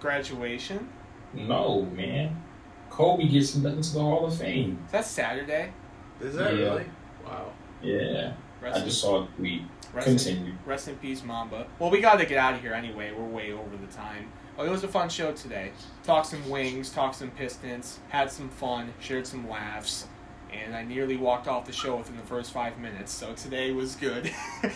Graduation? 0.00 0.88
No, 1.32 1.82
man. 1.94 2.42
Kobe 2.90 3.26
gets 3.28 3.54
inducted 3.54 3.78
into 3.78 3.94
the 3.94 4.00
Hall 4.00 4.26
of 4.26 4.36
Fame. 4.36 4.82
Is 4.86 4.92
that 4.92 5.04
Saturday? 5.04 5.72
Is 6.20 6.34
that 6.36 6.54
Yeah. 6.54 6.64
really? 6.64 6.84
Wow. 7.24 7.52
Yeah, 7.82 8.32
Rest, 8.60 8.80
I 8.80 8.84
just 8.84 9.00
saw 9.00 9.22
a 9.24 9.26
tweet. 9.36 9.62
in, 9.62 9.68
rest, 9.94 10.26
in, 10.26 10.58
rest 10.66 10.88
in 10.88 10.96
peace, 10.96 11.22
Mamba. 11.24 11.66
Well, 11.78 11.90
we 11.90 12.00
got 12.00 12.18
to 12.18 12.26
get 12.26 12.36
out 12.36 12.54
of 12.54 12.60
here 12.60 12.74
anyway. 12.74 13.12
We're 13.12 13.24
way 13.24 13.52
over 13.52 13.76
the 13.76 13.90
time. 13.92 14.30
Oh, 14.60 14.64
it 14.64 14.68
was 14.68 14.84
a 14.84 14.88
fun 14.88 15.08
show 15.08 15.32
today. 15.32 15.72
Talked 16.04 16.26
some 16.26 16.50
wings, 16.50 16.90
talked 16.90 17.14
some 17.14 17.30
Pistons, 17.30 17.98
had 18.10 18.30
some 18.30 18.50
fun, 18.50 18.92
shared 19.00 19.26
some 19.26 19.48
laughs, 19.48 20.06
and 20.52 20.76
I 20.76 20.82
nearly 20.82 21.16
walked 21.16 21.48
off 21.48 21.64
the 21.64 21.72
show 21.72 21.96
within 21.96 22.18
the 22.18 22.22
first 22.24 22.52
five 22.52 22.78
minutes. 22.78 23.10
So 23.10 23.32
today 23.32 23.72
was 23.72 23.94
good. 23.96 24.30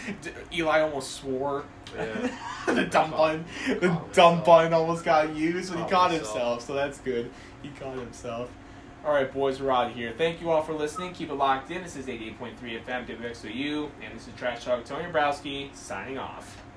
Eli 0.54 0.80
almost 0.80 1.10
swore. 1.10 1.66
Yeah. 1.94 2.30
the 2.66 2.86
dumb 2.86 3.12
oh, 3.12 3.16
Caught- 3.16 3.18
button, 3.18 3.44
oh, 3.68 3.74
the 3.74 3.88
caught 3.88 4.12
dumb 4.14 4.30
myself. 4.38 4.46
button 4.46 4.72
almost 4.72 5.04
got 5.04 5.36
used, 5.36 5.70
but 5.70 5.76
he 5.76 5.84
oh, 5.84 5.86
Caught 5.86 5.92
caught 5.92 6.10
himself. 6.12 6.66
So 6.66 6.72
that's 6.72 6.98
good. 7.00 7.30
He 7.60 7.68
caught 7.68 7.98
himself. 7.98 8.50
All 9.04 9.12
right, 9.12 9.30
boys, 9.30 9.60
we're 9.60 9.70
out 9.70 9.90
of 9.90 9.94
here. 9.94 10.14
Thank 10.16 10.40
you 10.40 10.50
all 10.50 10.62
for 10.62 10.72
listening. 10.72 11.12
Keep 11.12 11.28
it 11.28 11.34
locked 11.34 11.70
in. 11.70 11.82
This 11.82 11.94
is 11.94 12.06
88.3 12.06 12.54
FM 12.86 13.06
WXOU, 13.06 13.90
and 14.02 14.18
this 14.18 14.26
is 14.28 14.34
Trash 14.34 14.64
Talk. 14.64 14.86
Tony 14.86 15.12
Browski 15.12 15.76
signing 15.76 16.16
off. 16.16 16.63